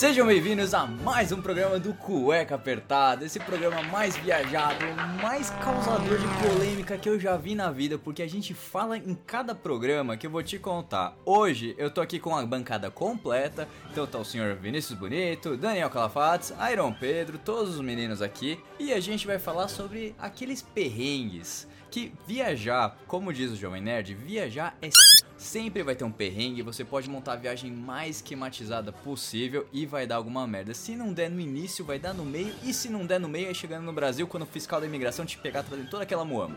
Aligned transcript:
Sejam 0.00 0.26
bem-vindos 0.26 0.72
a 0.72 0.86
mais 0.86 1.30
um 1.30 1.42
programa 1.42 1.78
do 1.78 1.92
Cueca 1.92 2.54
Apertada, 2.54 3.26
esse 3.26 3.38
programa 3.38 3.82
mais 3.82 4.16
viajado, 4.16 4.82
mais 5.20 5.50
causador 5.50 6.16
de 6.16 6.26
polêmica 6.42 6.96
que 6.96 7.06
eu 7.06 7.20
já 7.20 7.36
vi 7.36 7.54
na 7.54 7.70
vida, 7.70 7.98
porque 7.98 8.22
a 8.22 8.26
gente 8.26 8.54
fala 8.54 8.96
em 8.96 9.14
cada 9.14 9.54
programa 9.54 10.16
que 10.16 10.26
eu 10.26 10.30
vou 10.30 10.42
te 10.42 10.58
contar. 10.58 11.14
Hoje 11.26 11.74
eu 11.76 11.90
tô 11.90 12.00
aqui 12.00 12.18
com 12.18 12.34
a 12.34 12.46
bancada 12.46 12.90
completa, 12.90 13.68
então 13.92 14.06
tá 14.06 14.16
o 14.16 14.24
senhor 14.24 14.56
Vinícius 14.56 14.98
Bonito, 14.98 15.54
Daniel 15.54 15.90
Calafates, 15.90 16.50
Iron 16.72 16.94
Pedro, 16.94 17.36
todos 17.36 17.74
os 17.74 17.82
meninos 17.82 18.22
aqui, 18.22 18.58
e 18.78 18.94
a 18.94 19.00
gente 19.00 19.26
vai 19.26 19.38
falar 19.38 19.68
sobre 19.68 20.14
aqueles 20.18 20.62
perrengues 20.62 21.68
que 21.90 22.14
viajar, 22.26 22.96
como 23.06 23.34
diz 23.34 23.50
o 23.50 23.56
Jovem 23.56 23.82
Nerd, 23.82 24.14
viajar 24.14 24.74
é 24.80 24.88
sempre 25.40 25.82
vai 25.82 25.94
ter 25.96 26.04
um 26.04 26.12
perrengue, 26.12 26.60
você 26.60 26.84
pode 26.84 27.08
montar 27.08 27.32
a 27.32 27.36
viagem 27.36 27.72
mais 27.72 28.16
esquematizada 28.16 28.92
possível 28.92 29.66
e 29.72 29.86
vai 29.86 30.06
dar 30.06 30.16
alguma 30.16 30.46
merda. 30.46 30.74
Se 30.74 30.94
não 30.94 31.12
der 31.12 31.30
no 31.30 31.40
início, 31.40 31.82
vai 31.84 31.98
dar 31.98 32.12
no 32.12 32.24
meio, 32.24 32.54
e 32.62 32.74
se 32.74 32.90
não 32.90 33.06
der 33.06 33.18
no 33.18 33.28
meio, 33.28 33.50
é 33.50 33.54
chegando 33.54 33.84
no 33.84 33.92
Brasil 33.92 34.26
quando 34.28 34.42
o 34.42 34.46
fiscal 34.46 34.80
da 34.80 34.86
imigração 34.86 35.24
te 35.24 35.38
pegar 35.38 35.62
trazendo 35.62 35.88
toda 35.88 36.02
aquela 36.02 36.24
moama. 36.24 36.56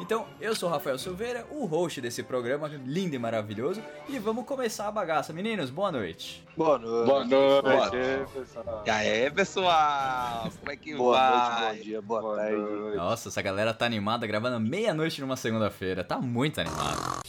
Então, 0.00 0.26
eu 0.40 0.54
sou 0.54 0.68
o 0.68 0.72
Rafael 0.72 0.98
Silveira, 0.98 1.46
o 1.50 1.64
host 1.64 2.00
desse 2.00 2.22
programa 2.22 2.68
lindo 2.86 3.14
e 3.16 3.18
maravilhoso, 3.18 3.82
e 4.08 4.18
vamos 4.18 4.44
começar 4.44 4.86
a 4.88 4.92
bagaça. 4.92 5.32
Meninos, 5.32 5.70
boa 5.70 5.90
noite. 5.90 6.44
Boa 6.56 6.78
noite. 6.78 7.06
Boa 7.06 7.24
noite. 7.24 7.62
Boa 7.62 8.26
pessoal. 8.34 8.82
E 8.86 8.90
aí, 8.90 9.30
pessoal? 9.30 10.50
Como 10.58 10.72
é 10.72 10.76
que 10.76 10.94
Boa 10.94 11.18
vai? 11.18 11.60
noite, 11.64 11.78
bom 11.78 11.84
dia, 11.84 12.02
boa, 12.02 12.20
Boa 12.20 12.36
tarde. 12.36 12.56
noite. 12.56 12.96
Nossa, 12.96 13.28
essa 13.28 13.42
galera 13.42 13.72
tá 13.74 13.86
animada 13.86 14.26
gravando 14.26 14.60
meia-noite 14.60 15.20
numa 15.20 15.36
segunda-feira. 15.36 16.04
Tá 16.04 16.18
muito 16.18 16.60
animado. 16.60 17.20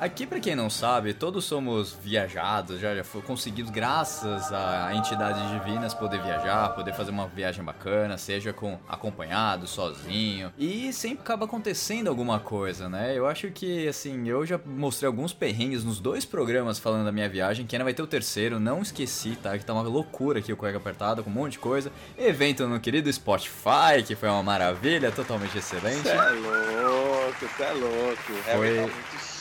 Aqui, 0.00 0.26
pra 0.26 0.40
quem 0.40 0.56
não 0.56 0.70
sabe, 0.70 1.12
todos 1.12 1.44
somos 1.44 1.92
viajados, 1.92 2.80
já, 2.80 2.96
já 2.96 3.04
foi 3.04 3.20
conseguidos 3.20 3.70
graças 3.70 4.50
a 4.50 4.94
entidades 4.94 5.42
divinas 5.50 5.92
poder 5.92 6.22
viajar, 6.22 6.70
poder 6.70 6.94
fazer 6.94 7.10
uma 7.10 7.28
viagem 7.28 7.62
bacana, 7.62 8.16
seja 8.16 8.50
com 8.50 8.78
acompanhado, 8.88 9.66
sozinho. 9.66 10.50
E 10.56 10.90
sempre 10.94 11.20
acaba 11.20 11.44
acontecendo 11.44 12.08
alguma 12.08 12.40
coisa, 12.40 12.88
né? 12.88 13.12
Eu 13.14 13.26
acho 13.26 13.50
que, 13.50 13.86
assim, 13.86 14.26
eu 14.26 14.46
já 14.46 14.58
mostrei 14.64 15.06
alguns 15.06 15.34
perrengues 15.34 15.84
nos 15.84 16.00
dois 16.00 16.24
programas 16.24 16.78
falando 16.78 17.04
da 17.04 17.12
minha 17.12 17.28
viagem, 17.28 17.66
que 17.66 17.76
ainda 17.76 17.84
vai 17.84 17.92
ter 17.92 18.00
o 18.00 18.06
terceiro, 18.06 18.58
não 18.58 18.80
esqueci, 18.80 19.36
tá? 19.36 19.58
Que 19.58 19.66
tá 19.66 19.74
uma 19.74 19.82
loucura 19.82 20.38
aqui 20.38 20.50
o 20.50 20.56
Cueca 20.56 20.78
Apertado, 20.78 21.22
com 21.22 21.28
um 21.28 21.32
monte 21.34 21.52
de 21.52 21.58
coisa. 21.58 21.92
Evento 22.16 22.66
no 22.66 22.80
querido 22.80 23.12
Spotify, 23.12 24.02
que 24.06 24.16
foi 24.16 24.30
uma 24.30 24.42
maravilha, 24.42 25.12
totalmente 25.12 25.58
excelente. 25.58 26.04
Cê 26.08 26.08
é 26.08 26.30
louco, 26.30 27.46
cê 27.54 27.62
é 27.64 27.72
louco. 27.72 28.32
Foi- 28.56 28.78
É 28.78 28.88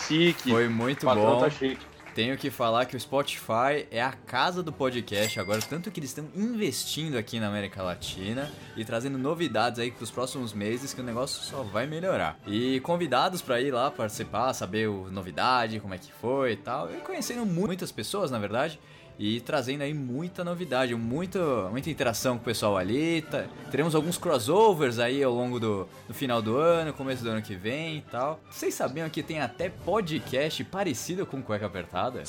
chique. 0.09 0.49
Foi 0.49 0.67
muito 0.67 1.05
patrão 1.05 1.35
bom. 1.35 1.39
tá 1.39 1.49
chique. 1.49 1.88
Tenho 2.15 2.36
que 2.37 2.49
falar 2.49 2.86
que 2.86 2.97
o 2.97 2.99
Spotify 2.99 3.87
é 3.92 4.02
a 4.02 4.11
casa 4.11 4.61
do 4.61 4.73
podcast 4.73 5.39
agora, 5.39 5.61
tanto 5.61 5.89
que 5.89 5.99
eles 6.02 6.09
estão 6.09 6.25
investindo 6.36 7.17
aqui 7.17 7.39
na 7.39 7.47
América 7.47 7.81
Latina 7.81 8.52
e 8.75 8.83
trazendo 8.83 9.17
novidades 9.17 9.80
aí 9.80 9.89
pros 9.92 10.11
próximos 10.11 10.52
meses 10.52 10.93
que 10.93 10.99
o 10.99 11.03
negócio 11.03 11.42
só 11.43 11.61
vai 11.64 11.86
melhorar. 11.87 12.37
E 12.45 12.80
convidados 12.81 13.42
pra 13.42 13.61
ir 13.61 13.71
lá 13.71 13.89
participar, 13.89 14.52
saber 14.53 14.89
o 14.89 15.09
novidade, 15.09 15.80
como 15.80 15.93
é 15.93 15.97
que 15.97 16.11
foi 16.11 16.53
e 16.53 16.58
tal. 16.58 16.91
E 16.91 16.97
conhecendo 16.97 17.45
mu- 17.45 17.67
muitas 17.67 17.91
pessoas, 17.91 18.31
na 18.31 18.39
verdade. 18.39 18.80
E 19.19 19.41
trazendo 19.41 19.81
aí 19.81 19.93
muita 19.93 20.45
novidade, 20.45 20.95
muito, 20.95 21.37
muita 21.71 21.89
interação 21.89 22.37
com 22.37 22.41
o 22.41 22.45
pessoal 22.45 22.77
ali. 22.77 23.21
tá- 23.23 23.43
teremos 23.69 23.93
alguns 23.93 24.17
crossovers 24.17 24.97
aí 24.97 25.21
ao 25.21 25.33
longo 25.33 25.59
do, 25.59 25.87
do 26.07 26.13
final 26.13 26.41
do 26.41 26.55
ano, 26.57 26.93
começo 26.93 27.21
do 27.21 27.29
ano 27.29 27.41
que 27.41 27.53
vem 27.53 27.97
e 27.97 28.02
tal. 28.09 28.39
Vocês 28.49 28.73
sabiam 28.73 29.09
que 29.09 29.21
tem 29.21 29.41
até 29.41 29.67
podcast 29.69 30.63
parecido 30.63 31.25
com 31.25 31.41
Cueca 31.43 31.65
Apertada? 31.65 32.25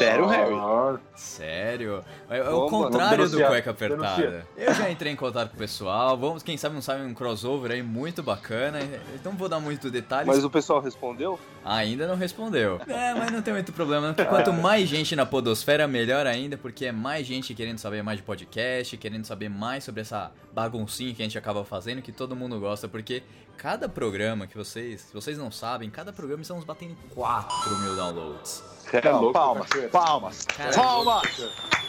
Sério, 0.00 0.26
Harry? 0.26 0.98
Sério? 1.14 2.04
É, 2.30 2.38
é 2.38 2.48
o 2.48 2.66
contrário 2.68 3.28
do 3.28 3.36
Cueca 3.36 3.70
Apertada. 3.70 4.46
Eu 4.56 4.72
já 4.72 4.90
entrei 4.90 5.12
em 5.12 5.16
contato 5.16 5.50
com 5.50 5.56
o 5.56 5.58
pessoal, 5.58 6.16
vamos, 6.16 6.42
quem 6.42 6.56
sabe 6.56 6.74
não 6.74 6.80
sabe 6.80 7.04
um 7.04 7.12
crossover 7.12 7.70
aí 7.72 7.82
muito 7.82 8.22
bacana. 8.22 8.78
Então 9.14 9.32
não 9.32 9.38
vou 9.38 9.48
dar 9.48 9.60
muito 9.60 9.90
detalhes. 9.90 10.26
Mas 10.26 10.42
o 10.42 10.48
pessoal 10.48 10.80
respondeu? 10.80 11.38
Ainda 11.62 12.06
não 12.06 12.16
respondeu. 12.16 12.80
É, 12.88 13.12
mas 13.12 13.30
não 13.30 13.42
tem 13.42 13.52
muito 13.52 13.74
problema. 13.74 14.14
porque 14.14 14.24
Quanto 14.24 14.54
mais 14.54 14.88
gente 14.88 15.14
na 15.14 15.26
podosfera, 15.26 15.86
melhor 15.86 16.26
ainda, 16.26 16.56
porque 16.56 16.86
é 16.86 16.92
mais 16.92 17.26
gente 17.26 17.54
querendo 17.54 17.78
saber 17.78 18.02
mais 18.02 18.18
de 18.18 18.24
podcast, 18.24 18.96
querendo 18.96 19.26
saber 19.26 19.50
mais 19.50 19.84
sobre 19.84 20.00
essa 20.00 20.32
baguncinha 20.50 21.12
que 21.12 21.20
a 21.20 21.24
gente 21.26 21.36
acaba 21.36 21.62
fazendo, 21.62 22.00
que 22.00 22.10
todo 22.10 22.34
mundo 22.34 22.58
gosta, 22.58 22.88
porque 22.88 23.22
cada 23.60 23.90
programa 23.90 24.46
que 24.46 24.56
vocês, 24.56 25.02
se 25.02 25.12
vocês 25.12 25.36
não 25.36 25.50
sabem, 25.50 25.90
cada 25.90 26.14
programa 26.14 26.40
estamos 26.40 26.64
batendo 26.64 26.96
4 27.10 27.78
mil 27.80 27.94
downloads. 27.94 28.64
É 28.90 29.10
louco, 29.10 29.32
palmas, 29.34 29.68
palmas, 29.92 30.46
Cara, 30.46 30.72
palmas. 30.72 31.28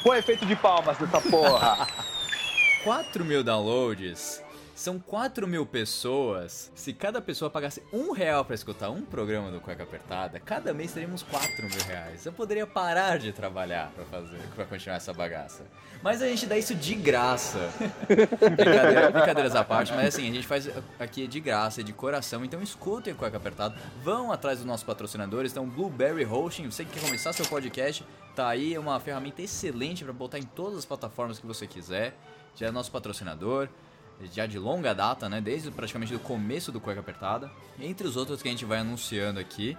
Põe 0.04 0.20
efeito 0.20 0.46
de 0.46 0.54
palmas 0.58 1.00
nessa 1.00 1.22
porra. 1.22 1.88
4 2.84 3.24
mil 3.24 3.42
downloads 3.42 4.44
são 4.76 5.00
4 5.00 5.48
mil 5.48 5.66
pessoas. 5.66 6.70
Se 6.76 6.92
cada 6.92 7.22
pessoa 7.22 7.50
pagasse 7.50 7.82
um 7.94 8.12
real 8.12 8.44
pra 8.44 8.54
escutar 8.54 8.90
um 8.90 9.06
programa 9.06 9.50
do 9.50 9.62
Cueca 9.62 9.84
Apertada, 9.84 10.42
cada 10.42 10.74
mês 10.74 10.92
teríamos 10.92 11.24
4 11.24 11.70
mil 11.70 11.84
reais. 11.88 12.26
Eu 12.26 12.34
poderia 12.34 12.68
parar 12.68 13.18
de 13.18 13.32
trabalhar 13.32 13.92
pra 13.96 14.04
fazer, 14.04 14.42
para 14.56 14.66
continuar 14.66 14.98
essa 14.98 15.14
bagaça. 15.14 15.64
Mas 16.04 16.22
a 16.22 16.28
gente 16.28 16.46
dá 16.48 16.58
isso 16.58 16.74
de 16.74 16.96
graça. 16.96 17.70
Brincadeira- 18.10 19.12
brincadeiras 19.12 19.56
à 19.56 19.64
parte, 19.64 19.94
mas 19.94 20.08
assim, 20.16 20.30
a 20.30 20.34
gente 20.34 20.48
faz 20.48 20.70
aqui 21.00 21.28
de 21.28 21.40
graça, 21.40 21.84
de 21.84 21.94
coração. 21.94 22.44
Então 22.44 22.62
escutem 22.62 23.14
o 23.14 23.16
Cueca 23.16 23.38
Apertado, 23.38 23.76
vão 24.04 24.32
atrás 24.32 24.58
dos 24.58 24.66
nossos 24.66 24.84
patrocinadores. 24.84 25.52
Então, 25.52 25.68
Blueberry 25.68 26.26
Hosting, 26.26 26.70
você 26.70 26.84
que 26.86 26.92
quer 27.00 27.06
começar 27.06 27.34
seu 27.34 27.46
podcast, 27.46 28.04
tá 28.36 28.48
aí, 28.48 28.74
é 28.74 28.80
uma 28.80 29.00
ferramenta 29.00 29.42
excelente 29.42 30.04
pra 30.04 30.14
botar 30.14 30.40
em 30.40 30.44
todas 30.44 30.80
as 30.80 30.86
plataformas 30.86 31.40
que 31.40 31.46
você 31.46 31.68
quiser. 31.68 32.16
Já 32.56 32.68
é 32.68 32.72
nosso 32.72 32.92
patrocinador, 32.92 33.70
já 34.34 34.46
de 34.46 34.58
longa 34.60 34.94
data, 34.94 35.30
né? 35.30 35.40
Desde 35.40 35.70
praticamente 35.72 36.12
do 36.14 36.20
começo 36.20 36.72
do 36.72 36.80
Cueca 36.82 37.00
Apertada. 37.00 37.50
Entre 37.80 38.08
os 38.08 38.18
outros 38.18 38.42
que 38.42 38.48
a 38.48 38.52
gente 38.52 38.66
vai 38.66 38.80
anunciando 38.80 39.40
aqui. 39.40 39.78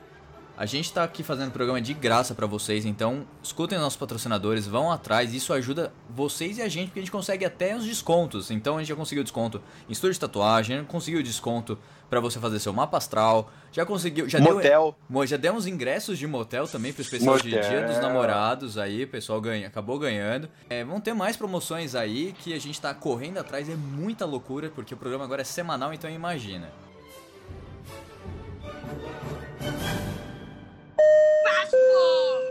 A 0.63 0.67
gente 0.67 0.93
tá 0.93 1.03
aqui 1.03 1.25
fazendo 1.25 1.51
programa 1.51 1.81
de 1.81 1.93
graça 1.93 2.37
pra 2.37 2.47
vocês, 2.47 2.85
então 2.87 3.27
escutem 3.43 3.77
nossos 3.81 3.97
patrocinadores, 3.97 4.65
vão 4.65 4.93
atrás, 4.93 5.35
isso 5.35 5.53
ajuda 5.53 5.93
vocês 6.09 6.57
e 6.57 6.63
a 6.63 6.69
gente, 6.69 6.87
porque 6.87 7.01
a 7.01 7.03
gente 7.03 7.11
consegue 7.11 7.45
até 7.45 7.75
os 7.77 7.85
descontos. 7.85 8.49
Então 8.49 8.77
a 8.77 8.79
gente 8.79 8.89
já 8.91 8.95
conseguiu 8.95 9.25
desconto 9.25 9.61
em 9.89 9.93
estúdio 9.93 10.15
de 10.15 10.21
tatuagem, 10.21 10.85
conseguiu 10.85 11.21
desconto 11.21 11.77
pra 12.09 12.21
você 12.21 12.39
fazer 12.39 12.61
seu 12.61 12.73
mapa 12.73 12.97
astral, 12.97 13.51
já 13.73 13.85
conseguiu, 13.85 14.29
já 14.29 14.39
deu 14.39 14.55
Motel. 14.55 14.97
Mo- 15.09 15.27
Já 15.27 15.37
demos 15.37 15.67
ingressos 15.67 16.17
de 16.17 16.29
motel 16.29 16.69
também 16.69 16.93
pro 16.93 17.03
especial 17.03 17.39
de 17.39 17.51
Motel. 17.51 17.69
Dia 17.69 17.87
dos 17.89 17.99
Namorados 17.99 18.79
aí, 18.79 19.03
o 19.03 19.09
pessoal 19.09 19.41
ganha, 19.41 19.67
acabou 19.67 19.99
ganhando. 19.99 20.49
É, 20.71 20.85
vão 20.85 21.01
ter 21.01 21.13
mais 21.13 21.37
promoções 21.37 21.97
aí 21.97 22.37
que 22.39 22.55
a 22.55 22.61
gente 22.61 22.81
tá 22.81 22.95
correndo 22.95 23.39
atrás, 23.39 23.69
é 23.69 23.75
muita 23.75 24.25
loucura, 24.25 24.71
porque 24.73 24.95
o 24.95 24.97
programa 24.97 25.25
agora 25.25 25.41
é 25.41 25.45
semanal, 25.45 25.93
então 25.93 26.09
imagina. 26.09 26.71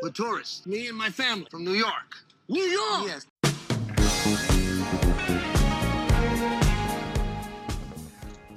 We're 0.02 0.12
tourists. 0.12 0.66
Me 0.66 0.88
and 0.90 0.98
my 0.98 1.10
family 1.12 1.48
from 1.50 1.64
New 1.64 1.76
York. 1.76 2.18
New 2.50 2.66
York? 2.66 3.06
Yes. 3.06 3.28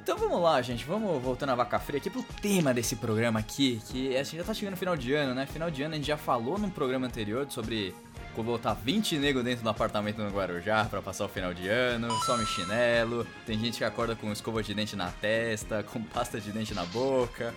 Então 0.03 0.19
vamos 0.19 0.43
lá, 0.43 0.61
gente, 0.61 0.85
vamos 0.85 1.23
voltando 1.23 1.51
a 1.51 1.55
vaca 1.55 1.79
fria 1.79 1.99
aqui 1.99 2.11
pro 2.11 2.23
tema 2.43 2.75
desse 2.75 2.97
programa 2.97 3.41
aqui, 3.41 3.81
que 3.91 4.15
a 4.15 4.23
gente 4.23 4.37
já 4.37 4.45
tá 4.45 4.53
chegando 4.53 4.73
no 4.73 4.77
final 4.77 4.97
de 4.97 5.15
ano, 5.15 5.35
né? 5.35 5.47
Final 5.47 5.71
de 5.71 5.83
ano 5.83 5.95
a 5.95 5.97
gente 5.97 6.07
já 6.07 6.17
falou 6.17 6.59
num 6.59 6.69
programa 6.69 7.07
anterior 7.07 7.47
sobre 7.51 7.95
como 8.35 8.53
botar 8.53 8.75
20 8.75 9.17
nego 9.17 9.43
dentro 9.43 9.63
do 9.63 9.71
apartamento 9.71 10.19
no 10.19 10.29
Guarujá 10.29 10.85
pra 10.85 11.01
passar 11.01 11.25
o 11.25 11.29
final 11.29 11.55
de 11.55 11.69
ano, 11.69 12.11
some 12.27 12.45
chinelo, 12.45 13.27
tem 13.47 13.59
gente 13.59 13.79
que 13.79 13.85
acorda 13.85 14.15
com 14.15 14.31
escova 14.31 14.63
de 14.63 14.75
dente 14.75 14.95
na 14.95 15.11
testa, 15.11 15.83
com 15.83 16.03
pasta 16.03 16.41
de 16.41 16.53
dente 16.53 16.75
na 16.75 16.85
boca. 16.85 17.55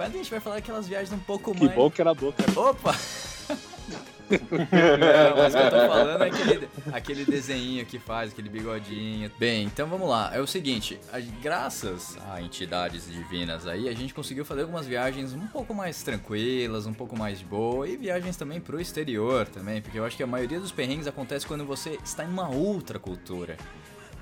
Mas 0.00 0.14
a 0.14 0.16
gente 0.16 0.30
vai 0.30 0.40
falar 0.40 0.56
aquelas 0.56 0.88
viagens 0.88 1.12
um 1.12 1.18
pouco 1.18 1.54
Que 1.54 1.64
mais... 1.64 1.76
bom 1.76 1.90
que 1.90 2.00
era 2.00 2.12
a 2.12 2.14
boca. 2.14 2.42
Opa! 2.58 2.96
Não, 4.30 5.36
mas 5.36 5.54
o 5.54 5.58
que 5.58 5.62
eu 5.64 5.70
tô 5.70 5.76
falando 5.88 6.22
é 6.22 6.26
aquele, 6.28 6.68
aquele 6.90 7.24
desenho 7.26 7.84
que 7.84 7.98
faz, 7.98 8.32
aquele 8.32 8.48
bigodinho. 8.48 9.30
Bem, 9.38 9.64
então 9.64 9.86
vamos 9.88 10.08
lá. 10.08 10.30
É 10.32 10.40
o 10.40 10.46
seguinte, 10.46 10.98
a- 11.12 11.20
graças 11.42 12.16
a 12.30 12.40
entidades 12.40 13.10
divinas 13.12 13.66
aí, 13.66 13.90
a 13.90 13.92
gente 13.92 14.14
conseguiu 14.14 14.42
fazer 14.44 14.62
algumas 14.62 14.86
viagens 14.86 15.34
um 15.34 15.46
pouco 15.48 15.74
mais 15.74 16.02
tranquilas, 16.02 16.86
um 16.86 16.94
pouco 16.94 17.14
mais 17.18 17.40
de 17.40 17.44
boa, 17.44 17.86
e 17.86 17.98
viagens 17.98 18.38
também 18.38 18.58
pro 18.58 18.80
exterior 18.80 19.46
também, 19.48 19.82
porque 19.82 19.98
eu 19.98 20.04
acho 20.06 20.16
que 20.16 20.22
a 20.22 20.26
maioria 20.26 20.60
dos 20.60 20.72
perrengues 20.72 21.06
acontece 21.08 21.46
quando 21.46 21.66
você 21.66 21.98
está 22.02 22.24
em 22.24 22.28
uma 22.28 22.48
outra 22.48 22.98
cultura. 22.98 23.58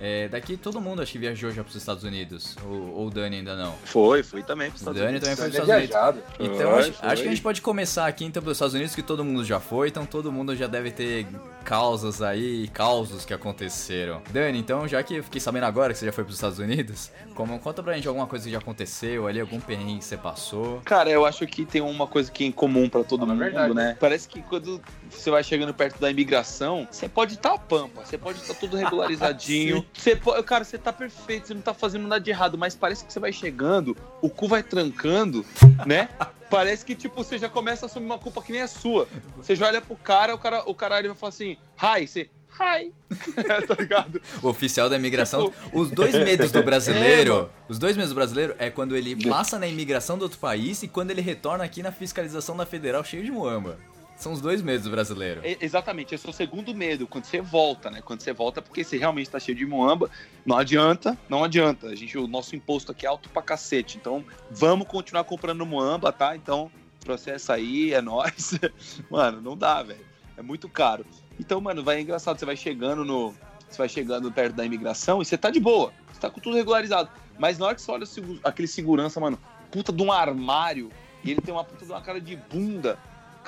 É, 0.01 0.29
daqui 0.29 0.57
todo 0.57 0.81
mundo 0.81 1.03
acho 1.03 1.11
que 1.11 1.19
viajou 1.19 1.51
já 1.51 1.65
pros 1.65 1.75
Estados 1.75 2.05
Unidos, 2.05 2.57
ou, 2.65 2.95
ou 2.95 3.07
o 3.09 3.11
Dani 3.11 3.37
ainda 3.39 3.57
não. 3.57 3.75
Foi, 3.85 4.23
fui 4.23 4.43
também 4.45 4.71
pros 4.71 4.81
O 4.81 4.85
Estados 4.85 5.01
Dani 5.01 5.11
Unidos. 5.19 5.29
também 5.29 5.51
foi 5.51 5.51
pros 5.51 5.67
Dani 5.67 5.83
é 5.83 5.85
Estados 5.87 6.21
Unidos. 6.21 6.35
viajado. 6.39 6.55
Então 6.57 6.71
Foi, 6.71 6.81
acho, 6.81 6.93
foi. 6.93 7.09
acho 7.11 7.23
que 7.23 7.29
a 7.29 7.31
gente 7.33 7.43
pode 7.43 7.61
começar 7.63 8.07
aqui 8.07 8.25
então 8.25 8.41
pelos 8.43 8.57
Estados 8.57 8.75
Unidos, 8.75 8.95
que 8.95 9.03
todo 9.03 9.25
mundo 9.25 9.45
já 9.45 9.59
foi, 9.59 9.89
então 9.89 10.07
todo 10.07 10.31
mundo 10.31 10.55
já 10.55 10.67
deve 10.69 10.93
ter 10.93 11.27
causas 11.69 12.23
aí, 12.23 12.67
causos 12.69 13.27
que 13.27 13.35
aconteceram. 13.35 14.23
Dani, 14.31 14.59
então 14.59 14.89
já 14.89 15.03
que 15.03 15.17
eu 15.17 15.23
fiquei 15.23 15.39
sabendo 15.39 15.65
agora 15.65 15.93
que 15.93 15.99
você 15.99 16.07
já 16.07 16.13
foi 16.13 16.25
pros 16.25 16.37
Estados 16.37 16.59
Unidos, 16.59 17.11
como, 17.35 17.59
conta 17.59 17.83
pra 17.83 17.93
gente 17.93 18.09
alguma 18.09 18.27
coisa 18.27 18.47
que 18.47 18.51
já 18.51 18.57
aconteceu 18.59 19.27
ali, 19.27 19.39
algum 19.39 19.61
perrengue 19.61 19.99
que 19.99 20.05
você 20.07 20.17
passou. 20.17 20.81
Cara, 20.83 21.11
eu 21.11 21.27
acho 21.27 21.47
que 21.47 21.67
tem 21.67 21.83
uma 21.83 22.07
coisa 22.07 22.33
que 22.33 22.43
é 22.43 22.47
em 22.47 22.53
comum 22.53 22.89
pra 22.89 23.05
todo 23.05 23.27
mundo, 23.27 23.39
verdade. 23.39 23.75
né? 23.75 23.95
Parece 24.01 24.27
que 24.27 24.41
quando 24.41 24.81
você 25.11 25.31
vai 25.31 25.45
chegando 25.45 25.75
perto 25.75 26.01
da 26.01 26.11
imigração, 26.11 26.89
você 26.91 27.07
pode 27.07 27.35
estar 27.35 27.53
a 27.53 27.59
pampa, 27.59 28.03
você 28.03 28.17
pode 28.17 28.39
estar 28.41 28.55
tudo 28.55 28.75
regularizadinho. 28.79 29.85
você 29.93 30.17
po- 30.17 30.43
Cara, 30.43 30.65
você 30.65 30.79
tá 30.79 30.91
perfeito, 30.91 31.49
você 31.49 31.55
não 31.55 31.61
tá 31.61 31.75
fazendo 31.75 32.09
nada 32.09 32.21
de 32.23 32.31
errado, 32.31 32.57
mas 32.57 32.75
parece 32.75 33.05
que 33.05 33.13
você 33.13 33.21
vai 33.21 33.31
chegando, 33.33 33.95
o 34.23 34.31
cu 34.31 34.49
vai 34.49 34.63
trancando, 34.63 35.45
né? 35.87 36.09
Parece 36.51 36.85
que, 36.85 36.95
tipo, 36.95 37.23
você 37.23 37.39
já 37.39 37.49
começa 37.49 37.85
a 37.85 37.87
assumir 37.87 38.07
uma 38.07 38.19
culpa 38.19 38.43
que 38.43 38.53
nem 38.53 38.61
é 38.63 38.67
sua. 38.67 39.07
Você 39.37 39.55
já 39.55 39.67
olha 39.67 39.81
pro 39.81 39.97
cara, 39.97 40.35
o 40.35 40.39
cara, 40.39 40.63
o 40.67 40.75
cara 40.75 40.99
ele 40.99 41.09
vai 41.09 41.17
falar 41.17 41.29
assim, 41.31 41.57
hi, 41.81 42.07
você, 42.07 42.31
hi, 42.59 42.93
tá 43.67 43.75
ligado? 43.79 44.21
O 44.43 44.49
oficial 44.49 44.89
da 44.89 44.97
imigração. 44.97 45.51
Tipo- 45.51 45.79
Os 45.79 45.91
dois 45.91 46.15
medos 46.15 46.51
do 46.51 46.59
É, 46.61 46.63
brasileiro. 46.63 47.35
mano. 47.35 47.51
os 47.69 47.79
dois 47.79 47.97
medos 47.97 48.11
do 48.11 48.15
brasileiro 48.15 48.55
é 48.59 48.71
quando 48.71 48.97
ele 48.97 49.29
passa 49.29 49.59
na 49.59 49.67
imigração 49.67 50.17
do 50.17 50.23
outro 50.23 50.39
país 50.39 50.83
e 50.83 50.89
quando 50.89 51.11
ele 51.11 51.21
retorna 51.21 51.65
aqui 51.65 51.83
na 51.83 51.93
fiscalização 51.93 52.57
da 52.57 52.65
federal 52.67 53.05
cheio 53.05 53.23
de 53.25 53.31
muamba. 53.31 53.79
São 54.19 54.33
os 54.33 54.41
dois 54.41 54.61
medos 54.61 54.83
do 54.83 54.91
brasileiro. 54.91 55.41
É, 55.45 55.57
exatamente, 55.61 56.13
esse 56.13 56.27
é 56.27 56.31
o 56.31 56.33
segundo 56.33 56.75
medo, 56.75 57.07
quando 57.07 57.25
você 57.25 57.41
volta, 57.41 57.89
né? 57.89 58.03
Quando 58.03 58.21
você 58.21 58.33
volta, 58.33 58.61
porque 58.61 58.83
você 58.83 58.99
realmente 58.99 59.31
tá 59.31 59.39
cheio 59.39 59.57
de 59.57 59.65
muamba, 59.65 60.11
não 60.45 60.59
adianta, 60.59 61.17
não 61.29 61.45
adianta. 61.45 61.87
A 61.87 61.95
gente, 61.95 62.19
o 62.19 62.27
nosso 62.27 62.57
imposto 62.57 62.91
aqui 62.91 63.07
é 63.07 63.09
alto 63.09 63.29
pra 63.29 63.41
cacete, 63.41 63.97
então 63.97 64.25
vamos 64.51 64.89
continuar 64.89 65.23
comprando 65.23 65.65
muamba, 65.65 66.11
tá? 66.11 66.35
Então, 66.35 66.69
processo 67.05 67.53
aí, 67.53 67.95
é 67.95 68.03
nóis. 68.03 68.59
Mano, 69.09 69.41
não 69.41 69.57
dá, 69.57 69.85
velho. 69.85 70.05
É 70.37 70.43
muito 70.43 70.69
caro. 70.69 71.07
Então, 71.39 71.61
mano, 71.61 71.85
vai 71.85 71.97
é 71.97 72.01
engraçado, 72.01 72.39
você 72.39 72.45
vai 72.45 72.57
chegando 72.57 73.05
no. 73.05 73.35
Você 73.69 73.79
vai 73.79 73.89
chegando 73.89 74.33
perto 74.33 74.55
da 74.55 74.65
imigração 74.65 75.21
e 75.21 75.25
você 75.25 75.37
tá 75.37 75.51
de 75.51 75.61
boa. 75.61 75.93
Você 76.13 76.21
tá 76.21 76.31
com 76.31 76.41
tudo 76.41 76.57
regularizado. 76.57 77.11
Mas 77.39 77.59
na 77.59 77.67
hora 77.67 77.75
que 77.75 77.83
você 77.83 77.91
olha 77.91 78.07
aquele 78.43 78.67
segurança, 78.67 79.21
mano, 79.21 79.39
puta 79.71 79.93
de 79.93 80.03
um 80.03 80.11
armário, 80.11 80.91
e 81.23 81.31
ele 81.31 81.41
tem 81.41 81.53
uma 81.53 81.65
puta 81.65 81.85
de 81.85 81.93
uma 81.93 82.01
cara 82.01 82.21
de 82.21 82.35
bunda. 82.37 82.99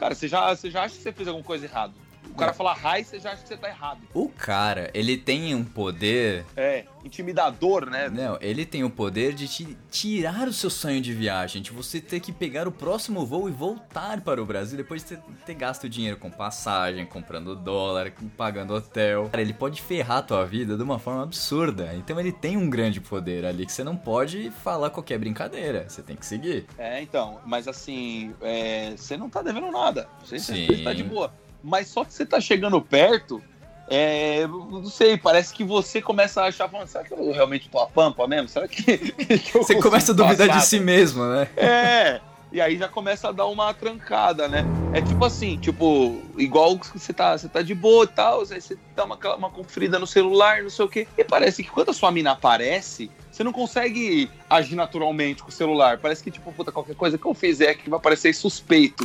Cara, 0.00 0.14
você 0.14 0.26
já, 0.26 0.56
você 0.56 0.70
já 0.70 0.84
acha 0.84 0.96
que 0.96 1.02
você 1.02 1.12
fez 1.12 1.28
alguma 1.28 1.44
coisa 1.44 1.66
errada. 1.66 1.92
O 2.30 2.34
cara 2.34 2.52
fala 2.52 2.74
hi, 2.74 3.04
você 3.04 3.18
já 3.18 3.32
acha 3.32 3.42
que 3.42 3.48
você 3.48 3.56
tá 3.56 3.68
errado. 3.68 4.00
O 4.14 4.28
cara, 4.28 4.90
ele 4.94 5.16
tem 5.16 5.54
um 5.54 5.64
poder. 5.64 6.44
É, 6.56 6.84
intimidador, 7.04 7.86
né? 7.88 8.08
Não, 8.08 8.38
ele 8.40 8.64
tem 8.64 8.84
o 8.84 8.90
poder 8.90 9.34
de 9.34 9.48
te 9.48 9.76
tirar 9.90 10.48
o 10.48 10.52
seu 10.52 10.70
sonho 10.70 11.00
de 11.00 11.12
viagem, 11.12 11.60
de 11.60 11.70
você 11.70 12.00
ter 12.00 12.20
que 12.20 12.32
pegar 12.32 12.66
o 12.68 12.72
próximo 12.72 13.26
voo 13.26 13.48
e 13.48 13.52
voltar 13.52 14.20
para 14.20 14.42
o 14.42 14.46
Brasil 14.46 14.76
depois 14.76 15.02
de 15.02 15.16
ter, 15.16 15.22
ter 15.46 15.54
gasto 15.54 15.88
dinheiro 15.88 16.16
com 16.16 16.30
passagem, 16.30 17.04
comprando 17.06 17.54
dólar, 17.56 18.12
pagando 18.36 18.74
hotel. 18.74 19.28
Cara, 19.30 19.42
ele 19.42 19.54
pode 19.54 19.82
ferrar 19.82 20.18
a 20.18 20.22
tua 20.22 20.46
vida 20.46 20.76
de 20.76 20.82
uma 20.82 20.98
forma 20.98 21.22
absurda. 21.22 21.94
Então 21.94 22.18
ele 22.18 22.32
tem 22.32 22.56
um 22.56 22.70
grande 22.70 23.00
poder 23.00 23.44
ali 23.44 23.66
que 23.66 23.72
você 23.72 23.84
não 23.84 23.96
pode 23.96 24.50
falar 24.62 24.90
qualquer 24.90 25.18
brincadeira. 25.18 25.88
Você 25.88 26.02
tem 26.02 26.16
que 26.16 26.24
seguir. 26.24 26.66
É, 26.78 27.02
então, 27.02 27.40
mas 27.44 27.66
assim, 27.68 28.34
é, 28.40 28.94
você 28.96 29.16
não 29.16 29.28
tá 29.28 29.42
devendo 29.42 29.70
nada. 29.70 30.08
Você, 30.24 30.38
Sim. 30.38 30.66
você 30.66 30.82
tá 30.82 30.92
de 30.92 31.02
boa. 31.02 31.32
Mas 31.62 31.88
só 31.88 32.04
que 32.04 32.12
você 32.12 32.24
tá 32.24 32.40
chegando 32.40 32.80
perto, 32.80 33.42
é, 33.88 34.46
não 34.46 34.86
sei, 34.86 35.16
parece 35.16 35.52
que 35.52 35.64
você 35.64 36.00
começa 36.00 36.42
a 36.42 36.46
achar, 36.46 36.68
falando, 36.68 36.86
será 36.86 37.04
que 37.04 37.12
eu 37.12 37.32
realmente 37.32 37.68
tô 37.68 37.78
a 37.78 37.86
pampa 37.86 38.26
mesmo? 38.26 38.48
Será 38.48 38.68
que, 38.68 38.82
que 38.98 39.58
Você 39.58 39.80
começa 39.80 40.12
a 40.12 40.14
duvidar 40.14 40.46
de 40.46 40.54
passar? 40.54 40.66
si 40.66 40.78
mesmo, 40.78 41.24
né? 41.24 41.48
É, 41.56 42.20
e 42.52 42.60
aí 42.60 42.76
já 42.76 42.88
começa 42.88 43.28
a 43.28 43.32
dar 43.32 43.46
uma 43.46 43.74
trancada, 43.74 44.48
né? 44.48 44.64
É 44.92 45.00
tipo 45.00 45.24
assim, 45.24 45.56
tipo, 45.56 46.20
igual 46.36 46.78
que 46.78 46.98
você 46.98 47.12
tá, 47.12 47.36
você 47.36 47.48
tá 47.48 47.62
de 47.62 47.74
boa 47.74 48.04
e 48.04 48.08
tal, 48.08 48.40
aí 48.40 48.60
você 48.60 48.76
dá 48.94 49.04
uma, 49.04 49.16
uma 49.36 49.50
conferida 49.50 49.98
no 49.98 50.06
celular, 50.06 50.62
não 50.62 50.70
sei 50.70 50.84
o 50.84 50.88
quê. 50.88 51.06
E 51.16 51.24
parece 51.24 51.62
que 51.62 51.70
quando 51.70 51.90
a 51.90 51.92
sua 51.92 52.10
mina 52.10 52.32
aparece, 52.32 53.10
você 53.30 53.44
não 53.44 53.52
consegue 53.52 54.30
agir 54.48 54.74
naturalmente 54.74 55.42
com 55.42 55.48
o 55.48 55.52
celular. 55.52 55.98
Parece 55.98 56.22
que, 56.22 56.30
tipo, 56.30 56.52
puta, 56.52 56.72
qualquer 56.72 56.96
coisa 56.96 57.16
que 57.16 57.24
eu 57.24 57.34
fizer 57.34 57.74
que 57.74 57.88
vai 57.88 58.00
parecer 58.00 58.34
suspeito. 58.34 59.04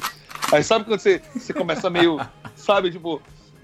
Aí 0.52 0.64
sabe 0.64 0.86
quando 0.86 1.00
você, 1.00 1.22
você 1.34 1.54
começa 1.54 1.90
meio, 1.90 2.20
sabe, 2.66 2.92
tipo, 2.92 3.22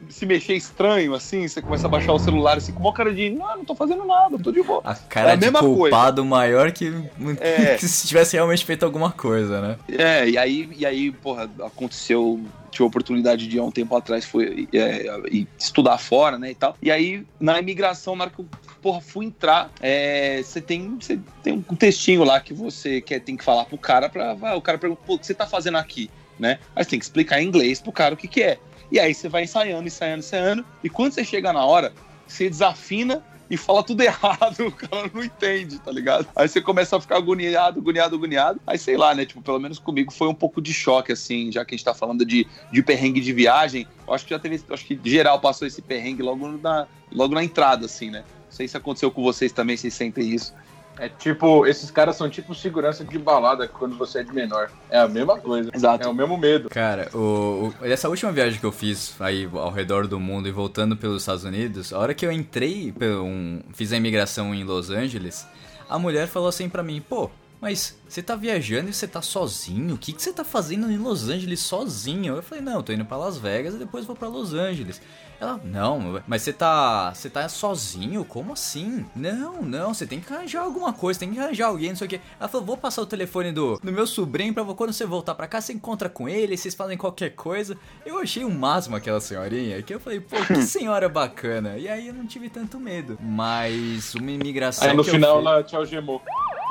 se 0.09 0.25
mexer 0.25 0.55
estranho, 0.55 1.13
assim, 1.13 1.47
você 1.47 1.61
começa 1.61 1.85
a 1.87 1.89
baixar 1.89 2.13
o 2.13 2.19
celular 2.19 2.57
assim, 2.57 2.71
com 2.71 2.81
uma 2.81 2.93
cara 2.93 3.13
de, 3.13 3.29
não, 3.29 3.57
não 3.57 3.65
tô 3.65 3.75
fazendo 3.75 4.05
nada, 4.05 4.37
tô 4.39 4.51
de 4.51 4.61
boa. 4.63 4.81
A 4.83 4.95
cara 4.95 5.31
É 5.31 5.33
a 5.33 5.35
de 5.35 5.51
culpado 5.51 6.23
maior 6.25 6.71
que, 6.71 6.91
É. 7.39 7.75
que 7.77 7.87
se 7.87 8.07
tivesse 8.07 8.35
realmente 8.35 8.65
feito 8.65 8.83
alguma 8.83 9.11
coisa, 9.11 9.61
né? 9.61 9.77
É, 9.87 10.29
e 10.29 10.37
aí, 10.37 10.69
e 10.77 10.85
aí, 10.85 11.11
porra, 11.11 11.49
aconteceu. 11.63 12.39
Tive 12.71 12.85
a 12.85 12.87
oportunidade 12.87 13.47
de 13.47 13.59
há 13.59 13.63
um 13.63 13.71
tempo 13.71 13.93
atrás 13.97 14.23
foi, 14.23 14.65
é, 14.73 15.05
e 15.29 15.45
estudar 15.59 15.97
fora, 15.97 16.39
né? 16.39 16.51
E 16.51 16.55
tal. 16.55 16.77
E 16.81 16.89
aí, 16.89 17.25
na 17.37 17.59
imigração, 17.59 18.15
na 18.15 18.23
hora 18.23 18.33
que 18.33 18.39
eu 18.39 18.45
porra, 18.81 19.01
fui 19.01 19.25
entrar, 19.25 19.69
é, 19.81 20.41
você 20.41 20.61
tem, 20.61 20.97
você 20.97 21.19
tem 21.43 21.53
um 21.69 21.75
textinho 21.75 22.23
lá 22.23 22.39
que 22.39 22.53
você 22.53 23.01
quer, 23.01 23.19
tem 23.19 23.35
que 23.35 23.43
falar 23.43 23.65
pro 23.65 23.77
cara 23.77 24.09
pra. 24.09 24.55
O 24.55 24.61
cara 24.61 24.77
pergunta, 24.77 25.01
pô, 25.05 25.15
o 25.15 25.19
que 25.19 25.27
você 25.27 25.33
tá 25.33 25.45
fazendo 25.45 25.77
aqui? 25.77 26.09
Né? 26.39 26.59
Aí 26.75 26.83
você 26.83 26.91
tem 26.91 26.99
que 26.99 27.05
explicar 27.05 27.41
em 27.41 27.45
inglês 27.45 27.79
pro 27.79 27.91
cara 27.91 28.15
o 28.15 28.17
que, 28.17 28.27
que 28.27 28.41
é. 28.41 28.57
E 28.91 28.99
aí 28.99 29.13
você 29.13 29.29
vai 29.29 29.43
ensaiando, 29.43 29.87
ensaiando, 29.87 30.19
ensaiando. 30.19 30.65
E 30.83 30.89
quando 30.89 31.13
você 31.13 31.23
chega 31.23 31.53
na 31.53 31.65
hora, 31.65 31.93
você 32.27 32.49
desafina 32.49 33.23
e 33.49 33.57
fala 33.57 33.83
tudo 33.83 33.99
errado, 34.03 34.67
o 34.67 34.71
cara 34.71 35.09
não 35.13 35.23
entende, 35.23 35.79
tá 35.79 35.91
ligado? 35.91 36.27
Aí 36.35 36.47
você 36.47 36.61
começa 36.61 36.95
a 36.95 37.01
ficar 37.01 37.17
agoniado, 37.17 37.79
agoniado, 37.79 38.15
agoniado. 38.15 38.61
Aí 38.65 38.77
sei 38.77 38.97
lá, 38.97 39.13
né? 39.13 39.25
Tipo, 39.25 39.41
pelo 39.41 39.59
menos 39.59 39.79
comigo 39.79 40.11
foi 40.11 40.27
um 40.27 40.33
pouco 40.33 40.61
de 40.61 40.73
choque, 40.73 41.11
assim, 41.11 41.51
já 41.51 41.63
que 41.65 41.73
a 41.73 41.77
gente 41.77 41.85
tá 41.85 41.93
falando 41.93 42.25
de, 42.25 42.47
de 42.71 42.81
perrengue 42.81 43.21
de 43.21 43.33
viagem. 43.33 43.87
Acho 44.09 44.25
que 44.25 44.31
já 44.31 44.39
teve, 44.39 44.61
acho 44.69 44.85
que 44.85 44.99
geral 45.03 45.39
passou 45.39 45.67
esse 45.67 45.81
perrengue 45.81 46.21
logo 46.21 46.47
na, 46.57 46.87
logo 47.11 47.33
na 47.33 47.43
entrada, 47.43 47.85
assim, 47.85 48.09
né? 48.09 48.23
Não 48.45 48.51
sei 48.51 48.67
se 48.67 48.75
aconteceu 48.75 49.11
com 49.11 49.23
vocês 49.23 49.51
também, 49.51 49.77
vocês 49.77 49.93
sentem 49.93 50.29
isso. 50.29 50.53
É 50.99 51.09
tipo, 51.09 51.65
esses 51.65 51.89
caras 51.89 52.15
são 52.15 52.29
tipo 52.29 52.53
segurança 52.53 53.03
de 53.03 53.17
balada 53.17 53.67
quando 53.67 53.97
você 53.97 54.19
é 54.19 54.23
de 54.23 54.31
menor. 54.33 54.69
É 54.89 54.99
a 54.99 55.07
mesma 55.07 55.37
coisa. 55.39 55.71
Exato. 55.73 56.05
É 56.07 56.09
o 56.09 56.13
mesmo 56.13 56.37
medo. 56.37 56.69
Cara, 56.69 57.09
o, 57.13 57.73
o- 57.81 57.85
essa 57.85 58.07
última 58.09 58.31
viagem 58.31 58.59
que 58.59 58.65
eu 58.65 58.71
fiz 58.71 59.15
aí 59.19 59.49
ao 59.53 59.71
redor 59.71 60.07
do 60.07 60.19
mundo 60.19 60.47
e 60.47 60.51
voltando 60.51 60.95
pelos 60.95 61.23
Estados 61.23 61.43
Unidos, 61.43 61.91
a 61.91 61.97
hora 61.97 62.13
que 62.13 62.25
eu 62.25 62.31
entrei, 62.31 62.91
pelo 62.91 63.23
um, 63.23 63.61
fiz 63.73 63.91
a 63.93 63.97
imigração 63.97 64.53
em 64.53 64.63
Los 64.63 64.89
Angeles, 64.91 65.47
a 65.89 65.97
mulher 65.97 66.27
falou 66.27 66.49
assim 66.49 66.69
pra 66.69 66.83
mim, 66.83 67.01
pô, 67.01 67.29
mas 67.61 67.95
você 68.09 68.21
tá 68.21 68.35
viajando 68.35 68.89
e 68.89 68.93
você 68.93 69.07
tá 69.07 69.21
sozinho? 69.21 69.95
O 69.95 69.97
que, 69.97 70.11
que 70.11 70.21
você 70.21 70.33
tá 70.33 70.43
fazendo 70.43 70.91
em 70.91 70.97
Los 70.97 71.29
Angeles 71.29 71.59
sozinho? 71.61 72.35
Eu 72.35 72.41
falei, 72.43 72.63
não, 72.63 72.73
eu 72.77 72.83
tô 72.83 72.91
indo 72.91 73.05
pra 73.05 73.15
Las 73.17 73.37
Vegas 73.37 73.75
e 73.75 73.77
depois 73.77 74.03
vou 74.05 74.15
pra 74.15 74.27
Los 74.27 74.53
Angeles. 74.53 75.01
Ela, 75.39 75.59
não, 75.63 76.21
mas 76.27 76.43
você 76.43 76.53
tá. 76.53 77.11
Você 77.15 77.27
tá 77.27 77.49
sozinho? 77.49 78.23
Como 78.23 78.53
assim? 78.53 79.03
Não, 79.15 79.63
não, 79.63 79.91
você 79.91 80.05
tem 80.05 80.19
que 80.19 80.31
arranjar 80.31 80.61
alguma 80.61 80.93
coisa, 80.93 81.19
tem 81.19 81.33
que 81.33 81.39
arranjar 81.39 81.65
alguém, 81.67 81.89
não 81.89 81.95
sei 81.95 82.05
o 82.05 82.09
que. 82.11 82.21
Ela 82.39 82.47
falou, 82.47 82.67
vou 82.67 82.77
passar 82.77 83.01
o 83.01 83.07
telefone 83.07 83.51
do, 83.51 83.79
do 83.79 83.91
meu 83.91 84.05
sobrinho 84.05 84.53
pra 84.53 84.63
quando 84.65 84.93
você 84.93 85.03
voltar 85.03 85.33
pra 85.33 85.47
cá, 85.47 85.59
você 85.59 85.73
encontra 85.73 86.09
com 86.09 86.29
ele, 86.29 86.55
vocês 86.55 86.75
fazem 86.75 86.95
qualquer 86.95 87.31
coisa. 87.31 87.75
Eu 88.05 88.19
achei 88.19 88.43
o 88.43 88.51
máximo 88.51 88.95
aquela 88.95 89.19
senhorinha, 89.19 89.81
que 89.81 89.91
eu 89.95 89.99
falei, 89.99 90.19
pô, 90.19 90.35
que 90.45 90.61
senhora 90.61 91.09
bacana. 91.09 91.75
E 91.75 91.87
aí 91.87 92.09
eu 92.09 92.13
não 92.13 92.27
tive 92.27 92.47
tanto 92.47 92.79
medo. 92.79 93.17
Mas 93.19 94.13
uma 94.13 94.29
imigração. 94.29 94.87
Aí 94.91 94.95
no 94.95 95.03
final 95.03 95.37
fiz- 95.37 95.45
ela 95.47 95.63
te 95.63 95.75
algemou. 95.75 96.21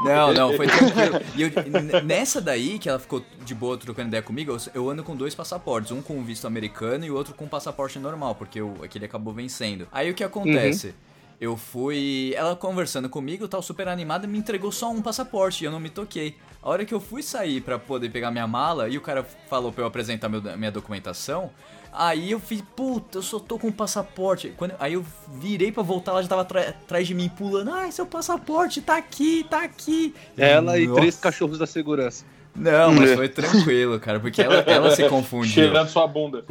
Não, 0.02 0.32
não, 0.32 0.56
foi 0.56 0.66
tranquilo. 0.66 1.20
E 1.36 1.42
eu- 1.42 2.02
nessa 2.04 2.40
daí, 2.40 2.78
que 2.78 2.88
ela 2.88 2.98
ficou 2.98 3.24
de 3.44 3.54
boa 3.54 3.76
trocando 3.76 4.08
ideia 4.08 4.22
comigo, 4.22 4.52
eu, 4.52 4.58
eu 4.74 4.90
ando 4.90 5.02
com 5.02 5.14
dois 5.16 5.34
passaportes. 5.34 5.92
Um 5.92 6.00
com 6.02 6.22
visto 6.24 6.46
americano 6.46 7.04
e 7.04 7.10
o 7.10 7.14
outro 7.14 7.34
com 7.34 7.46
passaporte 7.48 7.98
normal, 7.98 8.34
porque 8.34 8.60
o, 8.60 8.74
aquele 8.82 9.04
acabou 9.04 9.32
vencendo. 9.32 9.86
Aí 9.92 10.10
o 10.10 10.14
que 10.14 10.24
acontece? 10.24 10.94
Eu 11.40 11.56
fui. 11.56 12.34
Ela 12.36 12.54
conversando 12.54 13.08
comigo, 13.08 13.48
tal, 13.48 13.62
super 13.62 13.88
animada, 13.88 14.26
me 14.26 14.36
entregou 14.38 14.70
só 14.70 14.90
um 14.90 15.00
passaporte 15.00 15.64
e 15.64 15.66
eu 15.66 15.70
não 15.72 15.80
me 15.80 15.88
toquei. 15.88 16.36
A 16.62 16.68
hora 16.68 16.84
que 16.84 16.92
eu 16.92 17.00
fui 17.00 17.22
sair 17.22 17.62
pra 17.62 17.78
poder 17.78 18.10
pegar 18.10 18.30
minha 18.30 18.46
mala 18.46 18.88
e 18.90 18.98
o 18.98 19.00
cara 19.00 19.24
falou 19.48 19.72
pra 19.72 19.82
eu 19.84 19.86
apresentar 19.88 20.28
meu- 20.28 20.42
minha 20.58 20.70
documentação, 20.70 21.50
aí 21.92 22.30
eu 22.30 22.40
fiz, 22.40 22.62
puta, 22.74 23.18
eu 23.18 23.22
só 23.22 23.38
tô 23.38 23.58
com 23.58 23.68
o 23.68 23.72
passaporte. 23.72 24.52
Quando, 24.56 24.74
aí 24.78 24.94
eu 24.94 25.04
virei 25.34 25.70
pra 25.72 25.82
voltar, 25.82 26.12
ela 26.12 26.22
já 26.22 26.28
tava 26.28 26.42
atrás 26.42 27.06
de 27.06 27.14
mim, 27.14 27.28
pulando, 27.28 27.72
ai, 27.72 27.92
seu 27.92 28.06
passaporte 28.06 28.80
tá 28.80 28.96
aqui, 28.96 29.44
tá 29.48 29.64
aqui. 29.64 30.14
Ela 30.36 30.78
e 30.78 30.86
Nossa. 30.86 31.00
três 31.00 31.16
cachorros 31.16 31.58
da 31.58 31.66
segurança. 31.66 32.24
Não, 32.54 32.92
mas 32.92 33.14
foi 33.14 33.28
tranquilo, 33.28 33.98
cara, 34.00 34.18
porque 34.18 34.42
ela, 34.42 34.56
ela 34.56 34.94
se 34.94 35.06
confundiu. 35.08 35.52
Cheirando 35.52 35.88
sua 35.88 36.06
bunda. 36.06 36.44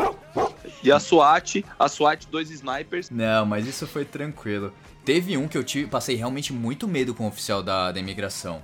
E 0.81 0.91
a 0.91 0.99
SWAT, 0.99 1.65
a 1.77 1.89
SWAT, 1.89 2.25
dois 2.31 2.49
snipers. 2.49 3.09
Não, 3.09 3.45
mas 3.45 3.67
isso 3.67 3.85
foi 3.85 4.05
tranquilo. 4.05 4.73
Teve 5.03 5.35
um 5.37 5.47
que 5.47 5.57
eu 5.57 5.63
tive, 5.63 5.87
passei 5.87 6.15
realmente 6.15 6.53
muito 6.53 6.87
medo 6.87 7.13
com 7.13 7.25
o 7.25 7.27
oficial 7.27 7.61
da, 7.61 7.91
da 7.91 7.99
imigração. 7.99 8.61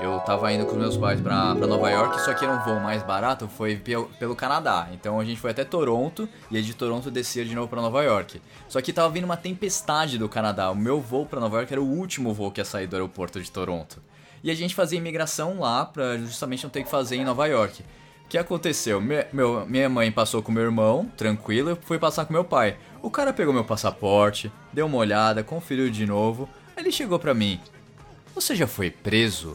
Eu 0.00 0.18
tava 0.20 0.50
indo 0.52 0.64
com 0.64 0.72
os 0.72 0.78
meus 0.78 0.96
pais 0.96 1.20
pra, 1.20 1.54
pra 1.54 1.66
Nova 1.66 1.90
York, 1.90 2.20
só 2.22 2.32
que 2.32 2.42
era 2.42 2.54
um 2.54 2.64
voo 2.64 2.80
mais 2.80 3.02
barato, 3.02 3.46
foi 3.48 3.76
pelo, 3.76 4.06
pelo 4.18 4.34
Canadá. 4.34 4.88
Então 4.92 5.20
a 5.20 5.24
gente 5.24 5.38
foi 5.38 5.50
até 5.50 5.62
Toronto 5.62 6.26
e 6.50 6.56
aí 6.56 6.62
de 6.62 6.72
Toronto 6.74 7.10
descia 7.10 7.44
de 7.44 7.54
novo 7.54 7.68
pra 7.68 7.82
Nova 7.82 8.02
York. 8.02 8.40
Só 8.66 8.80
que 8.80 8.92
tava 8.94 9.10
vindo 9.10 9.24
uma 9.24 9.36
tempestade 9.36 10.16
do 10.16 10.26
Canadá. 10.28 10.70
O 10.70 10.74
meu 10.74 11.00
voo 11.00 11.26
pra 11.26 11.38
Nova 11.38 11.58
York 11.58 11.70
era 11.72 11.82
o 11.82 11.84
último 11.86 12.32
voo 12.32 12.50
que 12.50 12.60
ia 12.60 12.64
sair 12.64 12.86
do 12.86 12.96
aeroporto 12.96 13.40
de 13.42 13.50
Toronto. 13.50 14.00
E 14.42 14.50
a 14.50 14.54
gente 14.54 14.74
fazia 14.74 14.96
imigração 14.96 15.60
lá 15.60 15.84
pra 15.84 16.16
justamente 16.16 16.62
não 16.64 16.70
ter 16.70 16.82
que 16.82 16.90
fazer 16.90 17.16
em 17.16 17.24
Nova 17.24 17.46
York. 17.46 17.82
O 18.24 18.28
que 18.30 18.38
aconteceu? 18.38 19.02
Me- 19.02 19.26
meu, 19.34 19.66
minha 19.66 19.88
mãe 19.90 20.10
passou 20.10 20.40
com 20.42 20.50
meu 20.50 20.62
irmão, 20.62 21.10
tranquilo, 21.14 21.70
eu 21.70 21.78
fui 21.82 21.98
passar 21.98 22.24
com 22.24 22.32
meu 22.32 22.44
pai. 22.44 22.76
O 23.02 23.10
cara 23.10 23.34
pegou 23.34 23.52
meu 23.52 23.64
passaporte, 23.64 24.50
deu 24.72 24.86
uma 24.86 24.96
olhada, 24.96 25.42
conferiu 25.44 25.90
de 25.90 26.06
novo. 26.06 26.48
Aí 26.74 26.82
ele 26.84 26.92
chegou 26.92 27.18
pra 27.18 27.34
mim: 27.34 27.60
Você 28.34 28.54
já 28.54 28.66
foi 28.66 28.88
preso? 28.90 29.52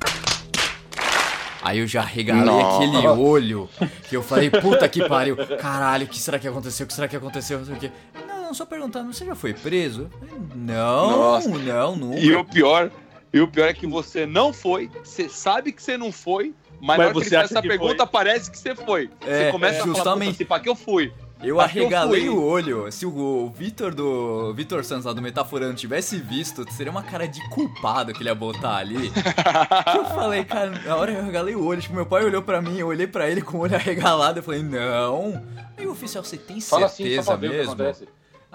Aí 1.65 1.79
eu 1.79 1.87
já 1.87 2.01
regalei 2.01 2.45
Nossa. 2.45 2.77
aquele 2.77 3.07
olho 3.07 3.67
que 4.07 4.15
eu 4.15 4.21
falei, 4.21 4.51
puta 4.51 4.87
que 4.87 5.07
pariu, 5.09 5.35
caralho, 5.59 6.05
o 6.05 6.07
que 6.07 6.19
será 6.19 6.37
que 6.37 6.47
aconteceu? 6.47 6.83
O 6.83 6.87
que 6.87 6.93
será 6.93 7.07
que 7.07 7.15
aconteceu? 7.15 7.57
Não 7.57 7.65
sei 7.65 7.75
o 7.75 7.79
quê. 7.79 7.91
Não, 8.27 8.53
só 8.53 8.67
perguntando, 8.67 9.11
você 9.11 9.25
já 9.25 9.33
foi 9.33 9.51
preso? 9.51 10.07
Não, 10.53 11.09
Nossa. 11.09 11.49
não, 11.49 11.95
nunca. 11.95 12.19
E 12.19 12.35
o 12.35 12.45
pior, 12.45 12.91
e 13.33 13.41
o 13.41 13.47
pior 13.47 13.67
é 13.67 13.73
que 13.73 13.87
você 13.87 14.27
não 14.27 14.53
foi, 14.53 14.91
você 15.03 15.27
sabe 15.27 15.71
que 15.71 15.81
você 15.81 15.97
não 15.97 16.11
foi, 16.11 16.53
mas, 16.79 16.85
Mas 16.85 16.97
na 16.97 17.03
hora 17.05 17.13
que 17.13 17.19
você 17.19 17.35
ele 17.35 17.35
faz 17.37 17.51
essa 17.51 17.61
que 17.63 17.67
pergunta, 17.67 18.05
parece 18.05 18.51
que 18.51 18.59
você 18.59 18.75
foi. 18.75 19.09
É, 19.25 19.45
você 19.45 19.51
começa 19.51 19.77
é, 19.77 19.79
a 19.79 19.81
falar, 19.81 19.95
justamente. 19.95 20.37
se 20.37 20.45
pá 20.45 20.59
que 20.59 20.69
eu 20.69 20.75
fui. 20.75 21.11
Eu 21.43 21.59
Acho 21.59 21.77
eu 21.77 21.83
arregalei 21.83 22.21
fui. 22.21 22.29
o 22.29 22.41
olho. 22.41 22.91
Se 22.91 23.05
o, 23.05 23.49
Vitor 23.55 23.93
do. 23.93 24.53
Vitor 24.53 24.83
Santos 24.83 25.05
lá 25.05 25.13
do 25.13 25.21
Metaforando 25.21 25.75
tivesse 25.75 26.17
visto, 26.17 26.65
seria 26.71 26.91
uma 26.91 27.03
cara 27.03 27.27
de 27.27 27.41
culpado 27.49 28.13
que 28.13 28.21
ele 28.21 28.29
ia 28.29 28.35
botar 28.35 28.77
ali. 28.77 29.11
eu 29.95 30.05
falei, 30.05 30.45
cara, 30.45 30.71
na 30.71 30.95
hora 30.95 31.11
eu 31.11 31.19
arregalei 31.19 31.55
o 31.55 31.63
olho. 31.65 31.81
Tipo, 31.81 31.95
meu 31.95 32.05
pai 32.05 32.23
olhou 32.23 32.41
pra 32.41 32.61
mim, 32.61 32.77
eu 32.77 32.87
olhei 32.87 33.07
pra 33.07 33.29
ele 33.29 33.41
com 33.41 33.57
o 33.57 33.61
olho 33.61 33.75
arregalado. 33.77 34.39
Eu 34.39 34.43
falei, 34.43 34.63
não. 34.63 35.43
Aí 35.77 35.85
o 35.85 35.91
oficial, 35.91 36.23
você 36.23 36.37
tem 36.37 36.61
Fala 36.61 36.85
assim, 36.85 37.03
certeza 37.03 37.33
o 37.33 37.39
que 37.39 37.47
mesmo? 37.47 37.75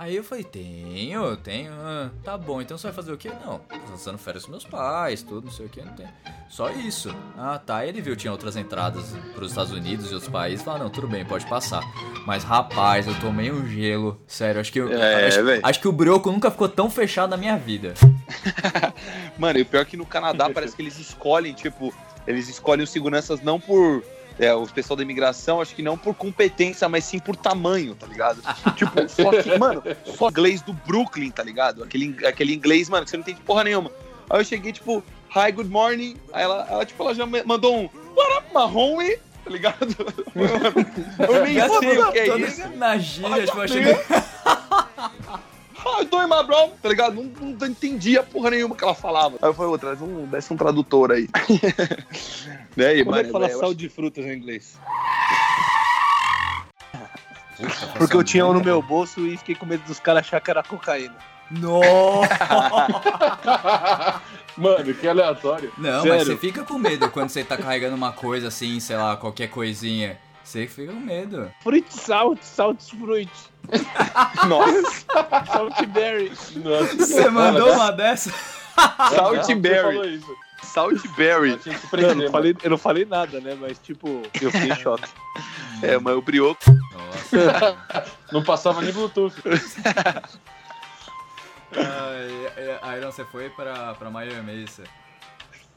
Aí 0.01 0.17
eu 0.17 0.25
falei, 0.25 0.43
tenho, 0.45 1.37
tenho. 1.37 1.71
Ah, 1.75 2.09
tá 2.25 2.39
bom, 2.39 2.63
então 2.63 2.79
você 2.79 2.87
vai 2.87 2.95
fazer 2.95 3.13
o 3.13 3.19
quê? 3.19 3.31
Não, 3.45 3.59
tô 3.59 3.77
lançando 3.91 4.17
férias 4.17 4.47
com 4.47 4.51
meus 4.51 4.65
pais, 4.65 5.23
tudo, 5.23 5.45
não 5.45 5.53
sei 5.53 5.67
o 5.67 5.69
que, 5.69 5.83
não 5.83 5.93
tem. 5.93 6.07
Só 6.49 6.71
isso. 6.71 7.15
Ah, 7.37 7.59
tá. 7.59 7.85
Ele 7.85 8.01
viu 8.01 8.15
que 8.15 8.21
tinha 8.23 8.33
outras 8.33 8.57
entradas 8.57 9.15
pros 9.35 9.51
Estados 9.51 9.71
Unidos 9.75 10.11
e 10.11 10.15
outros 10.15 10.33
países. 10.33 10.65
Falou, 10.65 10.85
não, 10.85 10.89
tudo 10.89 11.07
bem, 11.07 11.23
pode 11.23 11.45
passar. 11.45 11.83
Mas, 12.27 12.43
rapaz, 12.45 13.07
eu 13.07 13.15
tomei 13.21 13.53
um 13.53 13.69
gelo. 13.69 14.19
Sério, 14.27 14.59
acho 14.63 14.73
que, 14.73 14.81
eu- 14.81 14.91
É, 14.91 15.27
acho, 15.27 15.39
acho 15.65 15.81
que 15.81 15.89
o 15.89 15.93
broco 15.93 16.33
nunca 16.33 16.51
ficou 16.51 16.67
tão 16.71 16.89
fechado 16.89 17.29
na 17.29 17.37
minha 17.37 17.59
vida. 17.59 17.93
Mano, 19.37 19.59
e 19.59 19.63
o 19.63 19.67
pior 19.67 19.83
é 19.83 19.85
que 19.85 19.99
no 19.99 20.07
Canadá 20.07 20.49
parece 20.49 20.75
que 20.75 20.81
eles 20.81 20.99
escolhem, 20.99 21.53
tipo, 21.53 21.93
eles 22.27 22.49
escolhem 22.49 22.85
os 22.85 22.91
seguranças 22.91 23.43
não 23.43 23.61
por. 23.61 24.03
É, 24.39 24.55
o 24.55 24.67
pessoal 24.67 24.97
da 24.97 25.03
imigração, 25.03 25.61
acho 25.61 25.75
que 25.75 25.83
não 25.83 25.99
por 25.99 26.15
competência, 26.15 26.89
mas 26.89 27.05
sim 27.05 27.19
por 27.19 27.37
tamanho, 27.37 27.95
tá 27.95 28.07
ligado? 28.07 28.41
tipo, 28.77 29.09
só 29.09 29.31
que, 29.43 29.59
mano, 29.59 29.83
só 30.17 30.29
inglês 30.29 30.63
do 30.63 30.73
Brooklyn, 30.73 31.31
tá 31.31 31.43
ligado? 31.43 31.83
Aquele, 31.83 32.17
aquele 32.27 32.55
inglês, 32.55 32.89
mano, 32.89 33.05
que 33.05 33.11
você 33.11 33.17
não 33.17 33.23
entende 33.23 33.41
porra 33.43 33.65
nenhuma. 33.65 33.91
Aí 34.29 34.41
eu 34.41 34.45
cheguei, 34.45 34.73
tipo, 34.73 35.03
hi, 35.35 35.53
good 35.53 35.69
morning. 35.69 36.17
Aí 36.33 36.45
ela, 36.45 36.67
ela 36.71 36.87
tipo, 36.87 37.03
ela 37.03 37.15
já 37.15 37.27
mandou 37.27 37.77
um 37.77 37.89
what 38.17 38.39
up, 38.39 38.57
homie? 38.75 39.17
Tá 39.45 39.51
ligado? 39.51 39.97
eu 41.29 41.45
nem 41.45 41.55
sei 41.81 41.99
o 41.99 42.13
que 42.13 42.19
é 42.19 42.39
isso. 42.39 42.69
na 42.77 42.99
gíria, 42.99 43.45
tipo, 43.45 43.61
eu 43.61 43.69
cheguei... 43.69 43.95
Ah, 45.87 46.03
dois 46.05 46.29
my 46.29 46.45
bro, 46.47 46.69
tá 46.83 46.89
ligado? 46.89 47.15
Não, 47.15 47.25
não 47.25 47.67
entendia 47.67 48.23
porra 48.23 48.51
nenhuma 48.51 48.77
que 48.77 48.85
ela 48.85 48.95
falava. 48.95 49.37
Aí 49.41 49.49
ô, 49.51 49.79
traz 49.79 50.01
um, 50.03 50.27
desce 50.27 50.53
um 50.53 50.57
tradutor 50.57 51.11
aí. 51.13 51.29
né? 52.77 52.97
E, 52.97 53.05
Como 53.05 53.17
é 53.17 53.19
mano, 53.19 53.25
que 53.25 53.33
fala 53.33 53.47
eu 53.49 53.59
sal 53.59 53.69
acho- 53.71 53.75
de 53.79 53.89
frutas 53.89 54.25
em 54.25 54.33
inglês? 54.37 54.79
Porque 57.99 58.17
eu 58.17 58.25
tinha 58.25 58.47
um 58.47 58.53
no 58.55 58.65
meu 58.65 58.81
bolso 58.81 59.27
e 59.27 59.37
fiquei 59.37 59.55
com 59.55 59.67
medo 59.67 59.83
dos 59.85 60.01
caras 60.01 60.25
achar 60.27 60.41
que 60.41 60.51
era 60.51 60.63
cocaína. 60.63 61.15
Nossa! 61.51 62.29
Mano, 64.57 64.95
que 64.95 65.07
aleatório. 65.09 65.73
Não, 65.77 66.03
Sério? 66.03 66.19
mas 66.19 66.27
você 66.27 66.37
fica 66.37 66.63
com 66.65 66.79
medo 66.79 67.11
quando 67.11 67.29
você 67.31 67.43
tá 67.43 67.57
carregando 67.57 67.97
uma 67.97 68.13
coisa 68.13 68.49
assim, 68.49 68.79
sei 68.81 68.97
lá, 68.97 69.17
qualquer 69.17 69.49
coisinha. 69.49 70.19
Você 70.51 70.67
fica 70.67 70.93
com 70.93 70.99
medo. 70.99 71.49
Fruit 71.63 71.87
salt, 71.95 72.43
salt 72.43 72.83
fruit, 72.99 73.31
Nossa, 74.49 75.07
saltberry. 75.47 76.33
Nossa, 76.57 76.97
Você 76.97 77.31
mandou 77.31 77.73
uma 77.73 77.93
dessa? 77.93 78.33
Saltberry. 79.15 80.21
Saltberry. 80.61 81.57
Que 81.59 81.71
Não, 81.71 81.79
prender, 81.89 82.11
eu, 82.11 82.17
não 82.17 82.31
falei, 82.33 82.57
eu 82.65 82.71
não 82.71 82.79
falei 82.79 83.05
nada, 83.05 83.41
né? 83.41 83.57
Mas 83.61 83.79
tipo, 83.79 84.23
eu 84.43 84.51
fiquei 84.51 84.73
em 84.73 84.75
choque. 84.83 85.09
É, 85.83 85.97
mas 86.01 86.17
o 86.17 86.21
brioco. 86.21 86.65
Nossa. 86.95 88.11
Não 88.33 88.43
passava 88.43 88.83
nem 88.83 88.93
Bluetooth. 88.93 89.37
Aí, 91.77 92.99
Iron, 92.99 93.13
você 93.13 93.25
foi 93.25 93.51
pra, 93.51 93.95
pra 93.95 94.11
Miami, 94.11 94.51
é 94.51 94.57
isso? 94.57 94.83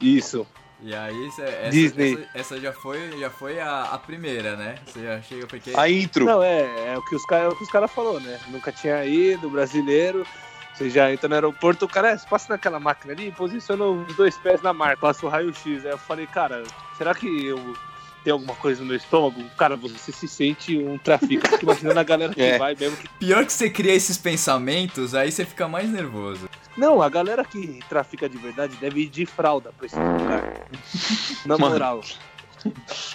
Isso. 0.00 0.44
E 0.80 0.94
aí, 0.94 1.26
essa, 1.28 1.70
Disney. 1.70 2.14
essa, 2.34 2.54
essa 2.54 2.60
já 2.60 2.72
foi, 2.72 3.18
já 3.18 3.30
foi 3.30 3.60
a, 3.60 3.84
a 3.84 3.98
primeira, 3.98 4.56
né? 4.56 4.76
Você 4.86 5.02
já 5.02 5.22
chega 5.22 5.46
porque... 5.46 5.72
A 5.74 5.88
intro. 5.88 6.24
Não, 6.24 6.42
é, 6.42 6.92
é 6.92 6.98
o 6.98 7.02
que 7.02 7.14
os 7.14 7.24
caras 7.24 7.52
é 7.52 7.62
os 7.62 7.70
cara 7.70 7.88
falou, 7.88 8.20
né? 8.20 8.38
Nunca 8.48 8.70
tinha 8.70 9.04
ido, 9.04 9.48
brasileiro. 9.48 10.26
Você 10.74 10.90
já 10.90 11.12
entra 11.12 11.28
no 11.28 11.34
aeroporto, 11.36 11.84
o 11.84 11.88
cara, 11.88 12.10
é, 12.10 12.16
passa 12.18 12.52
naquela 12.52 12.80
máquina 12.80 13.12
ali, 13.12 13.30
posiciona 13.30 13.84
os 13.84 14.14
dois 14.16 14.36
pés 14.36 14.60
na 14.60 14.72
marca, 14.72 14.96
passa 15.02 15.24
o 15.24 15.28
raio-x. 15.28 15.86
Aí 15.86 15.92
eu 15.92 15.98
falei, 15.98 16.26
cara, 16.26 16.64
será 16.98 17.14
que 17.14 17.46
eu 17.46 17.76
tenho 18.24 18.36
alguma 18.36 18.54
coisa 18.56 18.80
no 18.80 18.86
meu 18.88 18.96
estômago? 18.96 19.44
Cara, 19.56 19.76
você 19.76 20.10
se 20.10 20.26
sente 20.26 20.76
um 20.78 20.96
traficante, 20.98 21.50
fica 21.52 21.62
imaginando 21.62 22.00
a 22.00 22.02
galera 22.02 22.34
que 22.34 22.40
É. 22.42 22.58
vai 22.58 22.74
mesmo 22.74 22.96
que. 22.96 23.08
Pior 23.20 23.44
que 23.44 23.52
você 23.52 23.68
cria 23.70 23.92
esses 23.94 24.16
pensamentos, 24.18 25.14
aí 25.14 25.30
você 25.30 25.44
fica 25.44 25.68
mais 25.68 25.88
nervoso. 25.88 26.48
Não, 26.76 27.00
a 27.00 27.08
galera 27.08 27.44
que 27.44 27.78
trafica 27.88 28.28
de 28.28 28.36
verdade 28.38 28.74
deve 28.80 29.02
ir 29.02 29.08
de 29.08 29.24
fralda 29.26 29.72
pra 29.76 29.86
esse 29.86 29.94
lugar. 29.96 30.66
Na 31.46 31.56
Mano. 31.58 31.70
moral. 31.72 32.00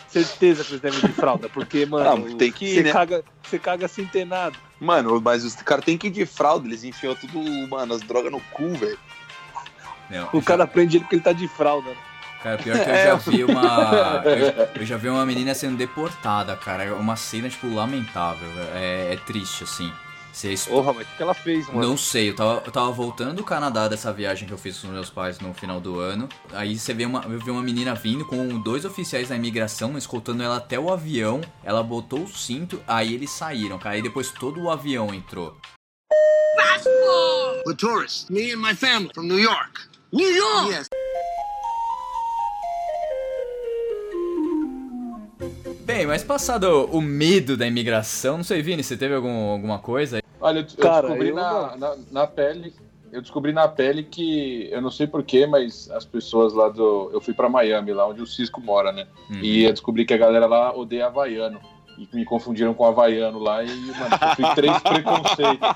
Certeza 0.07 0.63
que 0.63 0.71
eles 0.71 0.81
devem 0.81 0.99
ir 0.99 1.07
de 1.07 1.13
fralda, 1.13 1.49
porque, 1.49 1.83
mano, 1.85 2.27
Ah, 2.31 2.37
tem 2.37 2.51
que 2.51 2.65
ir, 2.65 2.73
você, 2.75 2.83
né? 2.83 2.91
caga, 2.93 3.23
você 3.43 3.57
caga 3.59 3.87
centenado. 3.87 4.55
Mano, 4.79 5.19
mas 5.19 5.43
os 5.43 5.55
caras 5.55 5.83
tem 5.83 5.97
que 5.97 6.07
ir 6.07 6.11
de 6.11 6.25
fralda, 6.25 6.67
eles 6.67 6.83
enfiam 6.83 7.15
tudo, 7.15 7.39
mano, 7.67 7.95
as 7.95 8.01
drogas 8.01 8.31
no 8.31 8.39
cu, 8.51 8.69
velho. 8.75 8.97
O 10.33 10.41
cara 10.41 10.65
prende 10.67 10.97
ele 10.97 11.03
porque 11.03 11.15
ele 11.15 11.23
tá 11.23 11.33
de 11.33 11.47
fralda. 11.47 11.89
né? 11.89 11.97
Cara, 12.43 12.58
pior 12.58 12.75
que 12.84 12.89
eu 12.89 12.93
É. 12.93 13.05
já 13.08 13.15
vi 13.15 13.43
uma. 13.43 14.24
Eu, 14.25 14.81
eu 14.81 14.86
já 14.86 14.96
vi 14.98 15.10
uma 15.10 15.25
menina 15.25 15.53
sendo 15.53 15.75
deportada, 15.75 16.55
cara. 16.55 16.84
É 16.86 16.91
uma 16.93 17.15
cena, 17.15 17.50
tipo, 17.50 17.67
lamentável. 17.74 18.48
É, 18.74 19.13
é 19.13 19.17
triste, 19.25 19.63
assim. 19.65 19.91
Você 20.31 20.53
es- 20.53 20.65
Porra, 20.67 20.93
mas 20.93 21.05
o 21.08 21.17
que 21.17 21.24
ela 21.24 21.34
fez, 21.34 21.67
mano? 21.67 21.81
Não 21.89 21.98
sei, 21.98 22.29
eu 22.29 22.36
tava, 22.36 22.62
eu 22.65 22.72
tava 22.72 22.91
voltando 22.91 23.34
do 23.36 23.43
Canadá 23.43 23.88
dessa 23.89 24.13
viagem 24.13 24.48
que 24.48 24.53
eu 24.53 24.58
fiz 24.58 24.77
com 24.77 24.88
os 24.88 24.93
meus 24.93 25.10
pais 25.10 25.39
no 25.39 25.53
final 25.53 25.81
do 25.81 26.00
ano. 26.00 26.29
Aí 26.53 26.77
você 26.79 26.93
vê 26.93 27.03
uma, 27.05 27.24
eu 27.25 27.39
vi 27.39 27.50
uma 27.51 27.62
menina 27.63 27.93
vindo 27.93 28.24
com 28.24 28.58
dois 28.60 28.86
oficiais 28.86 29.27
da 29.27 29.36
imigração, 29.36 29.98
escoltando 29.98 30.41
ela 30.43 30.58
até 30.58 30.79
o 30.79 30.93
avião. 30.93 31.41
Ela 31.63 31.84
botou 31.84 32.24
o 32.24 32.27
cinto, 32.29 32.81
aí 32.88 33.13
eles 33.13 33.31
saíram, 33.31 33.77
cara. 33.79 33.96
Aí 33.96 34.01
depois 34.01 34.31
todo 34.31 34.62
o 34.62 34.69
avião 34.69 35.13
entrou. 35.13 35.58
We're 37.65 37.75
tourists. 37.75 38.29
Me 38.29 38.53
and 38.53 38.62
my 38.62 38.74
family 38.75 39.12
from 39.13 39.24
New 39.27 39.39
York. 39.39 39.81
New 40.13 40.29
York? 40.29 40.72
Yes. 40.72 40.88
Bem, 46.00 46.08
mas 46.08 46.24
passado 46.24 46.86
o 46.94 47.01
medo 47.01 47.58
da 47.58 47.68
imigração, 47.68 48.38
não 48.38 48.44
sei, 48.46 48.62
Vini, 48.62 48.82
você 48.82 48.96
teve 48.96 49.13
algum, 49.13 49.50
alguma 49.50 49.79
coisa? 49.79 50.22
Olha, 50.39 50.60
eu, 50.60 50.65
eu 50.77 50.82
Cara, 50.82 51.08
descobri 51.10 51.27
eu 51.27 51.36
na, 51.36 51.75
na, 51.75 51.96
na 52.10 52.25
pele. 52.25 52.74
Eu 53.12 53.22
descobri 53.22 53.51
na 53.51 53.68
pele 53.68 54.03
que, 54.03 54.70
eu 54.72 54.82
não 54.82 54.89
sei 54.91 55.08
porquê, 55.08 55.46
mas 55.46 55.91
as 55.91 56.06
pessoas 56.06 56.53
lá 56.53 56.70
do. 56.70 57.10
Eu 57.12 57.20
fui 57.20 57.34
pra 57.34 57.50
Miami, 57.50 57.91
lá 57.91 58.08
onde 58.08 58.22
o 58.22 58.25
Cisco 58.25 58.62
mora, 58.62 58.94
né? 58.94 59.08
Hum. 59.29 59.41
E 59.41 59.65
eu 59.65 59.72
descobri 59.74 60.06
que 60.06 60.13
a 60.13 60.18
galera 60.18 60.46
lá 60.48 60.74
odeia 60.74 61.08
Havaiano. 61.08 61.60
E 61.98 62.08
me 62.15 62.24
confundiram 62.24 62.74
com 62.74 62.86
Havaiano 62.86 63.38
lá 63.38 63.62
e, 63.62 63.68
mano, 63.68 64.18
sofri 64.18 64.56
três 64.56 64.79
preconceitos. 64.79 65.70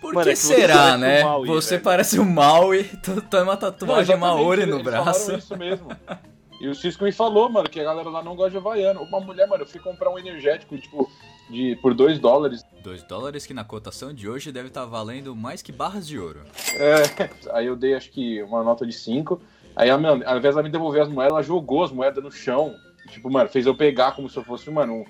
Por 0.00 0.14
Mano, 0.14 0.24
que 0.24 0.30
é 0.30 0.32
que 0.32 0.38
você 0.38 0.54
será, 0.54 0.74
parece 0.74 0.94
o 0.94 0.98
né? 0.98 1.24
Maui, 1.24 1.46
você 1.46 1.70
velho. 1.72 1.82
parece 1.84 2.18
o 2.18 2.24
Maui, 2.24 2.84
tu 3.04 3.20
tem 3.20 3.42
uma 3.42 3.56
tatuagem 3.58 4.16
Maori 4.16 4.64
no 4.64 4.76
eles 4.76 4.82
braço. 4.82 5.20
falaram 5.20 5.38
isso 5.38 5.58
mesmo. 5.58 5.88
E 6.60 6.66
o 6.66 6.74
Cisco 6.74 7.04
me 7.04 7.12
falou, 7.12 7.48
mano, 7.48 7.68
que 7.68 7.80
a 7.80 7.84
galera 7.84 8.08
lá 8.08 8.22
não 8.22 8.34
gosta 8.34 8.50
de 8.50 8.56
Havaiano. 8.56 9.02
Uma 9.02 9.20
mulher, 9.20 9.46
mano, 9.46 9.62
eu 9.62 9.66
fui 9.66 9.80
comprar 9.80 10.10
um 10.10 10.18
energético, 10.18 10.76
tipo, 10.76 11.08
de, 11.48 11.76
por 11.76 11.94
2 11.94 12.18
dólares. 12.18 12.64
2 12.82 13.04
dólares 13.04 13.46
que 13.46 13.54
na 13.54 13.64
cotação 13.64 14.12
de 14.12 14.28
hoje 14.28 14.50
deve 14.50 14.68
estar 14.68 14.84
valendo 14.84 15.36
mais 15.36 15.62
que 15.62 15.70
barras 15.70 16.06
de 16.06 16.18
ouro. 16.18 16.40
É, 16.74 17.02
aí 17.56 17.66
eu 17.66 17.76
dei, 17.76 17.94
acho 17.94 18.10
que, 18.10 18.42
uma 18.42 18.64
nota 18.64 18.84
de 18.84 18.92
5. 18.92 19.40
Aí, 19.76 19.88
a, 19.88 19.96
mano, 19.96 20.24
ao 20.26 20.38
invés 20.38 20.54
de 20.54 20.58
ela 20.58 20.62
me 20.64 20.70
devolver 20.70 21.02
as 21.02 21.08
moedas, 21.08 21.32
ela 21.32 21.42
jogou 21.42 21.84
as 21.84 21.92
moedas 21.92 22.22
no 22.22 22.32
chão. 22.32 22.74
Tipo, 23.10 23.30
mano, 23.30 23.48
fez 23.48 23.64
eu 23.64 23.76
pegar 23.76 24.12
como 24.12 24.28
se 24.28 24.36
eu 24.36 24.42
fosse, 24.42 24.68
mano, 24.70 24.94
um, 24.94 25.04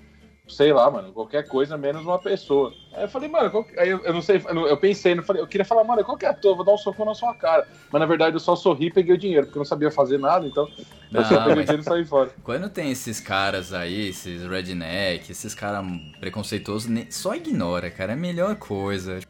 sei 0.48 0.72
lá, 0.72 0.90
mano, 0.90 1.12
qualquer 1.12 1.46
coisa 1.46 1.76
menos 1.76 2.04
uma 2.04 2.18
pessoa. 2.18 2.72
Aí 2.92 3.04
eu 3.04 3.08
falei, 3.08 3.28
mano, 3.28 3.64
que- 3.64 3.78
aí 3.78 3.90
eu, 3.90 4.00
eu 4.04 4.12
não 4.14 4.22
sei, 4.22 4.42
eu, 4.48 4.54
não- 4.54 4.76
pensei, 4.76 5.16
eu, 5.16 5.22
falei, 5.22 5.42
eu 5.42 5.46
queria 5.46 5.64
falar, 5.64 5.84
mano, 5.84 6.02
qual 6.04 6.16
que 6.16 6.24
é 6.24 6.28
a 6.30 6.34
tua? 6.34 6.52
Eu 6.52 6.56
Vou 6.56 6.64
dar 6.64 6.72
um 6.72 6.78
soco 6.78 7.04
na 7.04 7.14
sua 7.14 7.34
cara. 7.34 7.66
Mas 7.92 8.00
na 8.00 8.06
verdade 8.06 8.34
eu 8.36 8.40
só 8.40 8.56
sorri 8.56 8.86
e 8.86 8.92
peguei 8.92 9.14
o 9.14 9.18
dinheiro, 9.18 9.46
porque 9.46 9.58
eu 9.58 9.60
não 9.60 9.66
sabia 9.66 9.90
fazer 9.90 10.18
nada, 10.18 10.46
então 10.46 10.66
eu 11.12 11.24
só 11.24 11.34
Não, 11.34 11.38
peguei 11.40 11.52
o 11.52 11.56
mas- 11.56 11.66
dinheiro 11.66 11.82
e 11.82 11.84
saí 11.84 12.04
fora. 12.04 12.30
Quando 12.42 12.68
tem 12.70 12.90
esses 12.90 13.20
caras 13.20 13.72
aí, 13.72 14.08
esses 14.08 14.42
redneck, 14.46 15.30
esses 15.30 15.54
caras 15.54 15.84
preconceituosos, 16.18 16.90
só 17.10 17.34
ignora, 17.34 17.90
cara. 17.90 18.12
É 18.12 18.14
a 18.14 18.18
melhor 18.18 18.56
coisa. 18.56 19.18
Eu 19.18 19.22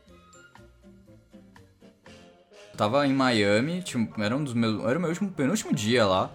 tava 2.76 3.06
em 3.06 3.12
Miami, 3.12 3.82
tinha 3.82 4.08
era 4.20 4.36
um 4.36 4.44
dos 4.44 4.54
meus. 4.54 4.84
Era 4.84 4.98
o 4.98 5.00
meu 5.00 5.10
último, 5.10 5.30
penúltimo 5.32 5.74
dia 5.74 6.06
lá. 6.06 6.30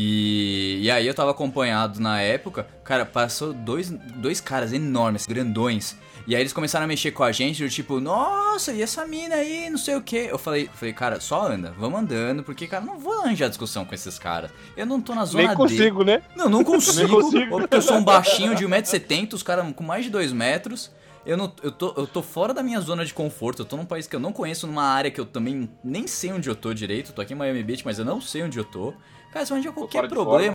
E, 0.00 0.78
e 0.80 0.90
aí 0.92 1.04
eu 1.04 1.12
tava 1.12 1.32
acompanhado 1.32 1.98
na 1.98 2.20
época, 2.20 2.68
cara, 2.84 3.04
passou 3.04 3.52
dois, 3.52 3.90
dois 3.90 4.40
caras 4.40 4.72
enormes, 4.72 5.26
grandões. 5.26 5.96
E 6.24 6.36
aí 6.36 6.42
eles 6.42 6.52
começaram 6.52 6.84
a 6.84 6.86
mexer 6.86 7.10
com 7.10 7.24
a 7.24 7.32
gente, 7.32 7.64
do 7.64 7.68
tipo, 7.68 7.98
nossa, 7.98 8.72
e 8.72 8.80
essa 8.80 9.04
mina 9.04 9.34
aí, 9.34 9.68
não 9.68 9.78
sei 9.78 9.96
o 9.96 10.00
que. 10.00 10.14
Eu 10.14 10.38
falei, 10.38 10.70
falei, 10.72 10.94
cara, 10.94 11.18
só 11.18 11.48
anda, 11.48 11.74
vamos 11.76 11.98
andando, 11.98 12.44
porque, 12.44 12.68
cara, 12.68 12.84
não 12.84 12.96
vou 13.00 13.18
arranjar 13.18 13.48
discussão 13.48 13.84
com 13.84 13.92
esses 13.92 14.20
caras. 14.20 14.52
Eu 14.76 14.86
não 14.86 15.00
tô 15.00 15.16
na 15.16 15.24
zona 15.24 15.42
Nem 15.42 15.50
D. 15.50 15.56
consigo, 15.56 16.04
né? 16.04 16.22
Não, 16.36 16.48
não 16.48 16.62
consigo, 16.64 16.98
Nem 16.98 17.08
consigo. 17.08 17.58
Porque 17.58 17.74
eu 17.74 17.82
sou 17.82 17.96
um 17.96 18.04
baixinho 18.04 18.54
de 18.54 18.64
1,70m, 18.64 19.32
os 19.32 19.42
caras 19.42 19.66
com 19.74 19.82
mais 19.82 20.04
de 20.04 20.12
2 20.12 20.32
metros. 20.32 20.92
Eu, 21.26 21.36
não, 21.36 21.52
eu, 21.60 21.72
tô, 21.72 21.92
eu 21.96 22.06
tô 22.06 22.22
fora 22.22 22.54
da 22.54 22.62
minha 22.62 22.80
zona 22.80 23.04
de 23.04 23.12
conforto. 23.12 23.62
Eu 23.62 23.66
tô 23.66 23.76
num 23.76 23.84
país 23.84 24.06
que 24.06 24.14
eu 24.14 24.20
não 24.20 24.32
conheço, 24.32 24.64
numa 24.64 24.84
área 24.84 25.10
que 25.10 25.20
eu 25.20 25.26
também 25.26 25.68
nem 25.82 26.06
sei 26.06 26.30
onde 26.32 26.48
eu 26.48 26.54
tô 26.54 26.72
direito. 26.72 27.10
Eu 27.10 27.14
tô 27.16 27.20
aqui 27.20 27.32
em 27.32 27.36
Miami 27.36 27.64
Beach, 27.64 27.84
mas 27.84 27.98
eu 27.98 28.04
não 28.04 28.20
sei 28.20 28.44
onde 28.44 28.58
eu 28.58 28.64
tô. 28.64 28.94
Cara, 29.32 29.44
se 29.46 29.52
onde 29.52 29.70
qualquer 29.70 30.08
problema. 30.08 30.54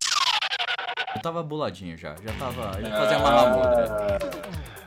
Eu 1.15 1.21
tava 1.21 1.43
boladinho 1.43 1.97
já. 1.97 2.15
Já 2.23 2.33
tava. 2.37 2.71
Eu 2.79 2.87
ia 2.87 2.91
fazer 2.91 3.15
a 3.15 3.19
mahamudra. 3.19 4.19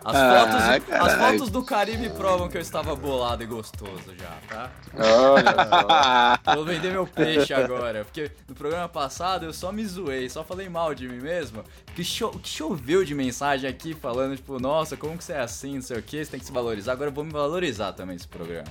As, 0.04 0.14
Ah, 0.14 0.46
fotos, 0.78 0.94
as 1.00 1.14
fotos 1.14 1.50
do 1.50 1.64
Caribe 1.64 2.10
provam 2.10 2.48
que 2.48 2.56
eu 2.56 2.60
estava 2.60 2.94
bolado 2.94 3.42
e 3.42 3.46
gostoso 3.46 4.14
já, 4.16 4.30
tá? 4.48 4.70
Olha 4.94 6.38
só. 6.46 6.54
Vou 6.54 6.64
vender 6.64 6.92
meu 6.92 7.08
peixe 7.08 7.52
agora, 7.52 8.04
porque 8.04 8.30
no 8.48 8.54
programa 8.54 8.88
passado 8.88 9.46
eu 9.46 9.52
só 9.52 9.72
me 9.72 9.84
zoei, 9.84 10.30
só 10.30 10.44
falei 10.44 10.68
mal 10.68 10.94
de 10.94 11.08
mim 11.08 11.18
mesmo. 11.18 11.64
Que, 11.96 12.04
cho 12.04 12.30
que 12.30 12.48
choveu 12.48 13.04
de 13.04 13.16
mensagem 13.16 13.68
aqui 13.68 13.94
falando, 13.94 14.36
tipo, 14.36 14.60
nossa, 14.60 14.96
como 14.96 15.18
que 15.18 15.24
você 15.24 15.32
é 15.32 15.40
assim, 15.40 15.74
não 15.74 15.82
sei 15.82 15.98
o 15.98 16.02
que, 16.02 16.24
você 16.24 16.30
tem 16.30 16.38
que 16.38 16.46
se 16.46 16.52
valorizar. 16.52 16.92
Agora 16.92 17.10
eu 17.10 17.14
vou 17.14 17.24
me 17.24 17.32
valorizar 17.32 17.92
também 17.92 18.14
esse 18.14 18.28
programa. 18.28 18.68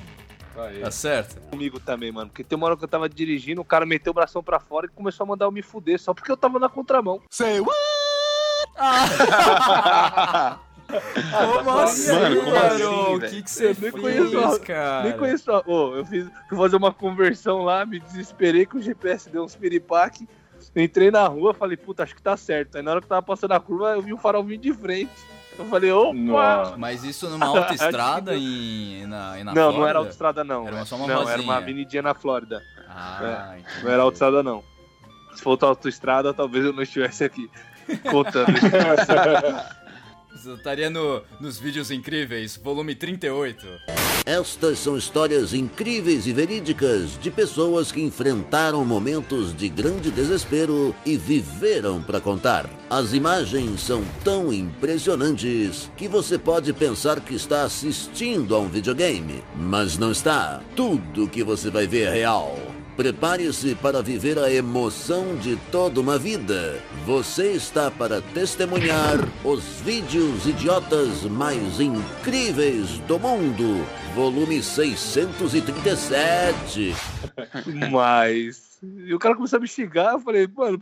Aí. 0.58 0.80
Tá 0.80 0.92
certo? 0.92 1.40
Comigo 1.50 1.80
também, 1.80 2.12
mano. 2.12 2.30
Porque 2.30 2.44
tem 2.44 2.56
uma 2.58 2.68
hora 2.68 2.78
que 2.78 2.84
eu 2.84 2.88
tava 2.88 3.08
dirigindo, 3.10 3.62
o 3.62 3.66
cara 3.66 3.86
meteu 3.86 4.12
o 4.12 4.14
bração 4.14 4.44
pra 4.44 4.60
fora 4.60 4.86
e 4.86 4.90
começou 4.90 5.24
a 5.24 5.28
mandar 5.28 5.46
eu 5.46 5.52
me 5.52 5.62
fuder, 5.62 6.00
só 6.00 6.14
porque 6.14 6.32
eu 6.32 6.38
tava 6.38 6.60
na 6.60 6.70
contramão. 6.70 7.22
Say 7.30 7.60
what? 7.60 7.76
Como 10.88 11.70
assim, 11.80 12.12
Mano, 12.14 12.44
como 12.44 12.56
assim, 12.58 12.84
O 13.16 13.20
que, 13.20 13.42
que 13.42 13.50
você 13.52 13.74
fez, 13.74 14.58
cara? 14.60 15.04
Nem 15.04 15.18
conheço. 15.18 15.52
a- 15.52 15.64
Ô, 15.66 15.96
eu 15.96 16.06
fiz, 16.06 16.28
fui 16.48 16.58
fazer 16.58 16.76
uma 16.76 16.94
conversão 16.94 17.64
lá, 17.64 17.86
me 17.86 18.00
desesperei 18.00 18.66
que 18.68 18.78
o 18.78 18.82
GPS 18.82 19.30
deu 19.30 19.44
uns 19.44 19.56
piripaque. 19.56 20.28
Entrei 20.76 21.10
na 21.10 21.28
rua, 21.28 21.54
falei, 21.54 21.76
puta, 21.76 22.04
acho 22.04 22.16
que 22.16 22.22
tá 22.22 22.38
certo. 22.38 22.76
Aí 22.78 22.84
na 22.84 22.92
hora 22.92 23.00
que 23.02 23.06
eu 23.06 23.10
tava 23.10 23.24
passando 23.24 23.54
a 23.54 23.60
curva, 23.60 23.94
eu 23.94 24.02
vi 24.02 24.14
o 24.14 24.18
farol 24.18 24.44
vindo 24.44 24.62
de 24.62 24.74
frente. 24.74 25.12
Eu 25.58 25.66
falei, 25.66 25.92
opa! 25.92 26.76
Mas 26.78 27.04
isso 27.04 27.30
numa 27.30 27.46
autoestrada 27.46 28.36
em, 28.38 29.06
na, 29.08 29.40
em 29.40 29.44
na 29.44 29.54
não, 29.54 29.64
não 29.68 29.72
Flórida? 29.72 29.90
era 29.90 30.00
autoestrada, 30.00 30.44
não. 30.44 30.68
Era 30.68 30.86
só 30.86 30.96
uma 30.96 31.08
não, 31.08 31.30
era 31.30 31.42
uma 31.42 31.58
avenidinha 31.58 32.02
na 32.02 32.14
Flórida. 32.14 32.62
Ah, 32.90 33.56
Não 33.84 33.92
era 33.92 34.04
autoestrada, 34.04 34.44
não. 34.44 34.64
Se 35.34 35.42
fosse 35.42 35.66
autoestrada, 35.66 36.34
talvez 36.34 36.66
eu 36.66 36.74
não 36.74 36.84
estivesse 36.84 37.24
aqui 37.24 37.50
contando. 38.10 38.54
Estaria 40.54 40.90
no, 40.90 41.24
nos 41.40 41.58
vídeos 41.58 41.90
incríveis, 41.90 42.56
volume 42.56 42.94
38. 42.94 43.66
Estas 44.26 44.80
são 44.80 44.98
histórias 44.98 45.54
incríveis 45.54 46.28
e 46.28 46.34
verídicas 46.34 47.18
de 47.20 47.32
pessoas 47.32 47.92
que 47.92 48.02
enfrentaram 48.02 48.84
momentos 48.86 49.56
de 49.56 49.70
grande 49.70 50.12
desespero 50.12 50.96
e 51.06 51.18
viveram 51.18 52.02
para 52.02 52.20
contar. 52.20 52.70
As 52.90 53.14
imagens 53.14 53.82
são 53.82 54.04
tão 54.24 54.52
impressionantes 54.52 55.90
que 55.96 56.08
você 56.08 56.38
pode 56.38 56.74
pensar 56.74 57.20
que 57.22 57.36
está 57.36 57.64
assistindo 57.64 58.56
a 58.56 58.60
um 58.60 58.68
videogame, 58.68 59.44
mas 59.56 59.98
não 59.98 60.12
está. 60.12 60.62
Tudo 60.76 61.28
que 61.28 61.44
você 61.44 61.70
vai 61.70 61.88
ver 61.88 62.08
é 62.08 62.14
real. 62.14 62.75
Prepare-se 62.96 63.76
para 63.76 64.02
viver 64.02 64.40
a 64.40 64.50
emoção 64.50 65.36
de 65.36 65.58
toda 65.70 66.00
uma 66.00 66.18
vida. 66.18 66.82
Você 67.06 67.52
está 67.52 67.92
para 67.92 68.22
testemunhar 68.22 69.18
os 69.44 69.82
vídeos 69.82 70.48
idiotas 70.48 71.24
mais 71.24 71.82
incríveis 71.82 72.98
do 73.00 73.20
mundo. 73.20 73.86
Volume 74.16 74.64
637. 74.64 76.96
Mas. 77.92 78.80
E 78.82 79.14
o 79.14 79.20
cara 79.20 79.36
começou 79.36 79.58
a 79.58 79.62
me 79.62 79.68
xingar, 79.68 80.14
eu 80.14 80.22
falei, 80.22 80.48
mano, 80.48 80.82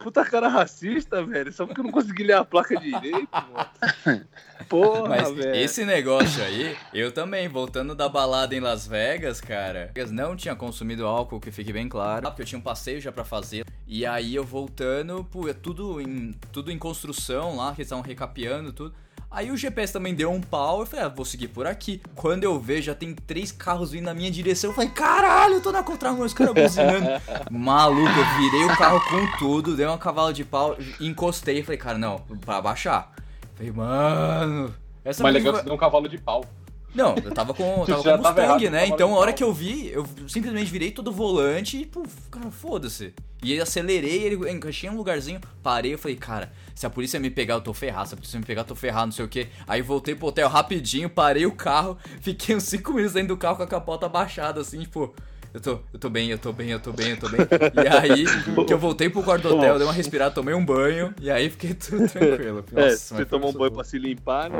puta 0.00 0.24
cara 0.24 0.48
racista, 0.48 1.22
velho. 1.22 1.52
Só 1.52 1.66
porque 1.66 1.80
eu 1.80 1.84
não 1.84 1.92
consegui 1.92 2.24
ler 2.24 2.32
a 2.32 2.44
placa 2.44 2.74
direito, 2.76 3.28
mano. 3.32 4.26
Porra, 4.68 5.08
Mas 5.08 5.30
velho. 5.32 5.54
esse 5.54 5.84
negócio 5.84 6.42
aí, 6.42 6.76
eu 6.92 7.12
também, 7.12 7.48
voltando 7.48 7.94
da 7.94 8.08
balada 8.08 8.54
em 8.54 8.60
Las 8.60 8.86
Vegas, 8.86 9.40
cara, 9.40 9.92
não 10.10 10.36
tinha 10.36 10.54
consumido 10.54 11.06
álcool, 11.06 11.40
que 11.40 11.50
fique 11.50 11.72
bem 11.72 11.88
claro, 11.88 12.26
porque 12.28 12.42
eu 12.42 12.46
tinha 12.46 12.58
um 12.58 12.62
passeio 12.62 13.00
já 13.00 13.10
pra 13.12 13.24
fazer. 13.24 13.64
E 13.86 14.06
aí 14.06 14.34
eu 14.34 14.44
voltando, 14.44 15.24
pô, 15.24 15.48
é 15.48 15.52
tudo 15.52 16.00
em, 16.00 16.32
tudo 16.52 16.70
em 16.70 16.78
construção 16.78 17.56
lá, 17.56 17.74
que 17.74 17.80
eles 17.80 17.86
estavam 17.86 18.04
recapeando 18.04 18.72
tudo. 18.72 18.94
Aí 19.30 19.48
o 19.52 19.56
GPS 19.56 19.92
também 19.92 20.12
deu 20.12 20.28
um 20.32 20.40
pau, 20.40 20.80
eu 20.80 20.86
falei, 20.86 21.06
ah, 21.06 21.08
vou 21.08 21.24
seguir 21.24 21.46
por 21.46 21.64
aqui. 21.64 22.02
Quando 22.16 22.42
eu 22.42 22.58
vejo, 22.58 22.82
já 22.82 22.96
tem 22.96 23.14
três 23.14 23.52
carros 23.52 23.92
vindo 23.92 24.06
na 24.06 24.12
minha 24.12 24.28
direção, 24.28 24.70
eu 24.70 24.74
falei, 24.74 24.90
caralho, 24.90 25.54
eu 25.54 25.60
tô 25.60 25.70
na 25.70 25.84
contramão, 25.84 26.26
os 26.26 26.34
caras 26.34 26.52
buzinando. 26.52 27.06
Maluco, 27.48 28.10
eu 28.10 28.38
virei 28.42 28.64
o 28.64 28.76
carro 28.76 29.00
com 29.08 29.38
tudo, 29.38 29.76
dei 29.76 29.86
uma 29.86 29.96
cavalo 29.96 30.32
de 30.32 30.44
pau, 30.44 30.76
encostei 31.00 31.60
e 31.60 31.62
falei, 31.62 31.78
cara, 31.78 31.96
não, 31.96 32.18
pra 32.44 32.60
baixar. 32.60 33.14
Falei, 33.54 33.70
mano. 33.70 34.74
Essa 35.04 35.22
Mas 35.22 35.32
legal 35.32 35.52
que 35.52 35.58
você 35.60 35.64
deu 35.64 35.74
um 35.74 35.78
cavalo 35.78 36.08
de 36.08 36.18
pau. 36.18 36.44
Não, 36.92 37.14
eu 37.24 37.30
tava 37.32 37.54
com, 37.54 37.84
tava 37.86 38.02
Já 38.02 38.16
com 38.16 38.22
tava 38.22 38.42
Mustang, 38.42 38.64
errado, 38.64 38.72
né? 38.72 38.80
tava 38.80 38.94
Então 38.94 39.14
a 39.14 39.18
hora 39.18 39.32
que 39.32 39.44
eu 39.44 39.52
vi, 39.52 39.92
eu 39.92 40.04
simplesmente 40.26 40.68
virei 40.72 40.90
todo 40.90 41.08
o 41.08 41.12
volante 41.12 41.76
e, 41.76 41.86
pô, 41.86 42.02
cara, 42.32 42.50
foda-se. 42.50 43.14
E 43.42 43.58
acelerei, 43.60 44.22
ele 44.24 44.50
encaixei 44.50 44.88
em 44.88 44.92
um 44.92 44.96
lugarzinho, 44.96 45.40
parei, 45.62 45.94
eu 45.94 45.98
falei, 45.98 46.16
cara, 46.16 46.52
se 46.74 46.84
a 46.84 46.90
polícia 46.90 47.18
me 47.18 47.30
pegar, 47.30 47.54
eu 47.54 47.60
tô 47.62 47.72
ferrado, 47.72 48.08
se 48.08 48.14
a 48.14 48.16
polícia 48.16 48.38
me 48.38 48.44
pegar, 48.44 48.60
eu 48.62 48.66
tô 48.66 48.74
ferrado, 48.74 49.06
não 49.06 49.12
sei 49.12 49.24
o 49.24 49.28
que. 49.28 49.48
Aí 49.66 49.80
voltei 49.80 50.14
pro 50.14 50.26
hotel 50.26 50.46
rapidinho, 50.48 51.08
parei 51.08 51.46
o 51.46 51.52
carro, 51.52 51.96
fiquei 52.20 52.54
uns 52.54 52.64
5 52.64 52.92
minutos 52.92 53.14
dentro 53.14 53.28
do 53.28 53.36
carro 53.38 53.56
com 53.56 53.62
a 53.62 53.66
capota 53.66 54.08
baixada, 54.08 54.60
assim, 54.60 54.80
tipo. 54.80 55.14
Eu 55.52 55.60
tô, 55.60 55.80
eu 55.92 55.98
tô 55.98 56.08
bem, 56.08 56.28
eu 56.30 56.38
tô 56.38 56.52
bem, 56.52 56.68
eu 56.70 56.78
tô 56.78 56.92
bem, 56.92 57.08
eu 57.10 57.16
tô 57.16 57.28
bem. 57.28 57.40
E 57.40 57.88
aí, 57.88 58.24
que 58.68 58.72
eu 58.72 58.78
voltei 58.78 59.10
pro 59.10 59.20
quarto 59.22 59.48
do 59.48 59.56
hotel, 59.56 59.78
dei 59.78 59.86
uma 59.86 59.92
respirada, 59.92 60.32
tomei 60.32 60.54
um 60.54 60.64
banho, 60.64 61.12
e 61.20 61.28
aí 61.28 61.50
fiquei 61.50 61.74
tudo 61.74 62.06
tranquilo. 62.12 62.64
É, 62.76 62.90
Nossa, 62.90 62.96
você 62.98 63.14
mas 63.14 63.28
tomou 63.28 63.50
um 63.50 63.52
banho 63.54 63.70
bom. 63.70 63.76
pra 63.76 63.84
se 63.84 63.98
limpar, 63.98 64.48
né? 64.48 64.58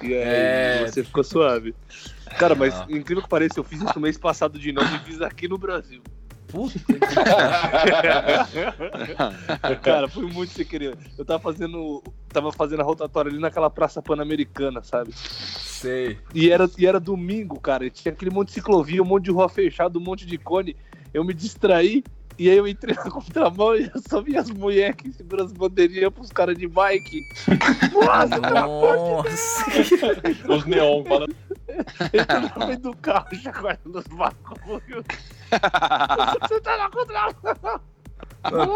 E 0.00 0.14
aí 0.14 0.82
É. 0.84 0.86
você 0.86 1.02
ficou 1.02 1.24
suave. 1.24 1.74
Cara, 2.38 2.54
mas 2.54 2.72
Ah. 2.72 2.86
incrível 2.88 3.22
que 3.22 3.28
pareça, 3.28 3.58
eu 3.58 3.64
fiz 3.64 3.80
isso 3.82 3.98
mês 3.98 4.16
passado 4.16 4.60
de 4.60 4.70
novo 4.70 4.94
e 4.94 4.98
fiz 5.00 5.20
aqui 5.22 5.48
no 5.48 5.58
Brasil. 5.58 6.02
Puta 6.48 6.80
Cara, 9.82 10.08
foi 10.08 10.26
muito 10.26 10.52
sem 10.52 10.64
querer. 10.64 10.98
Eu 11.16 11.24
tava 11.24 11.40
fazendo. 11.40 12.02
Tava 12.28 12.50
fazendo 12.52 12.80
a 12.80 12.84
rotatória 12.84 13.30
ali 13.30 13.38
naquela 13.38 13.70
praça 13.70 14.02
pan-americana, 14.02 14.82
sabe? 14.82 15.12
sei. 15.78 16.18
E 16.34 16.50
era, 16.50 16.68
e 16.76 16.86
era 16.86 16.98
domingo, 16.98 17.60
cara. 17.60 17.86
e 17.86 17.90
Tinha 17.90 18.12
aquele 18.12 18.30
monte 18.30 18.48
de 18.48 18.54
ciclovia, 18.54 19.02
um 19.02 19.06
monte 19.06 19.24
de 19.24 19.30
rua 19.30 19.48
fechada, 19.48 19.98
um 19.98 20.02
monte 20.02 20.26
de 20.26 20.36
cone. 20.36 20.76
Eu 21.14 21.24
me 21.24 21.32
distraí. 21.32 22.02
E 22.38 22.48
aí 22.48 22.56
eu 22.56 22.68
entrei 22.68 22.94
na 22.94 23.10
contramão 23.10 23.74
e 23.74 23.90
eu 23.92 24.00
só 24.08 24.22
vi 24.22 24.36
as 24.36 24.48
mulheres 24.48 24.94
que 24.96 25.12
seguram 25.12 25.44
as 25.44 25.52
bandeirinhas 25.52 26.12
pros 26.12 26.30
caras 26.30 26.56
de 26.56 26.68
bike. 26.68 27.20
Nossa, 27.92 28.38
Nossa. 28.38 29.64
Os 30.48 30.64
neon 30.64 31.04
falando. 31.04 31.34
entrei 32.06 32.50
no 32.56 32.66
meio 32.66 32.78
do 32.78 32.96
carro 32.96 33.34
chacoalhando 33.34 33.98
os 33.98 34.04
bagulhos. 34.06 35.04
Você 36.48 36.60
tá 36.60 36.76
na 36.78 36.90
contramão. 36.90 37.80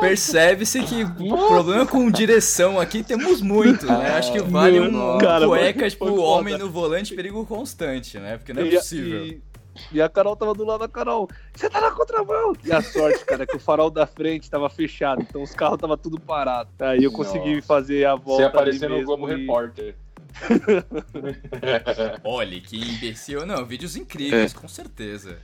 Percebe-se 0.01 0.83
que 0.83 1.05
o 1.05 1.49
problema 1.49 1.87
com 1.87 2.11
direção 2.11 2.81
aqui 2.81 3.03
temos 3.03 3.41
muito, 3.41 3.87
né? 3.87 4.17
Acho 4.17 4.33
que 4.33 4.41
vale 4.43 4.81
um, 4.81 5.19
Cara, 5.19 5.47
cueca, 5.47 5.89
tipo, 5.89 6.21
homem 6.21 6.59
no 6.59 6.69
volante, 6.69 7.15
perigo 7.15 7.47
constante, 7.47 8.19
né? 8.19 8.39
Porque 8.39 8.53
não 8.53 8.63
é 8.63 8.67
E 8.67 8.77
possível. 8.77 9.25
E, 9.27 9.43
e 9.91 10.01
a 10.03 10.09
Carol 10.09 10.37
tava 10.37 10.55
do 10.55 10.65
lado 10.65 10.81
da 10.81 10.89
Carol. 10.89 11.29
Você 11.55 11.69
tá 11.71 11.81
na 11.81 11.91
contramão. 11.91 12.53
E 12.65 12.73
a 12.73 12.81
sorte, 12.83 13.25
cara, 13.25 13.45
é 13.45 13.47
que 13.47 13.57
o 13.57 13.61
farol 13.61 13.91
da 13.91 14.07
frente 14.07 14.51
tava 14.51 14.69
fechado. 14.71 15.23
Então 15.23 15.43
os 15.43 15.53
carros 15.55 15.79
tava 15.79 15.97
tudo 15.97 16.21
parado. 16.21 16.69
Aí 16.81 17.03
eu 17.05 17.13
consegui 17.13 17.57
Nossa. 17.57 17.67
fazer 17.67 18.05
a 18.07 18.15
volta. 18.15 18.43
Você 18.43 18.49
apareceu 18.49 18.89
no 18.89 19.03
Globo 19.05 19.31
e- 19.31 19.37
Repórter. 19.37 19.95
Olha, 22.25 22.61
que 22.61 22.77
imbecil. 22.79 23.45
Não, 23.47 23.65
vídeos 23.65 23.97
incríveis, 23.97 24.55
É. 24.55 24.59
com 24.59 24.69
certeza. 24.69 25.39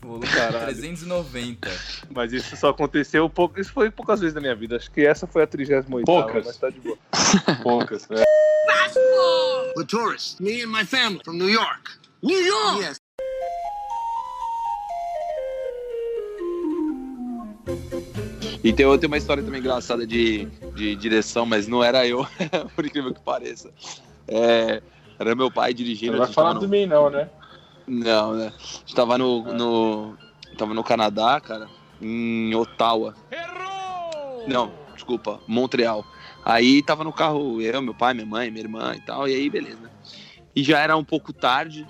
Volume 0.00 0.26
Caralho. 0.28 0.64
390. 0.66 1.68
Mas 2.10 2.32
isso 2.32 2.56
só 2.56 2.68
aconteceu 2.68 3.28
pouco. 3.28 3.60
Isso 3.60 3.72
foi 3.72 3.90
poucas 3.90 4.20
vezes 4.20 4.34
na 4.34 4.40
minha 4.40 4.54
vida. 4.54 4.76
Acho 4.76 4.90
que 4.90 5.04
essa 5.04 5.26
foi 5.26 5.42
a 5.42 5.46
38 5.46 6.04
Poucas. 6.04 6.46
mas 6.46 6.56
tá 6.56 6.70
de 6.70 6.78
boa. 6.80 6.96
Poucas, 7.62 8.08
né? 8.08 8.22
We're 9.76 9.86
tourists. 9.86 10.38
Me 10.40 10.62
and 10.62 10.68
my 10.68 10.84
family 10.84 11.20
from 11.24 11.34
New 11.36 11.48
York. 11.50 11.90
New 12.22 12.40
York? 12.40 12.80
Yes. 12.82 13.00
E 18.68 18.72
tem 18.74 18.84
outra 18.84 19.06
uma 19.08 19.16
história 19.16 19.42
também 19.42 19.60
engraçada 19.60 20.06
de, 20.06 20.44
de 20.74 20.94
direção, 20.94 21.46
mas 21.46 21.66
não 21.66 21.82
era 21.82 22.06
eu, 22.06 22.26
por 22.76 22.84
incrível 22.84 23.14
que 23.14 23.20
pareça. 23.22 23.70
É, 24.28 24.82
era 25.18 25.34
meu 25.34 25.50
pai 25.50 25.72
dirigindo. 25.72 26.12
não 26.12 26.18
vai 26.18 26.28
falar 26.28 26.48
tava 26.50 26.60
de 26.60 26.66
no- 26.66 26.70
mim, 26.70 26.84
não, 26.84 27.08
né? 27.08 27.30
Não, 27.86 28.34
né? 28.34 28.52
A 28.54 28.62
gente 28.62 28.94
tava 28.94 29.16
no, 29.16 29.42
no. 29.54 30.18
Tava 30.58 30.74
no 30.74 30.84
Canadá, 30.84 31.40
cara, 31.40 31.66
em 31.98 32.54
Ottawa. 32.54 33.14
Errou! 33.30 34.46
Não, 34.46 34.70
desculpa, 34.92 35.40
Montreal. 35.46 36.04
Aí 36.44 36.82
tava 36.82 37.04
no 37.04 37.12
carro 37.12 37.62
eu, 37.62 37.80
meu 37.80 37.94
pai, 37.94 38.12
minha 38.12 38.26
mãe, 38.26 38.50
minha 38.50 38.64
irmã 38.64 38.92
e 38.94 39.00
tal, 39.00 39.26
e 39.26 39.34
aí 39.34 39.48
beleza. 39.48 39.90
E 40.54 40.62
já 40.62 40.78
era 40.78 40.94
um 40.94 41.04
pouco 41.04 41.32
tarde. 41.32 41.86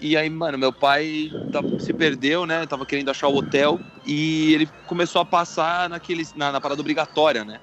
E- 0.00 0.16
aí, 0.16 0.30
mano, 0.30 0.56
meu 0.56 0.72
pai 0.72 1.30
tava- 1.52 1.78
se 1.78 1.92
perdeu, 1.92 2.46
né? 2.46 2.66
Tava 2.66 2.86
querendo 2.86 3.10
achar 3.10 3.28
o 3.28 3.36
hotel 3.36 3.78
e 4.06 4.54
ele 4.54 4.66
começou 4.86 5.20
a 5.20 5.24
passar 5.24 5.88
naqueles, 5.88 6.34
na, 6.34 6.50
na 6.52 6.60
parada 6.60 6.80
obrigatória, 6.80 7.44
né? 7.44 7.60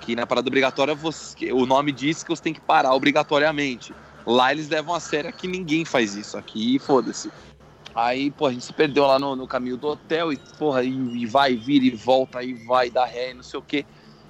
Que 0.00 0.14
na 0.16 0.26
parada 0.26 0.48
obrigatória 0.48 0.94
você, 0.94 1.52
o 1.52 1.66
nome 1.66 1.92
diz 1.92 2.22
que 2.22 2.30
você 2.30 2.42
tem 2.42 2.52
que 2.54 2.60
parar 2.60 2.94
obrigatoriamente. 2.94 3.94
Lá 4.26 4.52
eles 4.52 4.68
levam 4.68 4.94
a 4.94 5.00
sério 5.00 5.32
que 5.32 5.46
ninguém 5.46 5.84
faz 5.84 6.14
isso. 6.14 6.36
Aqui, 6.38 6.78
foda-se. 6.78 7.30
Aí, 7.94 8.30
pô, 8.30 8.46
a 8.46 8.52
gente 8.52 8.64
se 8.64 8.72
perdeu 8.72 9.06
lá 9.06 9.18
no, 9.18 9.36
no 9.36 9.46
caminho 9.46 9.76
do 9.76 9.88
hotel 9.88 10.32
e, 10.32 10.38
porra, 10.58 10.82
e, 10.82 10.90
e 10.90 11.26
vai, 11.26 11.54
vira 11.54 11.84
e 11.84 11.90
volta, 11.90 12.42
e 12.42 12.54
vai, 12.54 12.90
dá 12.90 13.04
ré, 13.04 13.34
não 13.34 13.42
sei 13.42 13.60
o 13.60 13.62
quê. 13.62 13.84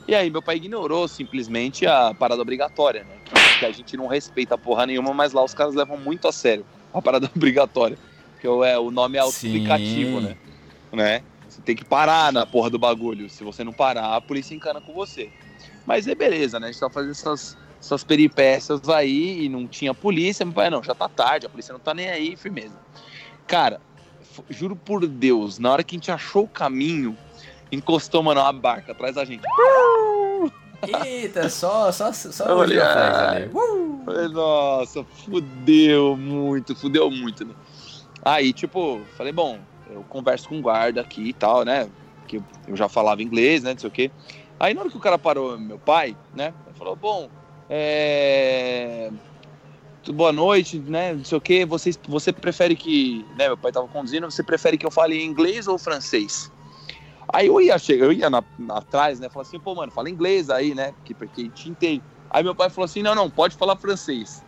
E 0.07 0.15
aí, 0.15 0.29
meu 0.29 0.43
pai 0.43 0.57
ignorou 0.57 1.09
simplesmente 1.09 1.87
a 1.87 2.13
parada 2.13 2.43
obrigatória, 2.43 3.05
né? 3.05 3.15
Que, 3.25 3.59
que 3.61 3.65
a 3.65 3.71
gente 3.71 3.97
não 3.97 4.07
respeita 4.07 4.59
porra 4.59 4.85
nenhuma, 4.85 5.15
mas 5.15 5.33
lá 5.33 5.43
os 5.43 5.55
caras 5.55 5.75
levam 5.75 5.97
muito 5.97 6.29
a 6.29 6.33
sério 6.33 6.67
a 6.95 7.03
parada 7.03 7.31
obrigatória. 7.35 7.99
Porque 8.33 8.47
o- 8.49 8.65
é, 8.65 8.79
o 8.79 8.91
nome 8.91 9.17
é 9.17 9.21
autoexplicativo, 9.21 10.21
né? 10.21 10.37
né? 10.93 11.23
Você 11.49 11.61
tem 11.63 11.77
que 11.77 11.85
parar 11.85 12.33
na 12.33 12.47
porra 12.47 12.71
do 12.71 12.79
bagulho. 12.79 13.29
Se 13.29 13.45
você 13.45 13.63
não 13.65 13.73
parar, 13.73 14.17
a 14.17 14.21
polícia 14.21 14.55
encana 14.55 14.81
com 14.81 14.93
você. 14.93 15.31
Mas 15.87 16.07
é 16.09 16.15
beleza, 16.15 16.59
né? 16.59 16.69
A 16.69 16.73
gente 16.73 16.81
tá 16.81 16.89
fazendo 16.91 17.11
essas, 17.13 17.57
essas 17.81 18.03
peripécias 18.03 18.89
aí 18.89 19.45
e 19.45 19.49
não 19.49 19.67
tinha 19.67 19.93
polícia. 19.95 20.45
Meu 20.45 20.55
pai, 20.55 20.71
não, 20.71 20.83
já 20.83 20.95
tá 20.95 21.09
tarde, 21.09 21.47
a 21.47 21.49
polícia 21.49 21.73
não 21.73 21.79
tá 21.81 21.93
nem 21.95 22.09
aí, 22.09 22.37
firmeza. 22.37 22.75
Cara, 23.47 23.81
juro 24.51 24.75
por 24.75 25.07
Deus, 25.07 25.59
na 25.59 25.71
hora 25.71 25.85
que 25.85 25.95
a 25.95 25.99
gente 25.99 26.11
achou 26.11 26.45
o 26.45 26.49
caminho, 26.49 27.17
encostou, 27.71 28.23
mano, 28.23 28.41
uma 28.41 28.53
barca 28.53 28.93
atrás 28.93 29.15
da 29.15 29.25
gente. 29.25 29.43
Eita, 31.05 31.49
só, 31.49 31.91
só, 31.93 32.13
só 32.13 32.45
Falei, 34.05 34.29
nossa, 34.29 35.05
fudeu 35.05 36.17
muito, 36.17 36.77
fudeu 36.77 37.11
muito, 37.11 37.45
né? 37.45 37.55
Aí, 38.25 38.53
tipo, 38.53 39.07
falei, 39.17 39.33
bom, 39.33 39.67
eu 39.87 40.05
converso 40.05 40.49
com 40.49 40.59
o 40.59 40.63
guarda 40.63 41.01
aqui 41.01 41.29
e 41.29 41.35
tal, 41.35 41.65
né? 41.65 41.91
Que 42.27 42.39
eu 42.67 42.77
já 42.77 42.89
falava 42.89 43.23
inglês, 43.23 43.63
né? 43.63 43.73
Não 43.73 43.79
sei 43.79 43.89
o 43.89 43.93
quê. 43.93 44.13
Aí 44.59 44.75
na 44.75 44.83
hora 44.83 44.91
que 44.91 44.97
o 44.97 45.01
cara 45.01 45.19
parou, 45.19 45.59
meu 45.59 45.79
pai, 45.79 46.19
né? 46.33 46.55
Falou, 46.75 46.97
bom, 46.97 47.31
é. 47.69 49.11
Boa 50.09 50.33
noite, 50.33 50.79
né? 50.81 51.15
Não 51.15 51.25
sei 51.25 51.39
o 51.39 51.41
quê. 51.41 51.65
Você, 51.65 51.91
você 52.07 52.33
prefere 52.33 52.77
que. 52.77 53.27
Né, 53.37 53.47
meu 53.49 53.57
pai 53.57 53.73
tava 53.73 53.89
conduzindo, 53.89 54.31
você 54.31 54.43
prefere 54.45 54.77
que 54.77 54.85
eu 54.87 54.91
fale 54.91 55.23
inglês 55.23 55.67
ou 55.67 55.79
francês? 55.79 56.51
Aí 57.33 57.47
eu 57.49 57.61
ia 57.61 57.79
chegar, 57.79 58.05
eu 58.07 58.13
ia 58.13 58.31
na, 58.31 58.45
na- 58.59 58.79
atrás, 58.79 59.21
né? 59.21 59.31
Falar 59.31 59.43
assim, 59.43 59.61
pô, 59.61 59.75
mano, 59.75 59.93
fala 59.93 60.11
inglês 60.11 60.51
aí, 60.51 60.75
né? 60.75 60.93
Porque, 60.93 61.15
porque 61.15 61.51
te 61.51 61.71
entende. 61.71 62.05
Aí 62.35 62.43
meu 62.43 62.53
pai 62.53 62.69
falou 62.69 62.87
assim: 62.87 63.01
não, 63.01 63.15
não, 63.15 63.31
pode 63.31 63.55
falar 63.55 63.77
francês. 63.77 64.43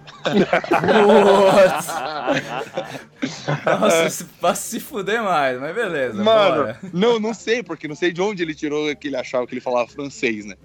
Nossa, 3.65 4.11
se, 4.11 4.25
pra 4.25 4.57
se 4.57 4.81
fuder 4.81 5.23
mais, 5.23 5.61
mas 5.61 5.73
beleza. 5.73 6.21
Mano, 6.21 6.57
bora. 6.65 6.81
não, 6.93 7.21
não 7.21 7.33
sei, 7.33 7.63
porque 7.63 7.87
não 7.87 7.95
sei 7.95 8.11
de 8.11 8.21
onde 8.21 8.43
ele 8.43 8.57
tirou 8.57 8.95
que 8.97 9.07
ele 9.07 9.17
achava 9.17 9.47
que 9.47 9.55
ele 9.55 9.61
falava 9.61 9.87
francês, 9.87 10.45
né? 10.45 10.57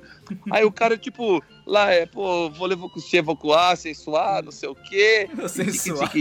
Aí 0.50 0.66
o 0.66 0.72
cara, 0.72 0.98
tipo, 0.98 1.44
lá 1.68 1.92
é, 1.92 2.08
pô, 2.08 2.50
vou 2.50 2.66
levar 2.66 2.88
você 2.88 3.18
evacuar, 3.18 3.78
sensuar, 3.78 4.44
não 4.44 4.52
sei 4.52 4.70
o 4.70 4.76
quê. 4.76 5.30
Sensuar. 5.48 6.12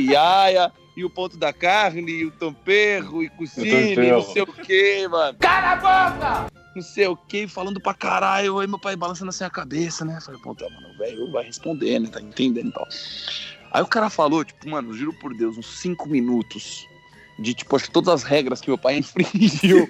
E 0.95 1.03
o 1.03 1.09
ponto 1.09 1.39
da 1.39 1.51
carne, 1.51 2.13
e 2.13 2.27
o 2.27 2.31
tamperro, 2.31 3.23
e 3.23 3.31
cucine, 3.31 3.95
tamperro. 3.95 4.19
não 4.19 4.23
sei 4.23 4.43
o 4.43 4.47
quê, 4.47 5.09
mano. 5.09 5.39
Cala 5.41 5.73
a 5.73 5.77
boca! 6.45 6.60
Não 6.75 6.83
sei 6.83 7.07
o 7.07 7.17
quê, 7.17 7.49
falando 7.49 7.81
pra 7.81 7.93
caralho. 7.95 8.59
Aí 8.59 8.67
meu 8.67 8.79
pai 8.79 8.95
balançando 8.95 9.31
assim 9.31 9.45
a 9.45 9.51
cabeça, 9.51 10.05
né? 10.05 10.21
Falei, 10.21 10.41
pô, 10.41 10.55
tá, 10.55 10.69
mano, 10.71 10.95
o 10.95 10.99
velho 10.99 11.31
vai 11.33 11.45
responder, 11.45 11.99
né? 11.99 12.09
Tá 12.09 12.21
entendendo 12.21 12.69
e 12.69 12.73
tal. 12.73 12.87
Aí 13.73 13.83
o 13.83 13.87
cara 13.87 14.11
falou, 14.11 14.45
tipo, 14.45 14.69
mano, 14.69 14.93
juro 14.93 15.13
por 15.15 15.35
Deus, 15.35 15.57
uns 15.57 15.81
cinco 15.81 16.09
minutos 16.09 16.87
de, 17.39 17.55
tipo, 17.55 17.75
acho 17.75 17.87
que 17.87 17.91
todas 17.91 18.13
as 18.13 18.23
regras 18.23 18.61
que 18.61 18.69
meu 18.69 18.79
pai 18.79 18.99
infringiu. 18.99 19.89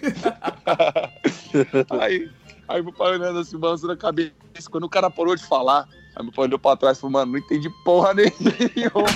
aí, 2.00 2.30
aí 2.68 2.82
meu 2.82 2.92
pai 2.92 3.12
olhando 3.12 3.38
assim, 3.40 3.58
balançando 3.58 3.92
a 3.92 3.96
cabeça. 3.96 4.32
Quando 4.70 4.84
o 4.84 4.88
cara 4.88 5.10
parou 5.10 5.34
de 5.34 5.44
falar, 5.44 5.88
aí 6.14 6.22
meu 6.22 6.32
pai 6.32 6.44
olhou 6.46 6.58
pra 6.58 6.76
trás 6.76 6.98
e 6.98 7.00
falou, 7.00 7.12
mano, 7.12 7.32
não 7.32 7.38
entendi 7.38 7.68
porra 7.84 8.12
nenhuma. 8.14 9.08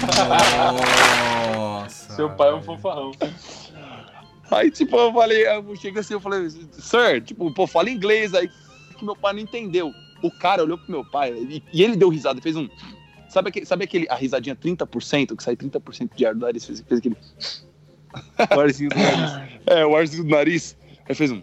Nossa. 1.54 2.14
Seu 2.14 2.30
pai 2.30 2.50
é 2.50 2.54
um 2.54 2.62
fanfarrão. 2.62 3.12
Aí, 4.50 4.70
tipo, 4.70 4.96
eu 4.96 5.12
falei, 5.12 5.46
eu 5.46 5.76
cheguei 5.76 6.00
assim, 6.00 6.14
eu 6.14 6.20
falei, 6.20 6.48
sir, 6.50 7.22
tipo, 7.24 7.52
pô, 7.52 7.66
fala 7.66 7.90
inglês 7.90 8.34
aí, 8.34 8.50
que 8.96 9.04
meu 9.04 9.16
pai 9.16 9.32
não 9.32 9.40
entendeu. 9.40 9.92
O 10.22 10.30
cara 10.30 10.62
olhou 10.62 10.78
pro 10.78 10.90
meu 10.90 11.04
pai 11.04 11.32
e, 11.32 11.62
e 11.72 11.82
ele 11.82 11.96
deu 11.96 12.08
risada, 12.08 12.40
fez 12.40 12.56
um. 12.56 12.68
Sabe, 13.28 13.48
aquele, 13.48 13.66
sabe 13.66 13.84
aquele, 13.84 14.06
a 14.08 14.14
risadinha 14.14 14.54
30%, 14.54 15.36
que 15.36 15.42
sai 15.42 15.56
30% 15.56 16.14
de 16.14 16.26
ar 16.26 16.34
do 16.34 16.40
nariz, 16.40 16.64
fez, 16.64 16.80
fez 16.86 17.00
aquele. 17.00 17.16
O 18.54 18.60
arzinho 18.60 18.90
do 18.90 18.96
nariz. 18.96 19.54
É, 19.66 19.86
o 19.86 19.96
arzinho 19.96 20.24
do 20.24 20.30
nariz. 20.30 20.76
Aí 21.08 21.14
fez 21.14 21.30
um. 21.30 21.42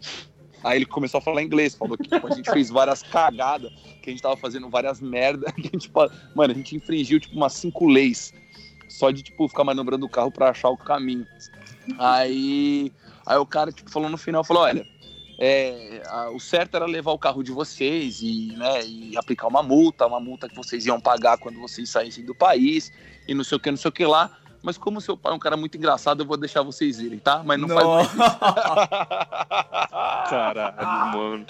Aí 0.63 0.77
ele 0.77 0.85
começou 0.85 1.17
a 1.17 1.21
falar 1.21 1.41
inglês, 1.41 1.75
falou 1.75 1.97
que 1.97 2.07
tipo, 2.07 2.25
a 2.25 2.35
gente 2.35 2.49
fez 2.51 2.69
várias 2.69 3.01
cagadas, 3.01 3.71
que 4.01 4.09
a 4.09 4.13
gente 4.13 4.21
tava 4.21 4.37
fazendo 4.37 4.69
várias 4.69 5.01
merda, 5.01 5.51
que 5.53 5.67
a 5.67 5.71
gente, 5.71 5.91
mano, 6.35 6.53
a 6.53 6.55
gente 6.55 6.75
infringiu 6.75 7.19
tipo 7.19 7.35
umas 7.35 7.53
cinco 7.53 7.87
leis, 7.87 8.33
só 8.87 9.09
de 9.09 9.23
tipo 9.23 9.47
ficar 9.47 9.63
manobrando 9.63 10.05
o 10.05 10.09
carro 10.09 10.31
pra 10.31 10.49
achar 10.49 10.69
o 10.69 10.77
caminho. 10.77 11.25
Aí, 11.97 12.91
aí 13.25 13.37
o 13.37 13.45
cara 13.45 13.71
tipo 13.71 13.89
falou 13.89 14.09
no 14.09 14.17
final, 14.17 14.43
falou, 14.43 14.63
olha, 14.63 14.85
é, 15.39 16.01
a- 16.07 16.29
o 16.29 16.39
certo 16.39 16.75
era 16.75 16.85
levar 16.85 17.11
o 17.11 17.19
carro 17.19 17.43
de 17.43 17.51
vocês 17.51 18.21
e, 18.21 18.53
né, 18.57 18.85
e 18.85 19.17
aplicar 19.17 19.47
uma 19.47 19.63
multa, 19.63 20.05
uma 20.05 20.19
multa 20.19 20.47
que 20.47 20.55
vocês 20.55 20.85
iam 20.85 20.99
pagar 20.99 21.37
quando 21.37 21.59
vocês 21.59 21.89
saíssem 21.89 22.25
do 22.25 22.35
país 22.35 22.91
e 23.27 23.33
não 23.33 23.43
sei 23.43 23.57
o 23.57 23.59
que, 23.59 23.71
não 23.71 23.77
sei 23.77 23.89
o 23.89 23.91
que 23.91 24.05
lá. 24.05 24.29
Mas 24.63 24.77
como 24.77 25.01
seu 25.01 25.17
pai 25.17 25.31
é 25.31 25.35
um 25.35 25.39
cara 25.39 25.57
muito 25.57 25.75
engraçado, 25.75 26.21
eu 26.21 26.25
vou 26.27 26.37
deixar 26.37 26.61
vocês 26.61 26.99
irem, 26.99 27.17
tá? 27.17 27.41
Mas 27.43 27.59
não 27.59 27.67
faz 27.67 27.87
mais 27.87 28.11
Caralho, 30.29 31.17
mano. 31.17 31.45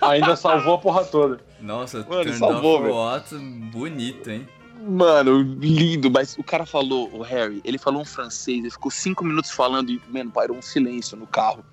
Ainda 0.00 0.36
salvou 0.36 0.74
a 0.74 0.78
porra 0.78 1.04
toda. 1.04 1.40
Nossa, 1.60 1.98
Mano, 1.98 2.08
turned 2.24 2.38
salvou, 2.38 2.90
off 2.90 3.34
velho. 3.34 3.44
bonito, 3.70 4.30
hein? 4.30 4.48
Mano, 4.88 5.42
lindo, 5.42 6.10
mas 6.10 6.36
o 6.38 6.44
cara 6.44 6.64
falou, 6.64 7.10
o 7.12 7.22
Harry, 7.22 7.60
ele 7.64 7.76
falou 7.78 8.00
um 8.02 8.04
francês, 8.04 8.58
ele 8.58 8.70
ficou 8.70 8.90
cinco 8.90 9.24
minutos 9.24 9.50
falando 9.50 9.90
e, 9.90 10.00
mano, 10.08 10.30
parou 10.30 10.56
um 10.56 10.62
silêncio 10.62 11.16
no 11.16 11.26
carro. 11.26 11.64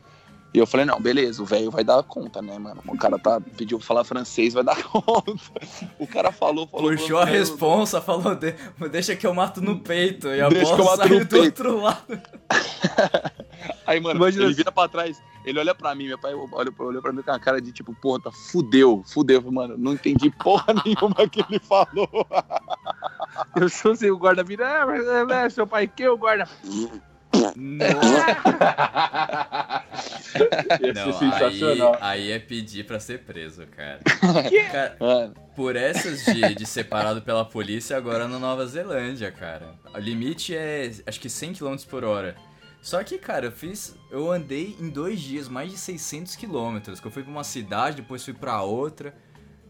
E 0.53 0.59
eu 0.59 0.67
falei, 0.67 0.85
não, 0.85 0.99
beleza, 1.01 1.41
o 1.41 1.45
velho 1.45 1.71
vai 1.71 1.83
dar 1.83 2.01
conta, 2.03 2.39
né, 2.39 2.57
mano? 2.59 2.79
O 2.87 2.95
cara 2.95 3.17
tá, 3.17 3.41
pediu 3.57 3.79
pra 3.79 3.87
falar 3.87 4.03
francês, 4.03 4.53
vai 4.53 4.63
dar 4.63 4.81
conta. 4.85 5.33
O 5.97 6.05
cara 6.05 6.31
falou, 6.31 6.67
falou. 6.67 6.91
Puxou 6.91 7.17
a 7.17 7.25
responsa, 7.25 7.99
falou, 7.99 8.35
"De- 8.35 8.53
deixa 8.91 9.15
que 9.15 9.25
eu 9.25 9.33
mato 9.33 9.61
no 9.61 9.79
peito. 9.79 10.27
E 10.27 10.41
a 10.41 10.49
Deixa 10.49 10.75
bola 10.75 10.97
saiu 10.97 11.19
do 11.21 11.25
peito. 11.27 11.45
outro 11.45 11.81
lado. 11.81 12.21
Aí, 13.85 13.99
mano, 13.99 14.17
Imagina 14.19 14.43
ele 14.45 14.53
se- 14.53 14.57
vira 14.57 14.71
pra 14.71 14.87
trás, 14.87 15.21
ele 15.43 15.59
olha 15.59 15.75
pra 15.75 15.93
mim, 15.93 16.07
meu 16.07 16.17
pai 16.17 16.33
olha, 16.33 16.71
olha 16.79 17.01
pra 17.01 17.11
mim 17.11 17.21
com 17.21 17.31
a 17.31 17.39
cara 17.39 17.61
de 17.61 17.71
tipo, 17.71 17.93
porra, 17.95 18.21
tá 18.21 18.31
fudeu, 18.31 19.03
fudeu, 19.05 19.41
mano. 19.51 19.75
Não 19.77 19.93
entendi 19.93 20.29
porra 20.31 20.73
nenhuma 20.85 21.27
que 21.29 21.41
ele 21.49 21.59
falou. 21.59 22.09
Eu 23.55 23.67
sou 23.69 23.91
assim, 23.93 24.09
o 24.09 24.17
guarda 24.17 24.43
vira, 24.43 24.65
é, 24.67 24.85
mas 24.85 25.05
é, 25.31 25.45
é, 25.45 25.49
seu 25.49 25.65
pai 25.67 25.87
que 25.87 26.07
o 26.07 26.17
guarda. 26.17 26.47
Ser 30.05 30.93
Não, 30.93 31.05
aí, 31.07 31.13
sensacional. 31.13 31.97
aí 32.01 32.31
é 32.31 32.39
pedir 32.39 32.85
pra 32.85 32.99
ser 32.99 33.19
preso, 33.23 33.65
cara. 33.67 33.99
Cara, 34.71 34.95
Mano, 34.99 35.33
por 35.55 35.75
essas 35.75 36.23
de, 36.25 36.55
de 36.55 36.65
separado 36.65 37.21
pela 37.21 37.45
polícia, 37.45 37.97
agora 37.97 38.27
na 38.27 38.39
Nova 38.39 38.65
Zelândia, 38.65 39.31
cara. 39.31 39.73
O 39.93 39.99
limite 39.99 40.55
é, 40.55 40.91
acho 41.07 41.19
que 41.19 41.29
100 41.29 41.53
km 41.53 41.75
por 41.89 42.03
hora. 42.03 42.35
Só 42.83 43.01
que, 43.01 43.17
cara, 43.17 43.45
eu 43.45 43.51
fiz. 43.51 43.95
Eu 44.11 44.29
andei 44.29 44.75
em 44.77 44.89
dois 44.89 45.21
dias 45.21 45.47
mais 45.47 45.71
de 45.71 45.77
600 45.77 46.35
km. 46.35 46.79
Que 47.01 47.07
eu 47.07 47.11
fui 47.11 47.23
pra 47.23 47.31
uma 47.31 47.43
cidade, 47.43 47.95
depois 48.01 48.25
fui 48.25 48.33
pra 48.33 48.61
outra. 48.61 49.15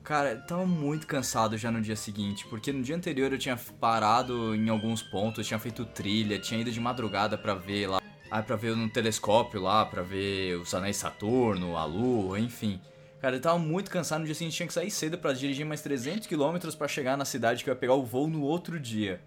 Cara, 0.04 0.36
tava 0.36 0.66
muito 0.66 1.06
cansado 1.06 1.56
já 1.56 1.72
no 1.72 1.80
dia 1.80 1.96
seguinte, 1.96 2.46
porque 2.50 2.74
no 2.74 2.82
dia 2.82 2.96
anterior 2.96 3.32
eu 3.32 3.38
tinha 3.38 3.56
parado 3.80 4.54
em 4.54 4.68
alguns 4.68 5.02
pontos, 5.02 5.48
tinha 5.48 5.60
feito 5.60 5.86
trilha, 5.86 6.40
tinha 6.40 6.60
ido 6.60 6.72
de 6.72 6.80
madrugada 6.82 7.38
pra 7.38 7.54
ver 7.54 7.88
lá 7.88 8.02
Ah, 8.30 8.42
pra 8.44 8.58
ver 8.58 8.76
no 8.76 8.90
telescópio 8.90 9.62
lá, 9.62 9.86
pra 9.86 10.02
ver 10.02 10.58
os 10.60 10.74
anéis 10.74 10.98
Saturno, 10.98 11.78
a 11.78 11.86
Lua, 11.86 12.38
enfim. 12.38 12.82
Cara, 13.22 13.38
eu 13.38 13.42
tava 13.42 13.58
muito 13.60 13.90
cansado, 13.90 14.20
no 14.22 14.26
dia 14.26 14.36
seguinte 14.36 14.58
tinha 14.58 14.68
que 14.68 14.74
sair 14.74 14.92
cedo 14.92 15.18
pra 15.18 15.32
dirigir 15.32 15.66
mais 15.66 15.82
300 15.82 16.28
km 16.28 16.58
pra 16.78 16.88
chegar 16.90 17.16
na 17.16 17.24
cidade 17.24 17.64
que 17.64 17.70
eu 17.70 17.74
ia 17.74 17.80
pegar 17.80 17.94
o 17.94 18.04
voo 18.04 18.28
no 18.28 18.42
outro 18.42 18.78
dia. 18.78 19.22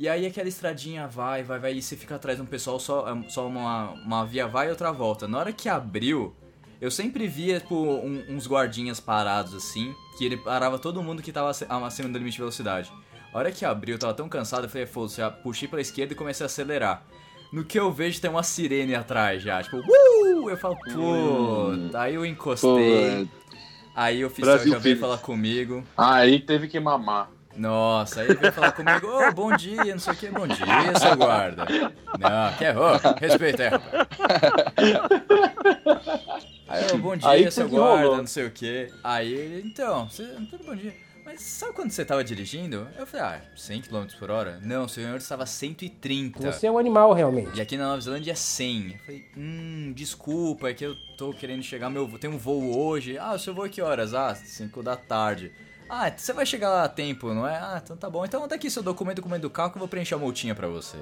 E 0.00 0.08
aí 0.08 0.24
aquela 0.24 0.48
estradinha 0.48 1.06
vai, 1.06 1.42
vai, 1.42 1.58
vai, 1.58 1.74
e 1.74 1.82
você 1.82 1.94
fica 1.94 2.14
atrás 2.14 2.38
de 2.38 2.42
um 2.42 2.46
pessoal, 2.46 2.80
só, 2.80 3.06
é, 3.06 3.28
só 3.28 3.46
uma, 3.46 3.90
uma 3.90 4.24
via 4.24 4.48
vai 4.48 4.68
e 4.68 4.70
outra 4.70 4.90
volta. 4.90 5.28
Na 5.28 5.36
hora 5.36 5.52
que 5.52 5.68
abriu, 5.68 6.34
eu 6.80 6.90
sempre 6.90 7.26
via, 7.28 7.60
tipo, 7.60 7.74
um- 7.74 8.24
uns 8.30 8.46
guardinhas 8.48 8.98
parados 8.98 9.52
assim, 9.52 9.94
que 10.16 10.24
ele 10.24 10.38
parava 10.38 10.78
todo 10.78 11.02
mundo 11.02 11.20
que 11.20 11.30
tava 11.30 11.50
acima 11.50 12.08
do 12.08 12.16
limite 12.16 12.36
de 12.36 12.38
velocidade. 12.38 12.90
A 13.30 13.36
hora 13.36 13.52
que 13.52 13.62
abriu, 13.62 13.96
eu 13.96 13.98
tava 13.98 14.14
tão 14.14 14.26
cansado, 14.26 14.64
eu 14.64 14.70
falei, 14.70 14.86
foda-se, 14.86 15.20
eu 15.20 15.30
puxei 15.30 15.68
pra 15.68 15.82
esquerda 15.82 16.14
e 16.14 16.16
comecei 16.16 16.44
a 16.44 16.46
acelerar. 16.46 17.02
No 17.52 17.62
que 17.62 17.78
eu 17.78 17.92
vejo 17.92 18.22
tem 18.22 18.30
uma 18.30 18.42
sirene 18.42 18.94
atrás 18.94 19.42
já, 19.42 19.62
tipo, 19.62 19.76
uh! 19.80 20.48
Eu 20.48 20.56
falo, 20.56 20.78
pô, 20.94 21.98
aí 21.98 22.14
eu 22.14 22.24
encostei, 22.24 23.28
aí 23.94 24.24
o 24.24 24.28
oficial 24.28 24.54
Brasil 24.54 24.72
já 24.72 24.78
veio 24.78 24.96
Filhos. 24.96 25.00
falar 25.10 25.18
comigo. 25.18 25.84
Aí 25.94 26.40
teve 26.40 26.68
que 26.68 26.80
mamar. 26.80 27.28
Nossa, 27.56 28.20
aí 28.20 28.28
ele 28.28 28.38
veio 28.38 28.52
falar 28.52 28.72
comigo, 28.72 29.06
ô, 29.06 29.32
bom 29.32 29.54
dia, 29.56 29.84
não 29.92 29.98
sei 29.98 30.12
o 30.12 30.16
que, 30.16 30.28
bom 30.28 30.46
dia, 30.46 30.98
seu 30.98 31.16
guarda. 31.16 31.64
Não, 32.18 32.56
quer, 32.56 32.76
ô, 32.78 32.92
respeita 33.18 33.64
aí, 33.64 33.68
rapaz. 33.68 34.08
Aí, 36.68 36.86
ô, 36.92 36.98
bom 36.98 37.16
dia, 37.16 37.28
Aí 37.28 37.50
seu 37.50 37.68
que 37.68 37.74
guarda, 37.74 38.02
rolou. 38.04 38.16
não 38.18 38.26
sei 38.26 38.46
o 38.46 38.50
que. 38.50 38.88
Aí 39.02 39.32
ele, 39.32 39.68
então, 39.68 40.08
você, 40.08 40.24
tudo 40.48 40.64
bom 40.64 40.74
dia. 40.76 40.94
Mas 41.24 41.42
sabe 41.42 41.74
quando 41.74 41.90
você 41.90 42.04
tava 42.04 42.24
dirigindo? 42.24 42.88
Eu 42.98 43.06
falei, 43.06 43.26
ah, 43.26 43.40
100 43.54 43.82
km 43.82 44.04
por 44.18 44.30
hora? 44.30 44.58
Não, 44.62 44.88
senhor, 44.88 45.16
estava 45.16 45.46
130. 45.46 46.40
Você 46.50 46.66
é 46.66 46.70
um 46.70 46.78
animal, 46.78 47.12
realmente. 47.12 47.56
E 47.56 47.60
aqui 47.60 47.76
na 47.76 47.88
Nova 47.88 48.00
Zelândia 48.00 48.32
é 48.32 48.34
100. 48.34 48.92
Eu 48.92 48.98
falei, 48.98 49.24
hum, 49.36 49.92
desculpa, 49.94 50.70
é 50.70 50.74
que 50.74 50.84
eu 50.84 50.96
tô 51.16 51.32
querendo 51.32 51.62
chegar, 51.62 51.90
meu, 51.90 52.08
tem 52.18 52.30
um 52.30 52.38
voo 52.38 52.76
hoje. 52.76 53.18
Ah, 53.18 53.34
o 53.34 53.38
seu 53.38 53.54
voo 53.54 53.66
é 53.66 53.68
que 53.68 53.82
horas? 53.82 54.14
Ah, 54.14 54.34
5 54.34 54.82
da 54.82 54.96
tarde. 54.96 55.52
Ah, 55.90 56.10
você 56.16 56.32
vai 56.32 56.46
chegar 56.46 56.68
lá 56.70 56.84
a 56.84 56.88
tempo, 56.88 57.34
não 57.34 57.46
é? 57.46 57.56
Ah, 57.56 57.80
então 57.82 57.96
tá 57.96 58.08
bom. 58.08 58.24
Então 58.24 58.46
dá 58.46 58.54
aqui 58.54 58.70
seu 58.70 58.82
documento, 58.82 59.16
documento 59.16 59.42
do 59.42 59.50
carro 59.50 59.70
que 59.70 59.76
eu 59.76 59.80
vou 59.80 59.88
preencher 59.88 60.14
a 60.14 60.18
multinha 60.18 60.54
pra 60.54 60.68
você. 60.68 60.98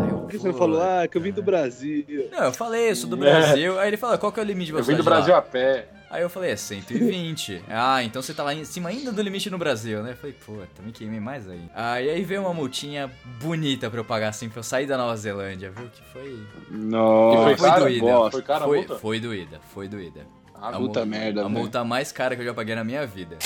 Aí 0.00 0.08
eu, 0.10 0.18
Por 0.18 0.30
que 0.30 0.38
você 0.38 0.48
não 0.48 0.54
falou, 0.54 0.80
ah, 0.80 1.08
que 1.08 1.16
eu 1.18 1.20
vim 1.20 1.32
do 1.32 1.42
Brasil? 1.42 2.04
Não, 2.30 2.44
eu 2.44 2.52
falei, 2.52 2.90
eu 2.90 2.96
sou 2.96 3.10
do 3.10 3.16
É. 3.16 3.18
Brasil. 3.18 3.78
Aí 3.80 3.88
ele 3.88 3.96
falou, 3.96 4.16
qual 4.18 4.30
que 4.30 4.38
é 4.38 4.42
o 4.42 4.46
limite 4.46 4.70
de 4.70 4.78
Eu 4.78 4.84
vim 4.84 4.94
do 4.94 5.02
Brasil 5.02 5.32
lá? 5.32 5.38
a 5.38 5.42
pé. 5.42 5.88
Aí 6.08 6.22
eu 6.22 6.28
falei, 6.30 6.50
é 6.52 6.56
120. 6.56 7.64
ah, 7.68 8.02
então 8.04 8.20
você 8.22 8.32
tava 8.32 8.54
em 8.54 8.64
cima 8.64 8.90
ainda 8.90 9.10
do 9.10 9.20
limite 9.22 9.48
no 9.50 9.58
Brasil, 9.58 10.02
né? 10.02 10.12
Eu 10.12 10.16
falei, 10.16 10.36
pô, 10.46 10.52
também 10.76 10.92
queimei 10.92 11.18
mais 11.18 11.48
aí. 11.48 11.68
Aí, 11.74 12.08
aí 12.10 12.22
veio 12.22 12.42
uma 12.42 12.52
multinha 12.54 13.10
bonita 13.40 13.90
pra 13.90 13.98
eu 13.98 14.04
pagar 14.04 14.28
assim, 14.28 14.48
pra 14.48 14.60
eu 14.60 14.62
sair 14.62 14.86
da 14.86 14.96
Nova 14.96 15.16
Zelândia, 15.16 15.70
viu? 15.70 15.88
Que 15.88 16.02
foi... 16.12 16.38
Nossa, 16.70 17.42
foi 17.44 17.56
foi 17.56 17.68
cara? 17.68 17.80
doída. 17.80 18.06
Bosta. 18.06 18.30
Foi 18.30 18.42
cara 18.42 18.64
a 18.64 18.68
foi, 18.68 18.76
multa? 18.78 18.94
foi 18.98 19.20
doída, 19.20 19.60
foi 19.74 19.88
doída. 19.88 20.20
Ah, 20.54 20.68
A 20.68 20.72
puta 20.78 21.00
mul- 21.00 21.08
merda, 21.08 21.44
A 21.44 21.48
multa 21.48 21.82
mais 21.82 22.12
cara 22.12 22.36
que 22.36 22.42
eu 22.42 22.46
já 22.46 22.54
paguei 22.54 22.74
na 22.76 22.84
minha 22.84 23.04
vida. 23.06 23.36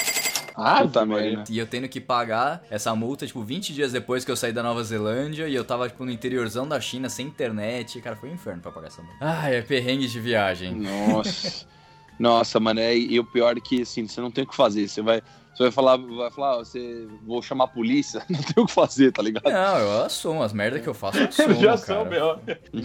Ah, 0.56 0.82
Puta 0.82 1.04
Maria. 1.04 1.36
merda. 1.36 1.44
E 1.52 1.58
eu 1.58 1.66
tendo 1.66 1.88
que 1.88 2.00
pagar 2.00 2.62
essa 2.70 2.94
multa, 2.94 3.26
tipo, 3.26 3.42
20 3.42 3.72
dias 3.74 3.92
depois 3.92 4.24
que 4.24 4.30
eu 4.30 4.36
saí 4.36 4.52
da 4.52 4.62
Nova 4.62 4.82
Zelândia 4.82 5.48
e 5.48 5.54
eu 5.54 5.64
tava, 5.64 5.88
tipo, 5.88 6.04
no 6.04 6.10
interiorzão 6.10 6.66
da 6.66 6.80
China, 6.80 7.08
sem 7.08 7.26
internet. 7.26 8.00
Cara, 8.00 8.16
foi 8.16 8.30
um 8.30 8.34
inferno 8.34 8.62
pra 8.62 8.72
pagar 8.72 8.88
essa 8.88 9.02
multa. 9.02 9.18
Ai, 9.20 9.56
é 9.56 9.62
perrengue 9.62 10.06
de 10.08 10.20
viagem. 10.20 10.74
Nossa. 10.74 11.66
Nossa, 12.18 12.58
mano, 12.60 12.80
é, 12.80 12.96
e 12.96 13.18
o 13.20 13.24
pior 13.24 13.56
é 13.56 13.60
que 13.60 13.82
assim, 13.82 14.06
você 14.08 14.20
não 14.20 14.30
tem 14.30 14.44
o 14.44 14.46
que 14.46 14.56
fazer. 14.56 14.88
Você 14.88 15.02
vai, 15.02 15.20
você 15.54 15.64
vai 15.64 15.72
falar, 15.72 15.96
vai 15.96 16.30
falar, 16.30 16.56
você 16.58 17.06
vou 17.26 17.42
chamar 17.42 17.64
a 17.64 17.68
polícia, 17.68 18.22
não 18.30 18.40
tem 18.42 18.62
o 18.62 18.66
que 18.66 18.72
fazer, 18.72 19.12
tá 19.12 19.22
ligado? 19.22 19.44
Não, 19.44 19.78
eu 19.78 20.02
assumo. 20.04 20.42
As 20.42 20.52
merdas 20.52 20.80
que 20.82 20.88
eu 20.88 20.94
faço, 20.94 21.18
eu 21.18 21.26
assumo, 21.28 21.54
Já 21.56 21.76
cara. 21.78 21.78
sou 21.78 22.04
melhor. 22.06 22.40
Não, 22.72 22.82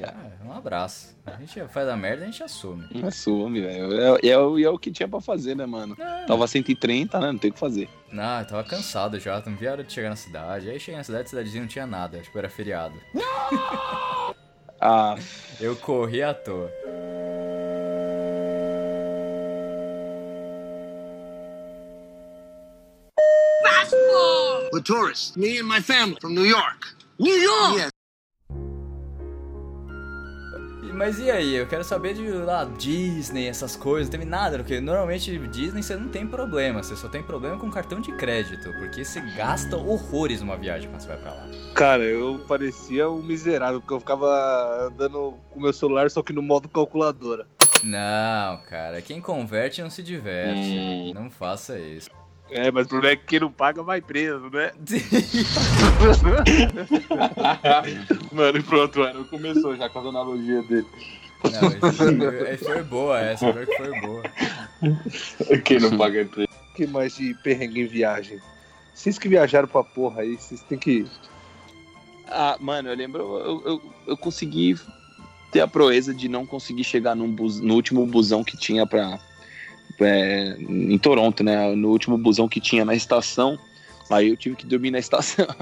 já, 0.00 0.14
um 0.44 0.52
abraço. 0.52 1.12
A 1.24 1.32
gente 1.36 1.60
faz 1.68 1.88
a 1.88 1.96
merda, 1.96 2.22
a 2.24 2.26
gente 2.26 2.42
assume. 2.42 2.84
Assume, 3.06 3.60
velho. 3.60 3.92
É, 4.22 4.28
é, 4.28 4.38
o- 4.38 4.58
é 4.58 4.68
o 4.68 4.78
que 4.78 4.90
tinha 4.90 5.06
pra 5.08 5.20
fazer, 5.20 5.54
né, 5.54 5.64
mano? 5.66 5.94
Tava 6.26 6.46
130, 6.46 7.20
né? 7.20 7.30
Não 7.30 7.38
tem 7.38 7.50
o 7.50 7.54
que 7.54 7.60
fazer. 7.60 7.88
Não, 8.10 8.40
eu 8.40 8.46
tava 8.46 8.64
cansado 8.64 9.18
já, 9.20 9.40
não 9.46 9.54
vi 9.56 9.68
a 9.68 9.72
hora 9.72 9.84
de 9.84 9.92
chegar 9.92 10.08
na 10.10 10.16
cidade. 10.16 10.68
Aí 10.68 10.80
cheguei 10.80 10.96
na 10.98 11.04
cidade, 11.04 11.28
cidadezinha 11.30 11.62
não 11.62 11.68
tinha 11.68 11.86
nada, 11.86 12.18
tipo, 12.20 12.36
era 12.38 12.48
feriado. 12.50 12.94
Ah, 14.80 15.14
Eu 15.60 15.76
corri 15.76 16.22
à 16.22 16.34
toa. 16.34 16.70
We're 24.72 24.80
tourists. 24.80 25.36
Me 25.36 25.58
and 25.58 25.68
my 25.68 25.82
family 25.82 26.16
from 26.18 26.34
New 26.34 26.46
York. 26.46 26.96
New 27.18 27.36
York? 27.36 27.76
Yes. 27.76 27.90
Mas 30.94 31.18
e 31.18 31.30
aí? 31.30 31.56
Eu 31.56 31.66
quero 31.66 31.84
saber 31.84 32.14
de 32.14 32.26
lá, 32.30 32.64
Disney, 32.64 33.48
essas 33.48 33.76
coisas, 33.76 34.06
não 34.08 34.12
teve 34.12 34.24
nada, 34.24 34.56
porque 34.56 34.80
normalmente 34.80 35.36
Disney 35.48 35.82
você 35.82 35.94
não 35.94 36.08
tem 36.08 36.26
problema, 36.26 36.82
você 36.82 36.96
só 36.96 37.06
tem 37.06 37.22
problema 37.22 37.58
com 37.58 37.70
cartão 37.70 38.00
de 38.00 38.12
crédito, 38.12 38.72
porque 38.78 39.04
você 39.04 39.20
gasta 39.36 39.76
horrores 39.76 40.40
numa 40.40 40.56
viagem 40.56 40.88
quando 40.88 41.02
você 41.02 41.08
vai 41.08 41.18
pra 41.18 41.34
lá. 41.34 41.46
Cara, 41.74 42.04
eu 42.04 42.42
parecia 42.48 43.10
um 43.10 43.22
miserável, 43.22 43.78
porque 43.78 43.92
eu 43.92 44.00
ficava 44.00 44.86
andando 44.86 45.34
com 45.50 45.60
meu 45.60 45.74
celular, 45.74 46.10
só 46.10 46.22
que 46.22 46.32
no 46.32 46.40
modo 46.40 46.66
calculadora. 46.66 47.46
Não, 47.84 48.56
cara, 48.70 49.02
quem 49.02 49.20
converte 49.20 49.82
não 49.82 49.90
se 49.90 50.02
diverte. 50.02 50.78
Hum. 50.78 51.12
Não 51.14 51.30
faça 51.30 51.78
isso. 51.78 52.08
É, 52.54 52.70
mas 52.70 52.86
o 52.86 52.90
problema 52.90 53.14
é 53.14 53.16
que 53.16 53.24
quem 53.26 53.40
não 53.40 53.50
paga 53.50 53.82
vai 53.82 54.00
preso, 54.00 54.48
né? 54.50 54.70
Mano, 58.32 58.58
e 58.58 58.62
pronto, 58.62 58.98
mano. 59.00 59.24
Começou 59.24 59.76
já 59.76 59.88
com 59.88 59.98
a 60.00 60.08
analogia 60.08 60.62
dele. 60.62 60.86
Não, 61.44 61.68
isso 61.68 61.92
foi, 61.96 62.56
foi 62.58 62.82
boa 62.84 63.20
essa, 63.20 63.52
que 63.52 63.76
foi 63.76 64.00
boa. 64.00 64.22
Quem 65.64 65.80
não 65.80 65.96
paga 65.96 66.20
é 66.20 66.24
preso. 66.24 66.48
O 66.70 66.74
que 66.74 66.86
mais 66.86 67.16
de 67.16 67.34
perrengue 67.42 67.80
em 67.82 67.86
viagem? 67.86 68.38
Vocês 68.94 69.18
que 69.18 69.28
viajaram 69.28 69.66
pra 69.68 69.82
porra 69.82 70.22
aí, 70.22 70.36
vocês 70.36 70.62
têm 70.62 70.78
que. 70.78 71.06
ah, 72.28 72.56
mano, 72.60 72.88
eu 72.90 72.96
lembro, 72.96 73.22
eu, 73.38 73.62
eu, 73.66 73.82
eu 74.08 74.16
consegui 74.16 74.76
ter 75.50 75.60
a 75.60 75.68
proeza 75.68 76.14
de 76.14 76.28
não 76.28 76.46
conseguir 76.46 76.84
chegar 76.84 77.14
num 77.14 77.30
bus- 77.30 77.60
no 77.60 77.74
último 77.74 78.06
busão 78.06 78.42
que 78.44 78.56
tinha 78.56 78.86
pra. 78.86 79.18
É, 80.04 80.56
em 80.58 80.98
Toronto, 80.98 81.42
né? 81.44 81.74
No 81.74 81.88
último 81.90 82.18
busão 82.18 82.48
que 82.48 82.60
tinha 82.60 82.84
na 82.84 82.94
estação. 82.94 83.58
Aí 84.10 84.28
eu 84.28 84.36
tive 84.36 84.56
que 84.56 84.66
dormir 84.66 84.90
na 84.90 84.98
estação. 84.98 85.46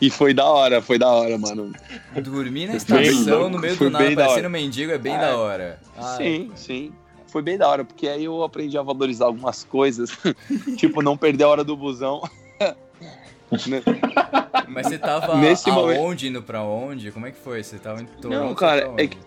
e 0.00 0.10
foi 0.10 0.32
da 0.34 0.44
hora, 0.46 0.80
foi 0.80 0.98
da 0.98 1.08
hora, 1.08 1.36
mano. 1.38 1.72
Dormir 2.22 2.66
na 2.66 2.72
Bem 2.72 2.76
estação, 2.76 3.38
louco, 3.40 3.50
no 3.50 3.58
meio 3.58 3.76
do 3.76 3.90
nada, 3.90 4.04
bem 4.04 4.14
da 4.14 4.22
parecendo 4.22 4.46
hora. 4.46 4.48
mendigo, 4.48 4.92
é 4.92 4.98
bem 4.98 5.14
É. 5.14 5.18
da 5.18 5.36
hora. 5.36 5.78
Ai, 5.96 6.16
Sim, 6.16 6.50
sim. 6.54 6.92
Foi 7.26 7.42
bem 7.42 7.56
da 7.56 7.68
hora, 7.68 7.84
porque 7.84 8.08
aí 8.08 8.24
eu 8.24 8.42
aprendi 8.42 8.76
a 8.76 8.82
valorizar 8.82 9.26
algumas 9.26 9.62
coisas. 9.64 10.10
tipo, 10.76 11.02
não 11.02 11.16
perder 11.16 11.44
a 11.44 11.48
hora 11.48 11.64
do 11.64 11.76
busão. 11.76 12.22
Né? 13.66 13.82
Mas 14.68 14.86
você 14.86 14.96
tava 14.96 15.34
Nesse 15.36 15.68
aonde, 15.70 15.98
momento- 15.98 16.22
indo 16.26 16.40
pra 16.40 16.62
onde? 16.62 17.10
Como 17.10 17.26
é 17.26 17.32
que 17.32 17.38
foi? 17.40 17.64
Você 17.64 17.80
tava 17.80 18.00
em 18.00 18.04
Toronto? 18.06 18.44
Não, 18.44 18.54
cara, 18.54 18.92
é 18.96 19.08
que- 19.08 19.18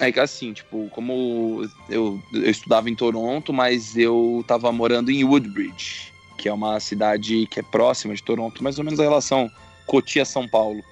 É 0.00 0.10
que 0.10 0.18
assim, 0.18 0.52
tipo, 0.52 0.88
como 0.90 1.68
eu, 1.88 2.20
eu 2.32 2.50
estudava 2.50 2.90
em 2.90 2.94
Toronto, 2.94 3.52
mas 3.52 3.96
eu 3.96 4.44
tava 4.46 4.72
morando 4.72 5.10
em 5.10 5.22
Woodbridge, 5.24 6.12
que 6.36 6.48
é 6.48 6.52
uma 6.52 6.80
cidade 6.80 7.46
que 7.46 7.60
é 7.60 7.62
próxima 7.62 8.14
de 8.14 8.22
Toronto, 8.22 8.62
mais 8.62 8.78
ou 8.78 8.84
menos 8.84 8.98
a 8.98 9.04
relação 9.04 9.50
Cotia-São 9.86 10.48
Paulo. 10.48 10.82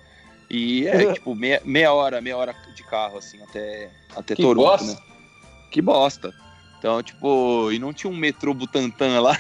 E 0.49 0.87
é, 0.87 1.13
tipo, 1.15 1.35
meia, 1.35 1.61
meia 1.65 1.93
hora, 1.93 2.21
meia 2.21 2.37
hora 2.37 2.55
de 2.75 2.83
carro, 2.85 3.19
assim, 3.19 3.43
até, 3.43 3.91
até 4.15 4.37
Que 4.37 4.43
Toronto, 4.43 4.65
bosta. 4.65 4.87
né? 4.87 4.99
Que 5.71 5.83
bosta. 5.83 6.33
Então, 6.79 7.03
tipo, 7.03 7.71
e 7.73 7.79
não 7.79 7.93
tinha 7.93 8.13
um 8.13 8.17
metrô 8.17 8.55
Butantã 8.55 9.21
lá, 9.21 9.39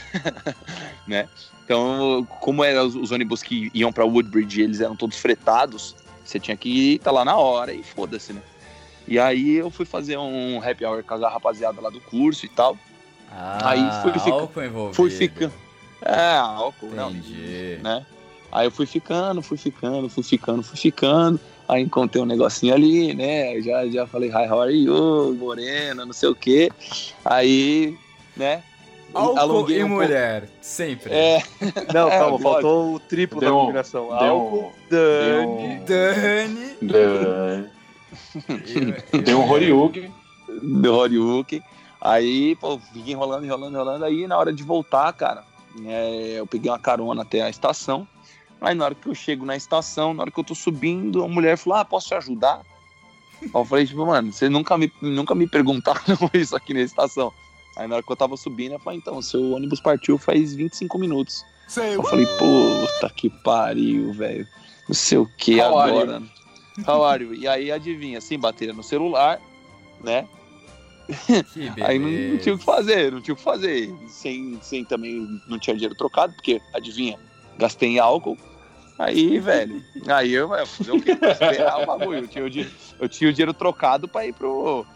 né? 1.07 1.29
Então, 1.65 2.27
como 2.41 2.65
eram 2.65 2.87
os, 2.87 2.97
os 2.97 3.11
ônibus 3.13 3.43
que 3.43 3.71
iam 3.75 3.93
pra 3.93 4.05
Woodbridge, 4.05 4.61
eles 4.61 4.81
eram 4.81 4.97
todos 4.97 5.19
fretados, 5.19 5.95
você 6.25 6.41
tinha 6.41 6.57
que 6.57 6.95
estar 6.95 7.11
lá 7.13 7.25
na 7.25 7.37
hora 7.37 7.73
e 7.73 7.83
foda-se, 7.83 8.33
né? 8.33 8.43
E 9.09 9.19
aí 9.19 9.57
eu 9.57 9.71
fui 9.71 9.85
fazer 9.85 10.17
um 10.19 10.61
happy 10.63 10.85
hour 10.85 11.03
com 11.03 11.15
a 11.15 11.29
rapaziada 11.29 11.81
lá 11.81 11.91
do 11.91 12.01
curso 12.01 12.47
e 12.47 12.49
tal. 12.49 12.77
Ah, 13.31 13.71
aí 13.71 14.03
fui 14.03 14.13
fica- 14.21 14.31
álcool 14.37 14.63
envolvido. 14.63 14.95
Fui 14.95 15.11
ficando. 15.11 15.53
É, 16.05 16.35
álcool, 16.37 16.91
não, 16.95 17.11
Entendi. 17.11 17.79
né? 17.83 18.05
Aí 18.51 18.67
eu 18.67 18.71
fui 18.71 18.85
ficando, 18.87 19.41
fui 19.41 19.57
ficando, 19.57 20.09
fui 20.09 20.23
ficando, 20.23 20.63
fui 20.63 20.77
ficando. 20.77 21.41
Aí 21.69 21.83
encontrei 21.83 22.23
um 22.23 22.27
negocinho 22.27 22.75
ali, 22.75 23.15
né? 23.15 23.61
Já, 23.63 23.87
já 23.87 24.07
falei, 24.07 24.29
hi, 24.29 24.49
how 24.51 24.61
are 24.61 24.75
you? 24.75 25.35
Morena, 25.39 26.05
não 26.05 26.13
sei 26.13 26.29
o 26.29 26.35
quê. 26.35 26.71
Aí, 27.25 27.97
né? 28.37 28.63
Álcool 29.15 29.71
e 29.71 29.83
um 29.85 29.89
pouco. 29.89 30.03
mulher, 30.03 30.49
sempre. 30.61 31.13
É, 31.13 31.43
Não, 31.95 32.09
É, 32.11 32.19
calma, 32.19 32.39
faltou 32.39 32.95
o 32.95 33.01
triplo 33.01 33.41
da 33.41 33.47
Deu 33.47 33.57
um- 33.57 33.61
combinação. 33.61 34.13
Álcool, 34.13 34.67
um- 34.69 34.73
Dani. 34.91 35.81
Dani. 35.87 36.77
Deu, 36.83 37.69
eu- 39.13 39.23
deu 39.23 39.41
um 39.41 39.49
Horiugi. 39.49 40.11
do 40.63 40.95
Horyuken. 40.95 41.63
Aí, 42.01 42.57
pô, 42.57 42.79
fiquei 42.93 43.13
enrolando, 43.13 43.45
enrolando, 43.45 43.75
enrolando. 43.75 44.05
Aí, 44.05 44.27
na 44.27 44.37
hora 44.37 44.53
de 44.53 44.63
voltar, 44.63 45.13
cara, 45.13 45.45
é, 45.85 46.35
eu 46.39 46.47
peguei 46.47 46.71
uma 46.71 46.79
carona 46.79 47.23
até 47.23 47.43
a 47.43 47.51
estação. 47.51 48.07
Aí 48.61 48.75
na 48.75 48.85
hora 48.85 48.95
que 48.95 49.09
eu 49.09 49.15
chego 49.15 49.45
na 49.45 49.57
estação, 49.57 50.15
na 50.15 50.23
hora 50.23 50.31
que 50.31 50.39
eu 50.39 50.45
tô 50.45 50.55
subindo, 50.55 51.25
a 51.25 51.29
mulher 51.29 51.57
falou: 51.57 51.79
Ah, 51.81 51.85
posso 51.85 52.09
te 52.09 52.15
ajudar? 52.15 52.63
Aí 53.43 53.51
eu 53.53 53.65
falei, 53.65 53.85
tipo, 53.87 54.07
mano, 54.07 54.33
você 54.33 54.49
nunca 54.49 54.79
me, 54.79 54.93
nunca 55.01 55.35
me 55.35 55.49
perguntaram 55.49 56.01
isso 56.33 56.55
aqui 56.55 56.73
na 56.73 56.81
estação. 56.81 57.33
Aí 57.77 57.89
na 57.89 57.97
hora 57.97 58.05
que 58.05 58.13
eu 58.13 58.17
tava 58.17 58.37
subindo, 58.37 58.73
eu 58.73 58.79
falei, 58.79 58.99
então, 58.99 59.21
seu 59.21 59.53
ônibus 59.53 59.81
partiu 59.81 60.17
faz 60.19 60.55
25 60.55 60.99
minutos. 60.99 61.45
Eu 61.95 62.03
falei, 62.05 62.27
puta 62.39 63.11
que 63.15 63.31
pariu, 63.31 64.13
velho. 64.13 64.47
Não 64.87 64.95
sei 64.95 65.19
o 65.19 65.27
que 65.39 65.59
How 65.61 65.79
are 65.79 65.91
agora. 65.91 66.23
How 66.87 67.05
are 67.05 67.23
you? 67.25 67.35
E 67.35 67.47
aí, 67.47 67.71
adivinha, 67.71 68.21
sem 68.21 68.39
bateria 68.39 68.73
no 68.75 68.83
celular, 68.83 69.41
né? 70.03 70.27
Aí 71.83 71.99
não, 71.99 72.39
tinha 72.39 72.55
o 72.55 72.59
que 72.59 72.65
fazer, 72.65 73.13
não 73.13 73.21
tinha 73.21 73.35
o 73.35 73.37
que 73.37 73.43
fazer. 73.43 73.93
Sem, 74.09 74.59
sem 74.63 74.85
também, 74.85 75.41
não 75.47 75.59
tinha 75.59 75.75
dinheiro 75.75 75.95
trocado, 75.95 76.33
porque, 76.33 76.61
adivinha, 76.73 77.19
gastei 77.59 77.91
em 77.91 77.99
álcool. 77.99 78.39
Aí, 78.99 79.39
velho, 79.41 79.83
aí 80.09 80.33
eu 80.33 80.49
ia 80.55 80.65
fazer 80.65 80.93
o 80.93 81.03
quê? 81.03 81.11
Esperar 81.13 81.83
o 81.83 81.87
bagulho. 81.87 82.21
Eu 82.21 82.29
tinha 82.29 82.45
o, 82.45 82.51
di- 82.51 82.71
eu 83.01 83.09
tinha 83.09 83.29
o 83.31 83.33
dinheiro 83.33 83.53
trocado 83.53 84.07
pra 84.07 84.25
ir 84.25 84.33
pro. 84.33 84.87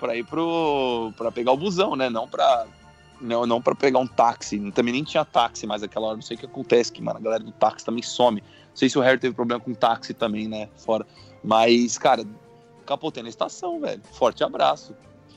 pra 0.00 0.16
ir 0.16 0.24
pro. 0.24 1.12
pra 1.16 1.30
pegar 1.30 1.52
o 1.52 1.56
busão, 1.56 1.94
né? 1.94 2.08
Não 2.08 2.26
pra. 2.26 2.66
Não, 3.20 3.44
não 3.46 3.60
pra 3.60 3.74
pegar 3.74 3.98
um 3.98 4.06
táxi. 4.06 4.58
Também 4.72 4.94
nem 4.94 5.04
tinha 5.04 5.24
táxi 5.24 5.66
mais 5.66 5.82
naquela 5.82 6.06
hora. 6.06 6.16
Não 6.16 6.22
sei 6.22 6.36
o 6.36 6.40
que 6.40 6.46
acontece, 6.46 6.90
que, 6.90 7.02
mano, 7.02 7.18
a 7.18 7.22
galera 7.22 7.44
do 7.44 7.52
táxi 7.52 7.84
também 7.84 8.02
some. 8.02 8.42
Não 8.72 8.76
sei 8.76 8.88
se 8.88 8.98
o 8.98 9.02
Harry 9.02 9.18
teve 9.20 9.34
problema 9.34 9.60
com 9.60 9.74
táxi 9.74 10.14
também, 10.14 10.48
né? 10.48 10.68
Fora. 10.78 11.06
Mas, 11.44 11.98
cara, 11.98 12.24
capotei 12.86 13.22
na 13.22 13.28
estação, 13.28 13.80
velho. 13.80 14.00
Forte 14.12 14.42
abraço. 14.42 14.96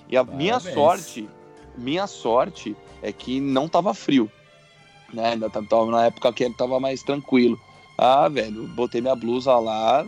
E 0.10 0.16
a 0.16 0.24
minha 0.24 0.54
Parabéns. 0.60 0.74
sorte, 0.74 1.30
minha 1.78 2.08
sorte 2.08 2.76
é 3.02 3.12
que 3.12 3.40
não 3.42 3.68
tava 3.68 3.94
frio. 3.94 4.32
Né? 5.14 5.34
Ainda 5.34 5.50
tava 5.50 5.86
na 5.92 6.06
época 6.06 6.32
que 6.32 6.44
ele 6.46 6.54
tava 6.54 6.80
mais 6.80 7.04
tranquilo. 7.04 7.60
Ah, 7.98 8.28
velho, 8.28 8.68
botei 8.68 9.00
minha 9.00 9.16
blusa 9.16 9.56
lá, 9.58 10.06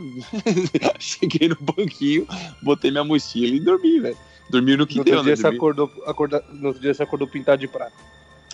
cheguei 0.99 1.47
no 1.47 1.55
banquinho, 1.61 2.27
botei 2.61 2.91
minha 2.91 3.03
mochila 3.05 3.55
e 3.55 3.59
dormi, 3.61 4.01
velho. 4.01 4.17
Dormi 4.49 4.75
no 4.75 4.85
que 4.85 4.97
No 4.97 5.05
deu, 5.05 5.15
outro 5.15 5.29
né? 5.29 5.35
dia, 5.35 5.37
você 5.37 5.43
Dormi- 5.43 5.57
acordou, 5.57 5.91
acorda, 6.05 6.43
no 6.51 6.67
outro 6.67 6.81
dia 6.81 6.93
você 6.93 7.03
acordou 7.03 7.27
pintado 7.29 7.59
de 7.61 7.67
prata. 7.67 7.93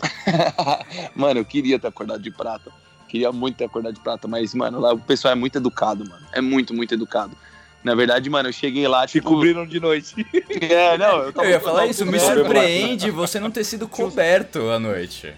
mano, 1.15 1.39
eu 1.39 1.45
queria 1.45 1.79
ter 1.79 1.87
acordado 1.87 2.21
de 2.21 2.29
prata. 2.31 2.71
Queria 3.13 3.31
muito 3.31 3.57
ter 3.57 3.65
acordado 3.65 3.93
de 3.93 3.99
prata, 3.99 4.27
mas, 4.27 4.55
mano, 4.55 4.79
lá 4.79 4.91
o 4.91 4.97
pessoal 4.97 5.33
é 5.33 5.35
muito 5.35 5.55
educado, 5.55 6.03
mano. 6.03 6.25
É 6.31 6.41
muito, 6.41 6.73
muito 6.73 6.95
educado. 6.95 7.37
Na 7.83 7.93
verdade, 7.93 8.27
mano, 8.27 8.49
eu 8.49 8.53
cheguei 8.53 8.87
lá, 8.87 9.05
Te 9.05 9.11
tipo... 9.11 9.29
cobriram 9.29 9.67
de 9.67 9.79
noite. 9.79 10.25
É, 10.49 10.97
não, 10.97 11.19
eu, 11.19 11.31
tava- 11.31 11.45
Eu 11.45 11.51
ia 11.51 11.59
falar 11.59 11.85
isso, 11.85 12.07
me 12.07 12.19
surpreende 12.19 13.11
você 13.11 13.39
não 13.39 13.51
ter 13.51 13.65
sido 13.65 13.87
coberto 13.87 14.67
à 14.71 14.79
noite. 14.79 15.31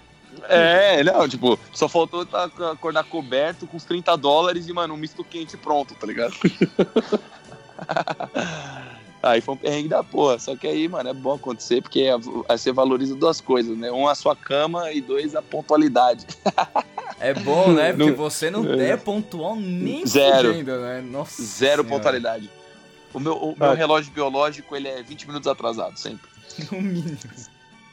É, 0.47 1.03
não, 1.03 1.27
tipo, 1.27 1.59
só 1.73 1.89
faltou 1.89 2.25
tá, 2.25 2.45
acordar 2.71 3.03
coberto 3.03 3.67
com 3.67 3.75
uns 3.75 3.83
30 3.83 4.15
dólares 4.15 4.69
e, 4.69 4.73
mano, 4.73 4.93
um 4.93 4.97
misto 4.97 5.21
quente 5.21 5.57
pronto, 5.57 5.95
tá 5.95 6.07
ligado? 6.07 6.33
aí 9.21 9.41
foi 9.41 9.53
um 9.53 9.57
perrengue 9.57 9.89
da 9.89 10.01
porra. 10.01 10.39
Só 10.39 10.55
que 10.55 10.65
aí, 10.65 10.87
mano, 10.87 11.09
é 11.09 11.13
bom 11.13 11.33
acontecer 11.33 11.81
porque 11.81 12.07
aí 12.47 12.57
você 12.57 12.71
valoriza 12.71 13.15
duas 13.15 13.41
coisas, 13.41 13.77
né? 13.77 13.91
Um, 13.91 14.07
a 14.07 14.15
sua 14.15 14.33
cama 14.33 14.93
e 14.93 15.01
dois, 15.01 15.35
a 15.35 15.41
pontualidade. 15.41 16.25
É 17.19 17.33
bom, 17.33 17.71
né? 17.71 17.93
Porque 17.93 18.09
Não- 18.11 18.15
você 18.17 18.49
não 18.51 18.65
É. 18.73 18.89
é 18.89 18.97
pontual 18.97 19.55
nem 19.55 20.05
Zero. 20.05 20.49
fudendo, 20.49 20.81
né? 20.81 21.01
Nossa 21.01 21.41
Zero 21.41 21.81
Senhora. 21.83 21.83
pontualidade. 21.83 22.49
O 23.13 23.19
meu, 23.19 23.33
o 23.37 23.55
meu 23.57 23.71
Ah. 23.71 23.73
relógio 23.73 24.11
biológico, 24.11 24.75
ele 24.75 24.87
é 24.89 25.01
20 25.01 25.25
minutos 25.27 25.47
atrasado, 25.47 25.97
sempre. 25.97 26.29
No 26.69 26.77
mínimo. 26.81 27.17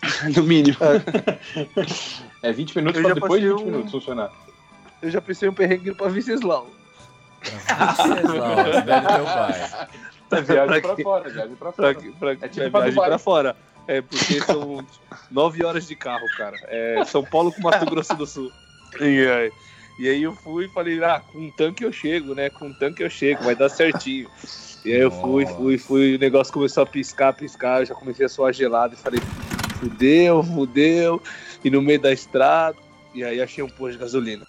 No 0.37 0.43
mínimo. 0.43 0.77
É 2.43 2.51
20 2.53 2.75
minutos 2.77 2.97
Eu 2.99 3.03
pra 3.03 3.09
já 3.11 3.15
depois 3.15 3.41
de 3.41 3.49
passei 3.49 3.57
20 3.57 3.63
um- 3.63 3.71
minutos 3.71 3.93
funcionar. 3.93 4.33
Eu 5.01 5.11
já 5.11 5.21
pensei 5.21 5.49
em 5.49 5.51
um 5.53 5.55
perrengue 5.55 5.95
pra 5.95 6.09
Venceslau. 6.09 6.69
Venceslau, 7.43 8.73
cidade 8.81 9.07
do 9.07 9.15
teu 9.15 9.25
pai. 9.25 9.71
É 10.33 10.41
viagem 10.41 10.81
Pra 10.81 10.95
pra 10.95 11.03
fora, 11.05 11.31
viagem 11.31 11.57
pra 11.57 11.73
Pra, 11.73 11.95
fora. 11.95 12.13
pra, 12.19 12.33
É 12.33 12.49
tipo 12.49 12.61
é 12.63 12.71
pra 12.71 12.81
viagem 12.81 12.95
pra 13.03 13.19
fora. 13.19 13.57
É, 13.87 14.01
porque 14.01 14.41
são 14.41 14.87
nove 15.31 15.65
horas 15.65 15.87
de 15.87 15.95
carro, 15.97 16.27
cara. 16.37 16.57
É 16.69 17.05
São 17.05 17.25
Paulo 17.25 17.53
com 17.53 17.61
Mato 17.63 17.85
Grosso 17.85 18.15
do 18.15 18.27
Sul. 18.27 18.51
E 19.01 19.27
aí, 19.27 19.53
e 19.99 20.09
aí 20.09 20.23
eu 20.23 20.35
fui 20.35 20.67
e 20.67 20.69
falei, 20.69 21.03
ah, 21.05 21.21
com 21.21 21.39
um 21.39 21.51
tanque 21.51 21.85
eu 21.85 21.93
chego, 21.93 22.35
né? 22.35 22.51
Com 22.51 22.67
um 22.67 22.73
tanque 22.73 23.03
eu 23.03 23.11
chego, 23.11 23.45
vai 23.45 23.55
dar 23.55 23.69
certinho. 23.69 24.29
E 24.85 24.93
aí 24.93 25.01
eu 25.01 25.11
fui, 25.11 25.47
fui, 25.47 25.79
fui, 25.79 26.17
o 26.17 26.19
negócio 26.19 26.53
começou 26.53 26.83
a 26.83 26.87
piscar, 26.87 27.33
piscar, 27.33 27.81
eu 27.81 27.87
já 27.87 27.95
comecei 27.95 28.27
a 28.27 28.29
suar 28.29 28.53
gelado 28.53 28.95
e 28.95 28.97
falei, 28.97 29.21
fudeu, 29.79 30.43
fudeu. 30.43 31.23
E 31.65 31.71
no 31.71 31.81
meio 31.81 32.01
da 32.01 32.13
estrada, 32.13 32.77
e 33.15 33.23
aí 33.23 33.41
achei 33.41 33.63
um 33.63 33.69
posto 33.69 33.93
de 33.93 33.99
gasolina. 33.99 34.47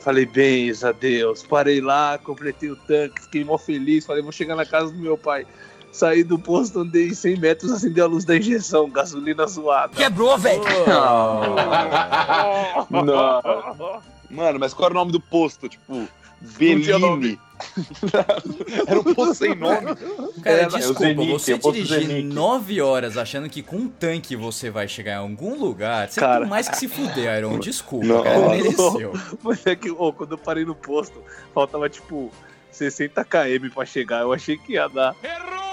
Falei, 0.00 0.26
bens 0.26 0.84
a 0.84 0.92
Deus. 0.92 1.42
Parei 1.42 1.80
lá, 1.80 2.18
completei 2.18 2.70
o 2.70 2.76
tanque, 2.76 3.22
fiquei 3.22 3.44
mó 3.44 3.56
feliz. 3.56 4.04
Falei, 4.04 4.22
vou 4.22 4.32
chegar 4.32 4.56
na 4.56 4.66
casa 4.66 4.92
do 4.92 4.98
meu 4.98 5.16
pai. 5.16 5.46
Saí 5.96 6.22
do 6.22 6.38
posto, 6.38 6.80
andei 6.80 7.14
100 7.14 7.36
metros, 7.38 7.72
acendeu 7.72 8.04
a 8.04 8.08
luz 8.08 8.22
da 8.22 8.36
injeção, 8.36 8.90
gasolina 8.90 9.46
zoada. 9.46 9.96
Quebrou, 9.96 10.36
velho. 10.36 10.62
Não. 10.86 11.56
Mano, 14.30 14.58
mas 14.58 14.74
qual 14.74 14.90
era 14.90 14.94
o 14.94 14.98
nome 14.98 15.12
do 15.12 15.20
posto? 15.20 15.70
Tipo. 15.70 16.06
Bellini. 16.58 17.40
era 18.86 19.00
um 19.00 19.14
posto 19.14 19.34
sem 19.36 19.54
nome. 19.54 19.86
Cara, 20.42 20.66
o 20.66 20.70
desculpa, 20.70 21.00
Zenic, 21.00 21.32
você 21.32 21.54
é 21.54 21.56
posto 21.56 21.82
dirigir 21.82 22.06
Zenic. 22.08 22.34
9 22.34 22.80
horas 22.82 23.16
achando 23.16 23.48
que 23.48 23.62
com 23.62 23.76
um 23.76 23.88
tanque 23.88 24.36
você 24.36 24.68
vai 24.68 24.86
chegar 24.86 25.12
em 25.12 25.30
algum 25.30 25.58
lugar, 25.58 26.10
você 26.10 26.20
Cara. 26.20 26.40
tem 26.40 26.50
mais 26.50 26.68
que 26.68 26.76
se 26.76 26.88
fuder, 26.88 27.38
Iron. 27.38 27.58
Desculpa, 27.58 28.06
Não. 28.06 28.22
cara, 28.22 28.50
mereceu. 28.50 29.14
Mas 29.42 29.66
é 29.66 29.74
que, 29.74 29.90
ô, 29.90 30.12
quando 30.12 30.32
eu 30.32 30.38
parei 30.38 30.66
no 30.66 30.74
posto, 30.74 31.22
faltava 31.54 31.88
tipo 31.88 32.30
60 32.70 33.24
km 33.24 33.70
pra 33.74 33.86
chegar. 33.86 34.20
Eu 34.20 34.34
achei 34.34 34.58
que 34.58 34.74
ia 34.74 34.88
dar. 34.88 35.16
Errou! 35.24 35.65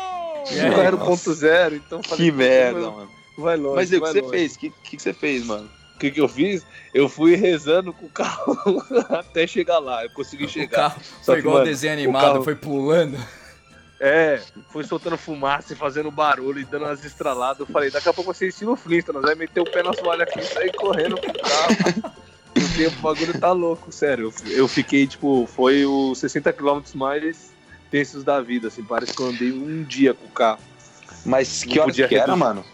E 0.52 0.60
aí, 0.60 0.74
Era 0.74 0.96
o 0.96 1.00
ponto 1.00 1.34
zero, 1.34 1.76
então 1.76 2.00
eu 2.00 2.04
falei, 2.04 2.26
Que 2.26 2.32
merda, 2.32 2.82
vai- 2.82 2.90
mano. 2.92 3.12
Vai 3.38 3.58
longe. 3.58 3.76
Mas 3.76 3.92
e 3.92 3.96
o 3.98 4.02
que 4.02 4.08
você 4.08 4.22
longe. 4.22 4.32
fez? 4.38 4.56
O 4.56 4.60
que, 4.60 4.70
que, 4.84 4.98
que 4.98 5.02
você 5.04 5.14
fez, 5.14 5.46
mano? 5.46 5.70
O 5.96 6.00
que, 6.00 6.12
que 6.12 6.22
eu 6.22 6.28
fiz? 6.28 6.66
Eu 6.94 7.08
fui 7.10 7.36
rezando 7.36 7.94
com 7.94 8.06
o 8.06 8.10
carro 8.10 8.58
até 9.10 9.48
chegar 9.48 9.80
lá. 9.80 10.04
Eu 10.04 10.10
consegui 10.12 10.46
O 10.46 10.50
chegar. 10.50 10.90
carro 10.92 11.02
foi 11.24 11.36
que, 11.36 11.40
igual 11.42 11.56
mano, 11.56 11.66
desenho 11.66 11.94
o 11.94 11.98
animado, 11.98 12.22
carro- 12.24 12.44
foi 12.44 12.56
pulando. 12.56 13.18
É, 14.00 14.42
foi 14.70 14.84
soltando 14.84 15.18
fumaça 15.18 15.72
e 15.72 15.76
fazendo 15.78 16.12
barulho 16.12 16.60
e 16.60 16.66
dando 16.66 16.84
umas 16.86 17.06
estraladas. 17.06 17.62
Eu 17.62 17.66
falei, 17.68 17.90
daqui 17.90 18.10
a 18.10 18.14
pouco 18.14 18.34
você 18.34 18.48
ensina 18.50 18.70
o 18.72 18.76
Flintstones, 18.76 19.22
vai 19.22 19.34
meter 19.36 19.62
o 19.62 19.66
pé 19.66 19.82
na 19.82 19.94
soalha 19.94 20.24
aqui 20.24 20.40
e 20.40 20.44
sair 20.44 20.74
correndo 20.74 21.16
com 21.18 21.30
o 21.30 21.34
carro. 21.34 22.14
O 22.58 22.76
tempo, 22.78 22.98
o 23.00 23.02
bagulho 23.02 23.40
tá 23.40 23.52
louco, 23.54 23.92
sério. 23.94 24.34
Eu, 24.46 24.52
eu 24.58 24.68
fiquei, 24.68 25.08
tipo, 25.08 25.48
foi 25.48 25.86
os 25.86 26.20
60 26.20 26.52
km 26.52 26.82
mais 26.96 27.53
tensos 27.94 28.24
da 28.24 28.42
vida, 28.42 28.70
assim, 28.70 28.84
parece 28.84 29.14
que 29.14 29.22
eu 29.22 29.28
andei 29.28 29.52
um 29.52 29.84
dia 29.84 30.16
com 30.16 30.26
o 30.26 30.30
carro. 30.32 30.58
Mas 31.24 31.64
que 31.64 31.78
horas 31.80 31.92
podia 31.92 32.08
que 32.08 32.16
era, 32.16 32.26
reduzir. 32.26 32.40
mano? 32.40 32.66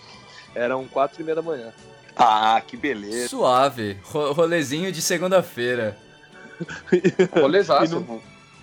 Eram 0.56 0.88
quatro 0.88 1.22
e 1.22 1.26
meia 1.26 1.36
da 1.36 1.42
manhã. 1.42 1.74
Ah, 2.16 2.62
que 2.66 2.78
beleza. 2.78 3.28
Suave, 3.28 3.98
ro- 4.02 4.32
rolezinho 4.32 4.90
de 4.94 5.02
segunda-feira. 5.02 5.98
Rolezaço. 7.38 7.84
E 7.86 7.90
não- 7.90 8.22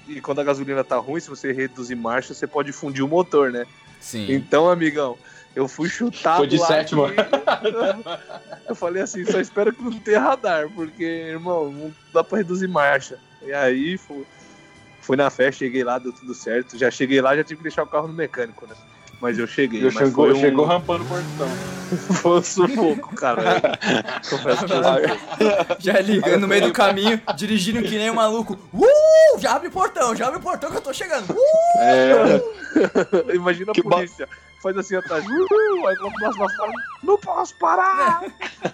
E 0.08 0.20
quando 0.22 0.40
a 0.40 0.44
gasolina 0.44 0.82
tá 0.82 0.96
ruim, 0.96 1.20
se 1.20 1.28
você 1.28 1.52
reduzir 1.52 1.94
marcha, 1.94 2.32
você 2.32 2.46
pode 2.46 2.72
fundir 2.72 3.04
o 3.04 3.08
motor, 3.08 3.52
né? 3.52 3.66
Sim. 4.00 4.26
Então, 4.32 4.70
amigão, 4.70 5.18
eu 5.54 5.68
fui 5.68 5.90
chutado 5.90 6.38
Foi 6.38 6.46
de 6.46 6.56
lá 6.56 6.66
sétima. 6.68 7.08
Eu 8.68 8.74
falei 8.74 9.02
assim, 9.02 9.24
só 9.26 9.38
espero 9.40 9.72
que 9.74 9.82
não 9.82 9.92
tenha 9.98 10.20
radar, 10.20 10.68
porque, 10.74 11.04
irmão, 11.04 11.70
não 11.70 11.94
dá 12.14 12.24
pra 12.24 12.38
reduzir 12.38 12.66
marcha. 12.66 13.18
E 13.42 13.52
aí, 13.52 13.96
fui, 13.98 14.24
fui 15.06 15.16
na 15.16 15.30
festa, 15.30 15.60
cheguei 15.60 15.84
lá, 15.84 15.98
deu 15.98 16.12
tudo 16.12 16.34
certo. 16.34 16.76
Já 16.76 16.90
cheguei 16.90 17.20
lá, 17.20 17.36
já 17.36 17.44
tive 17.44 17.58
que 17.58 17.62
deixar 17.62 17.84
o 17.84 17.86
carro 17.86 18.08
no 18.08 18.14
mecânico, 18.14 18.66
né? 18.66 18.74
Mas 19.20 19.38
eu 19.38 19.46
cheguei. 19.46 19.80
Eu 19.80 19.84
mas 19.86 19.94
chegou, 19.94 20.26
foi 20.26 20.34
um, 20.34 20.40
chegou 20.40 20.64
rampando 20.66 21.04
o 21.04 21.06
portão. 21.06 21.48
foi 22.20 22.38
um 22.38 22.42
sufoco, 22.42 23.14
cara. 23.14 23.62
Confesso 24.28 24.64
que. 24.66 25.82
Já 25.82 26.00
ligando 26.00 26.40
no 26.40 26.48
meio 26.48 26.66
do 26.66 26.72
caminho, 26.72 27.20
dirigindo 27.34 27.80
que 27.82 27.96
nem 27.96 28.10
um 28.10 28.14
maluco. 28.14 28.58
Uh! 28.74 29.38
Já 29.38 29.56
abre 29.56 29.68
o 29.68 29.70
portão, 29.70 30.14
já 30.14 30.28
abre 30.28 30.38
o 30.38 30.42
portão 30.42 30.70
que 30.70 30.76
eu 30.76 30.80
tô 30.80 30.92
chegando. 30.92 31.30
Uh! 31.30 31.78
É, 31.78 33.34
Imagina 33.34 33.72
a 33.72 33.74
Que 33.74 33.82
ba- 33.82 33.96
polícia. 33.96 34.28
Faz 34.62 34.76
assim 34.78 34.96
atrás. 34.96 35.24
Uh, 35.26 35.86
aí 35.86 35.96
quando 35.96 36.14
nós 36.20 36.36
falamos, 36.36 36.82
não 37.02 37.18
posso 37.18 37.54
parar! 37.58 38.22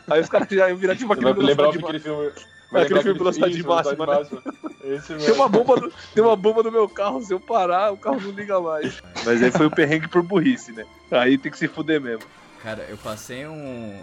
Aí 0.09 0.21
os 0.21 0.29
caras 0.29 0.49
já 0.51 0.69
iam 0.69 0.77
virar 0.77 0.95
tipo 0.97 1.13
aquele 1.13 1.33
lembrar 1.33 1.69
aquele 1.69 1.99
filme. 1.99 2.31
Aquele 2.81 2.95
lembrar 2.95 3.03
filme 3.03 3.19
Velocidade 3.19 3.59
isso, 3.59 3.69
Máxima, 3.69 4.07
né? 4.07 4.15
Máxima. 4.15 4.43
Esse 4.85 5.07
Tem 5.09 5.17
mesmo. 5.17 5.35
uma, 5.35 5.49
bomba 5.49 5.77
no, 5.77 5.93
tem 6.15 6.25
uma 6.25 6.37
bomba 6.37 6.63
no 6.63 6.73
meu 6.73 6.89
carro, 6.89 7.23
se 7.23 7.33
eu 7.33 7.39
parar, 7.39 7.93
o 7.93 7.97
carro 7.97 8.21
não 8.21 8.31
liga 8.31 8.61
mais. 8.61 9.01
Mas 9.25 9.43
aí 9.43 9.51
foi 9.51 9.67
o 9.67 9.71
perrengue 9.71 10.09
por 10.09 10.23
burrice, 10.23 10.73
né? 10.73 10.85
Aí 11.11 11.39
tem 11.39 11.53
que 11.53 11.59
se 11.59 11.69
fuder 11.69 12.01
mesmo. 12.01 12.25
Cara, 12.63 12.85
eu 12.89 12.97
passei 12.97 13.47
um, 13.47 14.01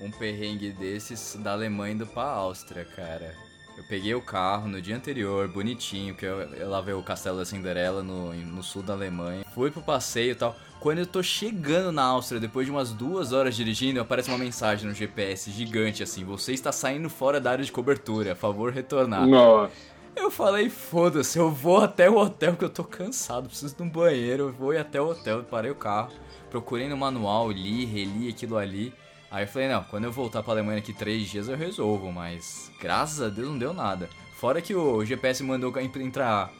um 0.00 0.10
perrengue 0.10 0.70
desses 0.70 1.36
da 1.40 1.52
Alemanha 1.52 1.94
indo 1.94 2.06
pra 2.06 2.22
Áustria, 2.22 2.84
cara. 2.84 3.34
Eu 3.76 3.84
peguei 3.84 4.14
o 4.14 4.20
carro 4.20 4.68
no 4.68 4.80
dia 4.80 4.94
anterior, 4.94 5.48
bonitinho, 5.48 6.14
que 6.14 6.26
eu, 6.26 6.40
eu 6.40 6.68
lavei 6.68 6.94
o 6.94 7.02
Castelo 7.02 7.38
da 7.38 7.44
Cinderela 7.44 8.02
no, 8.02 8.32
no 8.34 8.62
sul 8.62 8.82
da 8.82 8.92
Alemanha. 8.92 9.44
Fui 9.54 9.70
pro 9.70 9.82
passeio 9.82 10.32
e 10.32 10.34
tal. 10.34 10.54
Quando 10.78 10.98
eu 10.98 11.06
tô 11.06 11.22
chegando 11.22 11.92
na 11.92 12.02
Áustria, 12.02 12.40
depois 12.40 12.66
de 12.66 12.72
umas 12.72 12.92
duas 12.92 13.32
horas 13.32 13.54
dirigindo, 13.56 14.00
aparece 14.00 14.28
uma 14.28 14.38
mensagem 14.38 14.88
no 14.88 14.94
GPS 14.94 15.50
gigante 15.50 16.02
assim: 16.02 16.24
Você 16.24 16.52
está 16.52 16.72
saindo 16.72 17.08
fora 17.08 17.40
da 17.40 17.50
área 17.50 17.64
de 17.64 17.72
cobertura, 17.72 18.32
a 18.32 18.36
favor 18.36 18.72
retornar. 18.72 19.26
Nossa. 19.26 19.72
Eu 20.14 20.30
falei, 20.30 20.68
foda-se, 20.68 21.38
eu 21.38 21.50
vou 21.50 21.78
até 21.78 22.10
o 22.10 22.18
hotel 22.18 22.54
que 22.54 22.64
eu 22.64 22.68
tô 22.68 22.84
cansado, 22.84 23.48
preciso 23.48 23.74
de 23.74 23.82
um 23.82 23.88
banheiro, 23.88 24.48
eu 24.48 24.52
vou 24.52 24.74
ir 24.74 24.78
até 24.78 25.00
o 25.00 25.08
hotel, 25.08 25.42
parei 25.42 25.70
o 25.70 25.74
carro, 25.74 26.12
procurei 26.50 26.86
no 26.86 26.98
manual, 26.98 27.50
li, 27.50 27.86
reli 27.86 28.28
aquilo 28.28 28.58
ali. 28.58 28.92
Aí 29.32 29.44
eu 29.44 29.48
falei, 29.48 29.66
não, 29.66 29.82
quando 29.84 30.04
eu 30.04 30.12
voltar 30.12 30.42
pra 30.42 30.52
Alemanha 30.52 30.78
daqui 30.78 30.92
três 30.92 31.26
dias 31.30 31.48
eu 31.48 31.56
resolvo, 31.56 32.12
mas 32.12 32.70
graças 32.78 33.22
a 33.22 33.30
Deus 33.30 33.48
não 33.48 33.56
deu 33.56 33.72
nada. 33.72 34.10
Fora 34.34 34.60
que 34.60 34.74
o 34.74 35.02
GPS 35.02 35.42
mandou 35.42 35.72
entrar 35.80 36.50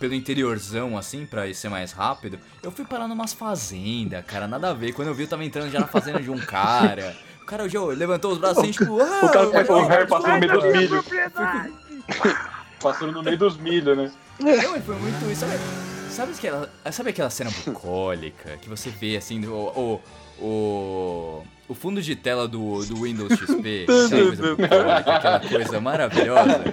pelo 0.00 0.12
interiorzão, 0.12 0.98
assim, 0.98 1.24
pra 1.24 1.52
ser 1.54 1.68
mais 1.68 1.92
rápido, 1.92 2.36
eu 2.64 2.72
fui 2.72 2.84
parar 2.84 3.06
numas 3.06 3.32
fazendas, 3.32 4.24
cara, 4.26 4.48
nada 4.48 4.70
a 4.70 4.74
ver. 4.74 4.92
Quando 4.92 5.06
eu 5.06 5.14
vi, 5.14 5.22
eu 5.22 5.28
tava 5.28 5.44
entrando 5.44 5.70
já 5.70 5.78
na 5.78 5.86
fazenda 5.86 6.20
de 6.20 6.28
um 6.28 6.38
cara. 6.38 7.16
O 7.42 7.46
cara 7.46 7.68
já 7.68 7.80
levantou 7.84 8.32
os 8.32 8.38
braços 8.38 8.58
assim, 8.58 8.72
tipo, 8.72 9.00
ah, 9.00 9.20
O 9.22 9.28
cara 9.28 9.64
foi 9.64 9.82
Harry 9.84 10.08
passando 10.10 10.32
no 10.32 10.40
meio 10.40 10.52
dos 10.52 10.72
milhos. 10.72 11.04
Passando 12.80 13.12
no 13.12 13.22
meio 13.22 13.38
dos 13.38 13.56
milhos, 13.56 13.96
né? 13.96 14.12
Não, 14.40 14.82
foi 14.82 14.96
muito 14.96 15.30
isso. 15.30 15.40
Sabe, 15.42 15.60
sabe, 16.10 16.32
aquela, 16.32 16.70
sabe 16.90 17.10
aquela 17.10 17.30
cena 17.30 17.50
bucólica 17.64 18.56
que 18.56 18.68
você 18.68 18.90
vê 18.90 19.16
assim, 19.16 19.46
o, 19.46 19.54
o, 19.54 20.00
o, 20.40 21.42
o 21.68 21.74
fundo 21.74 22.00
de 22.02 22.14
tela 22.16 22.46
do, 22.48 22.84
do 22.84 23.02
Windows 23.02 23.32
XP? 23.32 23.86
Aquela 23.86 24.08
coisa 24.08 24.54
bucólica, 24.56 25.14
aquela 25.16 25.40
coisa 25.40 25.80
maravilhosa. 25.80 26.64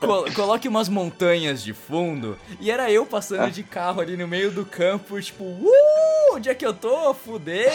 Col- 0.00 0.32
coloque 0.32 0.68
umas 0.68 0.88
montanhas 0.88 1.62
de 1.62 1.72
fundo 1.72 2.38
e 2.60 2.70
era 2.70 2.90
eu 2.90 3.04
passando 3.06 3.50
de 3.50 3.62
carro 3.62 4.00
ali 4.00 4.16
no 4.16 4.26
meio 4.28 4.50
do 4.50 4.64
campo, 4.64 5.20
tipo, 5.20 5.44
uh, 5.44 6.34
onde 6.34 6.48
é 6.48 6.54
que 6.54 6.64
eu 6.66 6.72
tô? 6.74 7.12
Fudei, 7.14 7.68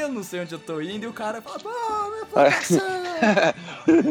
eu 0.00 0.08
não 0.08 0.22
sei 0.22 0.40
onde 0.40 0.52
eu 0.54 0.58
tô 0.58 0.80
indo. 0.80 1.04
E 1.04 1.08
o 1.08 1.12
cara 1.12 1.40
fala, 1.42 1.58
pô, 1.58 1.68
minha 2.10 2.26
plantação. 2.26 2.80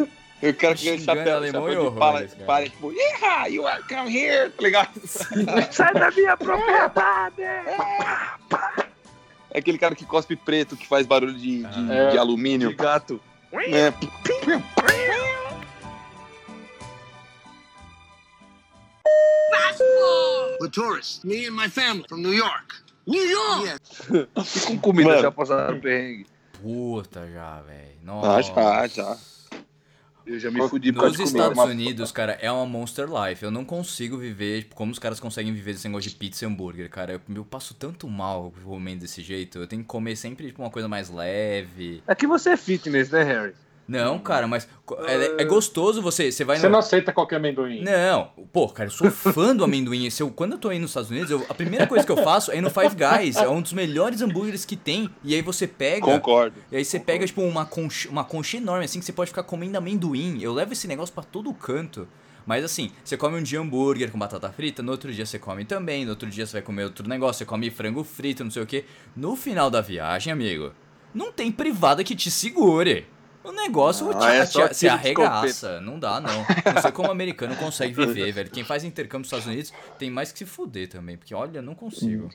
Eu 0.41 0.54
quero 0.54 0.74
que 0.74 0.88
ele 0.88 1.04
chapéu, 1.04 1.36
alemão 1.36 1.68
chapéu 1.68 1.88
e 1.88 1.89
de 1.91 1.97
pala, 2.00 2.64
tipo, 2.64 2.93
yeah, 2.93 3.45
you 3.47 3.68
are 3.68 3.84
come 3.89 4.10
here, 4.18 4.50
tá 4.52 4.64
ligado? 4.64 5.02
Sai 5.06 5.93
da 5.93 6.10
minha 6.12 6.38
propriedade! 6.38 7.43
É 9.52 9.60
aquele 9.60 9.78
cara 9.78 9.95
que 9.95 10.06
cospe 10.06 10.36
preto, 10.36 10.76
que 10.78 10.88
faz 10.88 11.06
barulho 11.08 11.34
de, 11.34 11.64
de, 11.64 11.91
É. 11.91 12.12
de 12.12 12.18
alumínio. 12.18 12.70
De 12.70 12.76
gato. 12.76 13.20
É. 13.54 13.91
Latourist, 20.60 21.24
me 21.24 21.45
and 21.45 21.56
my 21.56 21.68
family 21.70 22.04
from 22.08 22.22
New 22.22 22.34
York. 22.34 22.76
New 23.08 23.24
York? 23.26 23.80
Yeah. 24.12 24.28
Com 24.68 24.78
comida 24.80 25.10
Mano. 25.10 25.22
já 25.22 25.32
passaram 25.32 25.80
perrengue. 25.80 26.28
Puta 26.62 27.28
já, 27.32 27.62
velho. 27.62 27.89
Ah, 28.02 28.06
Nossa. 28.06 28.54
já, 28.54 28.88
já. 28.88 29.18
Eu 30.30 30.40
já 30.40 30.52
me 30.52 30.68
fudi 30.70 30.92
Nos. 30.92 31.20
Estados 31.20 31.58
Unidos, 31.58 32.12
cara, 32.12 32.34
é 32.34 32.52
uma 32.52 32.66
monster 32.66 33.08
life. 33.08 33.44
Eu 33.44 33.50
não 33.50 33.66
consigo 33.66 34.16
viver 34.16 34.62
tipo, 34.62 34.76
como 34.76 34.92
os 34.92 35.00
caras 35.00 35.20
conseguem 35.20 35.52
viver 35.52 35.72
esse 35.72 35.88
negócio 35.88 36.08
de 36.10 36.16
pizza 36.16 36.46
e 36.46 36.48
hambúrguer, 36.48 36.88
cara. 36.88 37.14
Eu, 37.14 37.22
eu 37.36 37.44
passo 37.44 37.74
tanto 37.74 38.08
mal 38.08 38.54
comendo 38.64 39.02
desse 39.02 39.24
jeito. 39.24 39.58
Eu 39.58 39.66
tenho 39.66 39.82
que 39.82 39.88
comer 39.88 40.16
sempre 40.16 40.48
tipo, 40.48 40.62
uma 40.62 40.70
coisa 40.70 40.88
mais 40.88 41.10
leve. 41.10 42.04
É 42.08 42.14
que 42.14 42.28
você 42.28 42.52
é 42.52 42.58
fitness, 42.58 43.10
né, 43.10 43.24
Harry? 43.24 43.54
Não, 43.90 44.20
cara, 44.20 44.48
mas 44.48 44.70
é, 45.08 45.42
é 45.42 45.46
gostoso 45.46 46.00
você. 46.00 46.32
Você 46.32 46.44
vai 46.44 46.58
Você 46.58 46.68
no. 46.68 46.74
não 46.74 46.80
aceita 46.80 47.12
qualquer 47.12 47.38
amendoim. 47.38 47.82
Não, 47.82 48.30
pô, 48.54 48.70
cara, 48.70 48.88
eu 48.88 48.94
sou 48.94 49.10
fã 49.10 49.56
do 49.56 49.64
amendoim. 49.64 50.08
Eu, 50.20 50.30
quando 50.30 50.52
eu 50.52 50.58
tô 50.60 50.70
aí 50.70 50.78
nos 50.78 50.92
Estados 50.92 51.10
Unidos, 51.10 51.32
eu- 51.32 51.44
a 51.50 51.54
primeira 51.56 51.88
coisa 51.88 52.06
que 52.06 52.12
eu 52.12 52.18
faço 52.18 52.52
é 52.52 52.58
ir 52.58 52.62
no 52.62 52.70
Five 52.70 52.96
Guys. 52.96 53.38
É 53.38 53.50
um 53.50 53.62
dos 53.64 53.74
melhores 53.74 54.22
hambúrgueres 54.22 54.64
que 54.64 54.76
tem. 54.76 55.10
E 55.24 55.34
aí 55.34 55.42
você 55.42 55.66
pega. 55.66 56.06
Concordo. 56.06 56.56
E 56.72 56.78
aí 56.78 56.86
você 56.86 57.00
pega, 57.00 57.26
tipo, 57.26 57.42
uma 57.42 57.66
concha, 57.66 58.08
uma 58.10 58.24
concha 58.24 58.58
enorme, 58.58 58.86
assim, 58.86 59.00
que 59.00 59.06
você 59.06 59.12
pode 59.12 59.32
ficar 59.32 59.42
comendo 59.42 59.76
amendoim. 59.80 60.38
Eu 60.40 60.54
levo 60.54 60.72
esse 60.74 60.88
negócio 60.88 61.12
pra 61.14 61.24
todo 61.24 61.52
canto. 61.52 62.08
Mas 62.46 62.64
assim, 62.64 62.92
você 63.04 63.18
come 63.18 63.38
um 63.40 63.44
dia 63.44 63.60
hambúrguer 63.60 64.12
com 64.12 64.18
batata 64.18 64.52
frita, 64.52 64.82
no 64.82 64.92
outro 64.92 65.12
dia 65.14 65.26
você 65.26 65.38
come 65.38 65.66
também, 65.66 66.04
no 66.04 66.12
outro 66.12 66.28
dia 66.30 66.46
você 66.48 66.54
vai 66.54 66.62
comer 66.62 66.84
outro 66.86 67.08
negócio, 67.08 67.40
você 67.40 67.46
come 67.46 67.70
frango 67.70 68.04
frito, 68.04 68.44
não 68.44 68.50
sei 68.50 68.64
o 68.64 68.66
que. 68.66 68.86
No 69.16 69.36
final 69.36 69.70
da 69.70 69.82
viagem, 69.82 70.34
amigo, 70.34 70.72
não 71.14 71.32
tem 71.32 71.52
privada 71.52 72.04
que 72.04 72.16
te 72.16 72.32
segure. 72.32 73.06
O 73.44 73.52
negócio 73.52 74.10
Ah, 74.12 74.46
te, 74.46 74.60
é 74.62 74.68
te- 74.68 74.74
se 74.76 74.88
arregaça. 74.90 75.80
Não 75.82 75.98
dá, 76.00 76.20
não. 76.20 76.46
Não 76.74 76.82
sei 76.82 76.92
como 76.92 77.08
o 77.08 77.12
americano 77.12 77.56
consegue 77.56 77.94
viver, 77.94 78.32
velho. 78.32 78.50
Quem 78.52 78.64
faz 78.64 78.84
intercâmbio 78.84 79.20
nos 79.20 79.28
Estados 79.28 79.46
Unidos 79.48 79.74
tem 79.98 80.10
mais 80.12 80.32
que 80.32 80.40
se 80.40 80.46
fuder 80.46 80.88
também. 80.90 81.16
Porque, 81.18 81.34
olha, 81.34 81.62
não 81.62 81.74
consigo. 81.74 82.30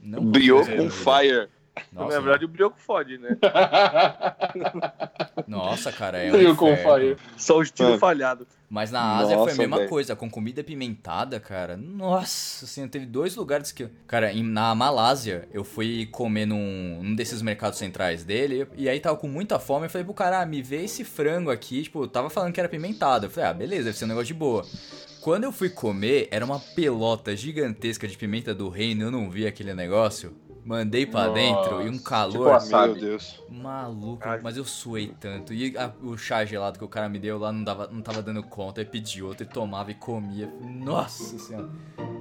Não 0.00 0.24
Brioco 0.24 0.64
consigo 0.66 0.82
on 0.84 0.88
viver. 0.88 1.20
fire. 1.20 1.48
Nossa, 1.92 2.14
Na 2.14 2.20
verdade, 2.20 2.44
o 2.44 2.48
brioco 2.48 2.78
fode, 2.78 3.18
né? 3.18 3.36
nossa, 5.46 5.92
cara, 5.92 6.18
é 6.18 6.32
um 6.32 6.56
com. 6.56 6.68
Só 7.36 7.58
os 7.58 7.70
tiros 7.70 7.98
falhados. 7.98 8.46
Mas 8.70 8.90
na 8.90 9.16
Ásia 9.16 9.34
foi 9.36 9.44
a 9.44 9.46
Nossa, 9.46 9.58
mesma 9.58 9.76
velho. 9.78 9.88
coisa, 9.88 10.14
com 10.14 10.28
comida 10.28 10.62
pimentada, 10.62 11.40
cara. 11.40 11.76
Nossa, 11.76 12.66
assim, 12.66 12.86
teve 12.86 13.06
dois 13.06 13.34
lugares 13.34 13.72
que. 13.72 13.88
Cara, 14.06 14.30
em- 14.32 14.42
na 14.42 14.74
Malásia, 14.74 15.48
eu 15.52 15.64
fui 15.64 16.06
comer 16.06 16.46
num, 16.46 17.00
num 17.02 17.14
desses 17.14 17.40
mercados 17.40 17.78
centrais 17.78 18.24
dele, 18.24 18.66
e 18.76 18.88
aí 18.88 19.00
tava 19.00 19.16
com 19.16 19.28
muita 19.28 19.58
fome. 19.58 19.86
Eu 19.86 19.90
falei 19.90 20.04
pro 20.04 20.12
cara, 20.14 20.42
ah, 20.42 20.46
me 20.46 20.60
vê 20.60 20.84
esse 20.84 21.02
frango 21.04 21.50
aqui. 21.50 21.82
Tipo, 21.82 22.06
tava 22.06 22.28
falando 22.28 22.52
que 22.52 22.60
era 22.60 22.68
pimentado. 22.68 23.26
Eu 23.26 23.30
falei, 23.30 23.50
ah, 23.50 23.54
beleza, 23.54 23.84
deve 23.84 23.96
ser 23.96 24.04
um 24.04 24.08
negócio 24.08 24.26
de 24.26 24.34
boa. 24.34 24.66
Quando 25.22 25.44
eu 25.44 25.52
fui 25.52 25.70
comer, 25.70 26.28
era 26.30 26.44
uma 26.44 26.60
pelota 26.60 27.34
gigantesca 27.34 28.06
de 28.06 28.16
pimenta 28.16 28.54
do 28.54 28.68
reino, 28.68 29.04
eu 29.04 29.10
não 29.10 29.30
vi 29.30 29.46
aquele 29.46 29.74
negócio. 29.74 30.36
Mandei 30.68 31.06
pra 31.06 31.28
Nossa, 31.28 31.32
dentro 31.34 31.80
e 31.82 31.88
um 31.88 31.92
tipo 31.92 32.04
calor. 32.04 32.52
assado. 32.54 32.92
Meu 32.92 33.00
Deus. 33.00 33.42
Maluco, 33.48 34.28
Ai. 34.28 34.38
mas 34.42 34.58
eu 34.58 34.66
suei 34.66 35.14
tanto. 35.18 35.54
E 35.54 35.74
a- 35.78 35.90
o 36.02 36.14
chá 36.18 36.44
gelado 36.44 36.78
que 36.78 36.84
o 36.84 36.88
cara 36.88 37.08
me 37.08 37.18
deu 37.18 37.38
lá 37.38 37.50
não, 37.50 37.64
dava, 37.64 37.86
não 37.90 38.02
tava 38.02 38.20
dando 38.20 38.42
conta. 38.42 38.82
Aí 38.82 38.84
pedi 38.84 39.22
outro 39.22 39.44
e 39.44 39.46
tomava 39.48 39.90
e 39.90 39.94
comia. 39.94 40.52
Nossa 40.60 41.38
senhora. 41.38 41.70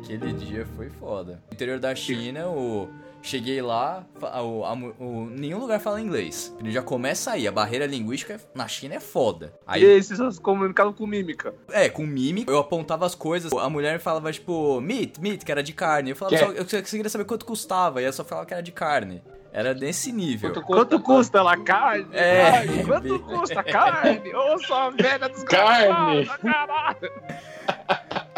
Aquele 0.01 0.31
dia 0.31 0.65
foi 0.77 0.89
foda. 0.89 1.43
No 1.49 1.53
interior 1.55 1.77
da 1.77 1.93
China, 1.93 2.47
o. 2.47 2.87
Cheguei 3.21 3.61
lá, 3.61 4.05
a 4.21 4.41
o- 4.41 5.29
nenhum 5.29 5.59
lugar 5.59 5.79
fala 5.81 5.99
inglês. 5.99 6.55
Ele 6.59 6.71
já 6.71 6.81
começa 6.81 7.31
aí, 7.31 7.45
a 7.47 7.51
barreira 7.51 7.85
linguística 7.85 8.35
é- 8.35 8.39
na 8.55 8.67
China 8.67 8.95
é 8.95 8.99
foda. 8.99 9.53
Aí, 9.65 9.83
E 9.83 9.85
aí, 9.85 10.01
vocês 10.03 10.35
se 10.35 10.39
comunicavam 10.39 10.93
com 10.93 11.05
mímica. 11.05 11.53
é, 11.71 11.89
com 11.89 12.03
mímica, 12.05 12.49
eu 12.51 12.57
apontava 12.59 13.05
as 13.05 13.15
coisas, 13.15 13.51
a 13.51 13.69
mulher 13.69 13.93
me 13.93 13.99
falava, 13.99 14.31
tipo, 14.31 14.79
meat, 14.79 15.19
meat, 15.19 15.43
que 15.43 15.51
era 15.51 15.61
de 15.61 15.73
carne. 15.73 16.11
Eu 16.11 16.15
falava, 16.15 16.37
Que? 16.37 16.45
só, 16.69 16.77
eu 16.77 16.83
queria 16.83 17.09
saber 17.09 17.25
quanto 17.25 17.45
custava, 17.45 18.01
e 18.01 18.05
ela 18.05 18.13
só 18.13 18.23
falava 18.23 18.45
que 18.47 18.53
era 18.53 18.63
de 18.63 18.71
carne. 18.71 19.21
Era 19.51 19.73
desse 19.73 20.11
nível. 20.11 20.53
Quanto 20.61 20.99
custa 20.99 21.39
ela? 21.39 21.57
Carne? 21.57 22.05
É. 22.13 22.51
Carne? 22.51 22.83
Quanto 22.85 23.19
custa 23.25 23.63
carne? 23.63 24.33
Ô, 24.35 24.59
sua 24.59 24.89
velha 24.91 25.27
dos 25.27 25.43
Carne. 25.49 26.25
caralho! 26.27 27.11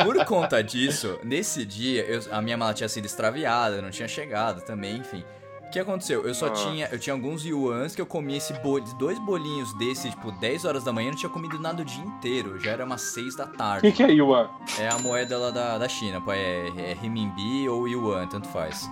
Por 0.04 0.26
conta 0.26 0.64
disso, 0.64 1.20
nesse 1.24 1.66
dia, 1.66 2.04
eu- 2.06 2.22
a 2.32 2.42
minha 2.42 2.58
mala 2.58 2.74
tinha 2.74 2.90
sido 2.90 3.06
extraviada, 3.06 3.82
não 3.82 3.90
tinha 3.92 4.08
chegado 4.08 4.62
também, 4.62 4.98
enfim. 4.98 5.24
O 5.66 5.70
que 5.72 5.80
aconteceu? 5.80 6.26
Eu 6.26 6.34
só 6.34 6.48
Ah. 6.48 6.50
tinha. 6.50 6.90
Eu 6.92 6.98
tinha 6.98 7.14
alguns 7.14 7.46
yuans 7.46 7.94
que 7.94 8.02
eu 8.02 8.06
comia 8.06 8.38
esse 8.38 8.52
bol, 8.54 8.82
dois 8.98 9.20
bolinhos 9.20 9.72
desse, 9.78 10.10
tipo, 10.10 10.32
10 10.32 10.66
horas 10.66 10.84
da 10.84 10.92
manhã, 10.92 11.12
não 11.12 11.18
tinha 11.18 11.30
comido 11.30 11.60
nada 11.60 11.84
o 11.84 11.86
dia 11.86 12.04
inteiro. 12.04 12.60
Já 12.60 12.72
era 12.72 12.86
umas 12.86 13.02
6 13.02 13.36
da 13.36 13.46
O 13.46 13.52
que, 13.52 13.58
tarde. 13.58 13.92
que 13.92 14.02
é 14.02 14.08
Yuan? 14.12 14.50
É 14.80 14.88
a 14.90 14.98
moeda 14.98 15.38
lá 15.38 15.52
da, 15.52 15.78
da 15.78 15.88
China, 15.88 16.20
pô, 16.22 16.32
é, 16.34 16.68
é 16.70 16.98
renminbi 17.00 17.70
ou 17.70 17.88
yuan, 17.88 18.26
tanto 18.26 18.48
faz. 18.48 18.90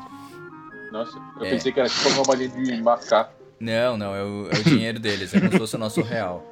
Nossa, 0.91 1.17
eu 1.39 1.45
É. 1.45 1.49
pensei 1.49 1.71
que 1.71 1.79
era 1.79 1.89
tipo 1.89 2.09
uma 2.09 2.23
bolinha 2.23 2.49
de 2.49 2.79
mascar. 2.81 3.33
Não, 3.59 3.97
não, 3.97 4.13
é 4.15 4.23
o, 4.23 4.47
é 4.51 4.59
o 4.59 4.63
dinheiro 4.63 4.99
deles, 4.99 5.33
é 5.33 5.39
como 5.39 5.51
se 5.51 5.57
fosse 5.57 5.75
o 5.75 5.79
nosso 5.79 6.01
real. 6.03 6.45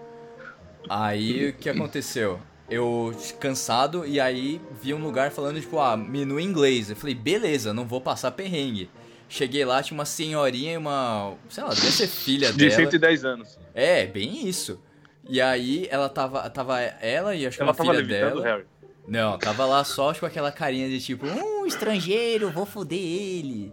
Aí 0.90 1.50
o 1.50 1.54
que 1.54 1.70
aconteceu? 1.70 2.40
Eu 2.70 3.16
cansado 3.40 4.06
e 4.06 4.20
aí 4.20 4.60
vi 4.82 4.94
um 4.94 5.04
lugar 5.04 5.32
falando, 5.32 5.62
tipo, 5.62 5.80
ah, 5.80 5.96
menu 5.96 6.40
em 6.40 6.46
inglês. 6.46 6.90
Eu 6.90 6.96
falei, 6.96 7.14
beleza, 7.14 7.74
não 7.74 7.86
vou 7.86 8.02
passar 8.02 8.32
perrengue. 8.32 8.90
Cheguei 9.30 9.66
lá, 9.66 9.82
tinha 9.82 9.98
uma 9.98 10.06
senhorinha 10.06 10.74
e 10.74 10.78
uma. 10.78 11.34
Sei 11.50 11.64
lá, 11.64 11.70
deve 11.70 11.92
ser 11.92 12.08
filha 12.08 12.52
De 12.52 12.70
dela. 12.70 12.72
110 12.72 13.26
anos. 13.26 13.60
É, 13.74 14.06
bem 14.06 14.48
isso. 14.48 14.80
E 15.28 15.42
aí 15.42 15.88
ela 15.90 16.10
tava. 16.10 16.48
Tava 16.50 16.80
ela 16.80 17.36
e 17.36 17.46
acho 17.46 17.58
que 17.58 17.64
Ela 17.64 17.72
uma 17.72 17.76
tava 17.76 17.94
filha 17.94 18.06
dela. 18.06 18.44
Harry. 18.44 18.66
Não, 19.08 19.38
tava 19.38 19.66
lá 19.66 19.84
só 19.84 20.14
com 20.14 20.26
aquela 20.26 20.52
carinha 20.52 20.90
de 20.90 21.00
tipo, 21.00 21.28
um 21.28 21.66
estrangeiro, 21.66 22.50
vou 22.50 22.66
foder 22.66 22.98
ele. 22.98 23.72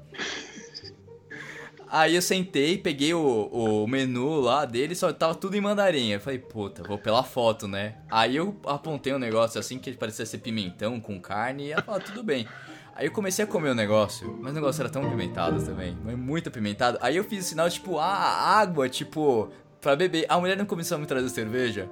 Aí 1.94 2.14
eu 2.14 2.22
sentei, 2.22 2.78
peguei 2.78 3.12
o, 3.12 3.20
o 3.52 3.86
menu 3.86 4.40
lá 4.40 4.64
dele, 4.64 4.94
só 4.94 5.12
tava 5.12 5.34
tudo 5.34 5.58
em 5.58 5.60
mandarim. 5.60 6.08
Eu 6.08 6.20
falei, 6.20 6.38
puta, 6.38 6.82
vou 6.82 6.96
pela 6.96 7.22
foto, 7.22 7.68
né? 7.68 7.96
Aí 8.10 8.34
eu 8.34 8.56
apontei 8.64 9.12
um 9.12 9.18
negócio 9.18 9.60
assim 9.60 9.78
que 9.78 9.92
parecia 9.92 10.24
ser 10.24 10.38
pimentão 10.38 10.98
com 10.98 11.20
carne 11.20 11.66
e 11.66 11.72
ela 11.72 11.82
falou, 11.82 12.00
tudo 12.00 12.22
bem. 12.22 12.48
Aí 12.94 13.08
eu 13.08 13.12
comecei 13.12 13.44
a 13.44 13.46
comer 13.46 13.68
o 13.68 13.74
negócio, 13.74 14.38
mas 14.40 14.52
o 14.52 14.54
negócio 14.54 14.80
era 14.80 14.88
tão 14.88 15.04
apimentado 15.04 15.62
também, 15.62 15.94
mas 16.02 16.16
muito 16.16 16.48
apimentado. 16.48 16.96
Aí 17.02 17.14
eu 17.14 17.24
fiz 17.24 17.44
o 17.44 17.48
sinal, 17.50 17.68
tipo, 17.68 17.98
ah, 17.98 18.58
água, 18.58 18.88
tipo, 18.88 19.50
pra 19.78 19.94
beber. 19.94 20.24
A 20.30 20.40
mulher 20.40 20.56
não 20.56 20.64
começou 20.64 20.96
a 20.96 20.98
me 20.98 21.04
trazer 21.04 21.28
cerveja 21.28 21.90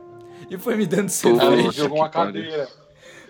e 0.49 0.57
foi 0.57 0.77
me 0.77 0.87
dando 0.87 1.11
cerveja. 1.11 1.45
Ela 1.45 1.73
jogou 1.73 1.99
uma 1.99 2.09
cadeira. 2.09 2.67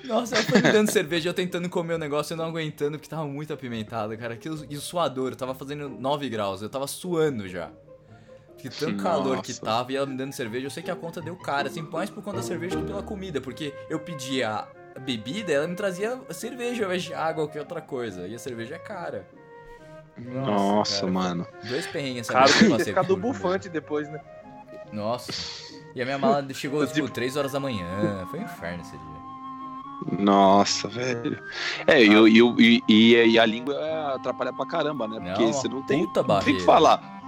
Nossa, 0.04 0.36
ela 0.36 0.44
foi 0.44 0.60
me 0.60 0.72
dando 0.72 0.90
cerveja, 0.90 1.28
eu 1.28 1.34
tentando 1.34 1.68
comer 1.68 1.94
o 1.94 1.98
negócio, 1.98 2.32
eu 2.32 2.36
não 2.36 2.46
aguentando, 2.46 2.98
porque 2.98 3.08
tava 3.08 3.26
muito 3.26 3.52
apimentado, 3.52 4.16
cara. 4.16 4.34
Aquilo, 4.34 4.64
e 4.68 4.76
o 4.76 4.80
suador, 4.80 5.32
eu 5.32 5.36
tava 5.36 5.54
fazendo 5.54 5.88
9 5.88 6.28
graus, 6.28 6.62
eu 6.62 6.68
tava 6.68 6.86
suando 6.86 7.48
já. 7.48 7.70
Que 8.58 8.68
tanto 8.68 9.02
calor 9.02 9.40
que 9.40 9.52
Nossa. 9.52 9.64
tava, 9.64 9.92
e 9.92 9.96
ela 9.96 10.06
me 10.06 10.16
dando 10.16 10.32
cerveja, 10.32 10.66
eu 10.66 10.70
sei 10.70 10.82
que 10.82 10.90
a 10.90 10.96
conta 10.96 11.20
deu 11.20 11.34
cara, 11.36 11.68
assim, 11.68 11.80
mais 11.80 12.10
por 12.10 12.22
conta 12.22 12.38
da 12.38 12.42
cerveja 12.42 12.76
que 12.76 12.84
pela 12.84 13.02
comida, 13.02 13.40
porque 13.40 13.74
eu 13.88 13.98
pedia 13.98 14.66
bebida, 15.00 15.52
ela 15.52 15.66
me 15.66 15.74
trazia 15.74 16.20
cerveja 16.30 16.82
ao 16.82 16.90
invés 16.90 17.02
de 17.02 17.14
água 17.14 17.42
ou 17.42 17.48
qualquer 17.48 17.60
outra 17.60 17.80
coisa. 17.80 18.26
E 18.26 18.34
a 18.34 18.38
cerveja 18.38 18.74
é 18.74 18.78
cara. 18.78 19.26
Nossa, 20.18 21.00
cara. 21.00 21.12
mano. 21.12 21.46
Dois 21.66 21.86
perrengues 21.86 22.28
essa 22.28 22.32
Cara, 22.34 22.52
tem 22.52 22.76
que 22.76 22.84
ficar 22.84 23.02
do 23.02 23.16
bufante 23.16 23.68
depois, 23.68 24.10
né? 24.10 24.20
Nossa. 24.92 25.32
E 25.94 26.02
a 26.02 26.04
minha 26.04 26.18
mala 26.18 26.46
chegou, 26.52 26.86
tipo, 26.86 27.08
3 27.08 27.36
horas 27.36 27.52
da 27.52 27.60
manhã. 27.60 28.26
Foi 28.30 28.40
um 28.40 28.42
inferno 28.42 28.82
esse 28.82 28.92
dia. 28.92 29.19
Nossa, 30.18 30.88
velho. 30.88 31.38
É, 31.86 32.02
e, 32.02 32.12
eu- 32.12 32.28
e, 32.28 32.38
eu- 32.38 32.54
e, 32.58 32.82
e- 32.88 33.14
e 33.32 33.38
a 33.38 33.46
língua 33.46 34.14
atrapalha 34.14 34.52
pra 34.52 34.66
caramba, 34.66 35.06
né? 35.08 35.20
Porque 35.20 35.44
Não, 35.44 35.52
você 35.52 35.68
não 35.68 35.82
tem, 35.82 36.06
puta 36.06 36.22
não 36.22 36.40
tem 36.40 36.56
que 36.56 36.62
falar. 36.62 37.18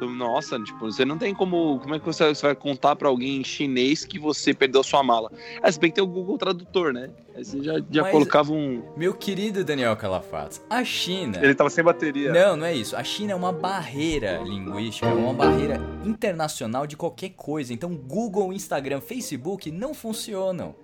Nossa, 0.00 0.58
tipo, 0.58 0.80
você 0.90 1.04
não 1.04 1.16
tem 1.16 1.32
como. 1.32 1.78
Como 1.78 1.94
é 1.94 1.98
que 2.00 2.04
você, 2.04 2.26
você 2.34 2.42
vai 2.44 2.56
contar 2.56 2.96
pra 2.96 3.08
alguém 3.08 3.36
em 3.40 3.44
chinês 3.44 4.04
que 4.04 4.18
você 4.18 4.52
perdeu 4.52 4.82
sua 4.82 5.00
mala? 5.00 5.30
É, 5.62 5.70
se 5.70 5.78
bem 5.78 5.90
que 5.90 5.94
tem 5.94 6.02
o 6.02 6.08
Google 6.08 6.36
Tradutor, 6.36 6.92
né? 6.92 7.08
Aí 7.36 7.44
você 7.44 7.62
já, 7.62 7.74
já 7.88 8.02
Mas- 8.02 8.10
colocava 8.10 8.52
um. 8.52 8.82
Meu 8.96 9.14
querido 9.14 9.62
Daniel 9.64 9.94
Calafatos, 9.96 10.60
a 10.68 10.82
China. 10.82 11.38
Ele 11.40 11.54
tava 11.54 11.70
sem 11.70 11.84
bateria. 11.84 12.32
Não, 12.32 12.56
não 12.56 12.66
é 12.66 12.74
isso. 12.74 12.96
A 12.96 13.04
China 13.04 13.30
é 13.30 13.36
uma 13.36 13.52
barreira 13.52 14.38
linguística, 14.44 15.06
é 15.06 15.12
uma 15.14 15.32
barreira 15.34 15.80
internacional 16.04 16.84
de 16.84 16.96
qualquer 16.96 17.30
coisa. 17.30 17.72
Então, 17.72 17.94
Google, 17.94 18.52
Instagram, 18.52 19.00
Facebook 19.00 19.70
não 19.70 19.94
funcionam. 19.94 20.74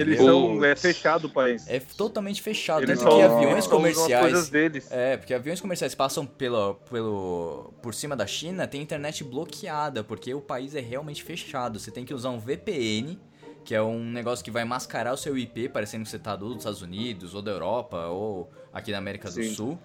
Eles 0.00 0.18
são 0.18 0.64
é, 0.64 0.76
fechado 0.76 1.26
o 1.26 1.30
país. 1.30 1.64
É 1.68 1.80
totalmente 1.80 2.42
fechado. 2.42 2.82
Eles 2.82 2.98
Tanto 2.98 3.10
que 3.16 3.22
só- 3.22 3.24
aviões 3.36 3.46
usam 3.46 3.58
as 3.58 3.66
comerciais. 3.66 4.48
deles. 4.48 4.86
É, 4.90 5.16
porque 5.16 5.32
aviões 5.34 5.60
comerciais 5.60 5.94
passam 5.94 6.26
pelo, 6.26 6.74
pelo, 6.90 7.72
por 7.82 7.94
cima 7.94 8.14
da 8.16 8.26
China, 8.26 8.66
tem 8.66 8.82
internet 8.82 9.24
bloqueada, 9.24 10.02
porque 10.04 10.32
o 10.34 10.40
país 10.40 10.74
é 10.74 10.80
realmente 10.80 11.22
fechado. 11.22 11.78
Você 11.78 11.90
tem 11.90 12.04
que 12.04 12.12
usar 12.14 12.30
um 12.30 12.38
VPN, 12.38 13.18
que 13.64 13.74
é 13.74 13.82
um 13.82 14.04
negócio 14.04 14.44
que 14.44 14.50
vai 14.50 14.64
mascarar 14.64 15.12
o 15.12 15.16
seu 15.16 15.36
IP, 15.36 15.68
parecendo 15.68 16.04
que 16.04 16.10
você 16.10 16.18
tá 16.18 16.36
dos 16.36 16.58
Estados 16.58 16.82
Unidos, 16.82 17.34
ou 17.34 17.42
da 17.42 17.50
Europa, 17.50 18.06
ou 18.06 18.50
aqui 18.72 18.92
da 18.92 18.98
América 18.98 19.28
do 19.28 19.34
Sim. 19.34 19.54
Sul. 19.54 19.78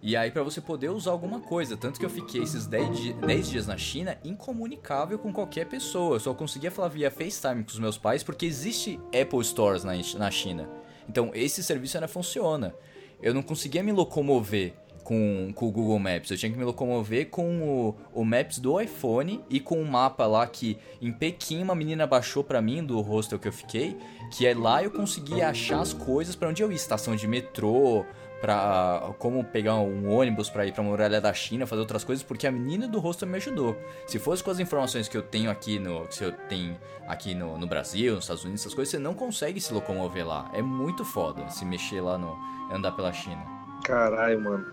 E 0.00 0.16
aí 0.16 0.30
pra 0.30 0.42
você 0.42 0.60
poder 0.60 0.90
usar 0.90 1.10
alguma 1.10 1.40
coisa. 1.40 1.76
Tanto 1.76 1.98
que 1.98 2.06
eu 2.06 2.10
fiquei 2.10 2.42
esses 2.42 2.66
10, 2.66 3.00
di 3.00 3.12
10 3.14 3.48
dias 3.48 3.66
na 3.66 3.76
China 3.76 4.16
incomunicável 4.24 5.18
com 5.18 5.32
qualquer 5.32 5.66
pessoa. 5.66 6.16
Eu 6.16 6.20
só 6.20 6.34
conseguia 6.34 6.70
falar 6.70 6.88
via 6.88 7.10
FaceTime 7.10 7.64
com 7.64 7.70
os 7.70 7.78
meus 7.78 7.98
pais, 7.98 8.22
porque 8.22 8.46
existe 8.46 9.00
Apple 9.06 9.44
Stores 9.44 9.84
na, 9.84 9.92
na 10.18 10.30
China. 10.30 10.68
Então 11.08 11.30
esse 11.34 11.62
serviço 11.62 11.96
ainda 11.96 12.08
funciona. 12.08 12.74
Eu 13.20 13.34
não 13.34 13.42
conseguia 13.42 13.82
me 13.82 13.90
locomover 13.90 14.74
com, 15.08 15.50
com 15.54 15.68
o 15.68 15.72
Google 15.72 15.98
Maps. 15.98 16.30
Eu 16.30 16.36
tinha 16.36 16.52
que 16.52 16.58
me 16.58 16.64
locomover 16.64 17.30
com 17.30 17.62
o, 17.62 17.96
o 18.12 18.24
Maps 18.26 18.58
do 18.58 18.78
iPhone 18.78 19.42
e 19.48 19.58
com 19.58 19.80
um 19.80 19.84
mapa 19.86 20.26
lá 20.26 20.46
que 20.46 20.76
em 21.00 21.10
Pequim 21.10 21.62
uma 21.62 21.74
menina 21.74 22.06
baixou 22.06 22.44
pra 22.44 22.60
mim 22.60 22.84
do 22.84 23.00
hostel 23.00 23.38
que 23.38 23.48
eu 23.48 23.52
fiquei, 23.52 23.96
que 24.30 24.46
é 24.46 24.54
lá 24.54 24.84
eu 24.84 24.90
conseguia 24.90 25.48
achar 25.48 25.80
as 25.80 25.94
coisas 25.94 26.36
pra 26.36 26.50
onde 26.50 26.62
eu 26.62 26.70
ia, 26.70 26.76
estação 26.76 27.16
de 27.16 27.26
metrô, 27.26 28.04
pra 28.40 29.12
como 29.18 29.42
pegar 29.44 29.76
um 29.76 30.10
ônibus 30.10 30.48
pra 30.48 30.66
ir 30.66 30.72
pra 30.72 30.82
muralha 30.82 31.20
da 31.20 31.32
China, 31.32 31.66
fazer 31.66 31.80
outras 31.80 32.04
coisas, 32.04 32.22
porque 32.22 32.46
a 32.46 32.52
menina 32.52 32.86
do 32.86 32.98
hostel 33.00 33.28
me 33.28 33.36
ajudou. 33.36 33.76
Se 34.06 34.18
fosse 34.18 34.42
com 34.42 34.50
as 34.50 34.58
informações 34.60 35.08
que 35.08 35.16
eu 35.16 35.22
tenho 35.22 35.50
aqui 35.50 35.78
no 35.78 36.06
que 36.06 36.24
eu 36.24 36.32
tenho 36.32 36.78
aqui 37.06 37.34
no, 37.34 37.58
no 37.58 37.66
Brasil, 37.66 38.14
nos 38.14 38.24
Estados 38.24 38.44
Unidos, 38.44 38.62
essas 38.62 38.74
coisas, 38.74 38.90
você 38.92 38.98
não 38.98 39.14
consegue 39.14 39.60
se 39.60 39.72
locomover 39.72 40.26
lá. 40.26 40.50
É 40.52 40.62
muito 40.62 41.04
foda 41.04 41.48
se 41.48 41.64
mexer 41.64 42.00
lá 42.00 42.16
no 42.18 42.38
andar 42.72 42.92
pela 42.92 43.12
China. 43.12 43.44
Caralho, 43.84 44.40
mano. 44.40 44.66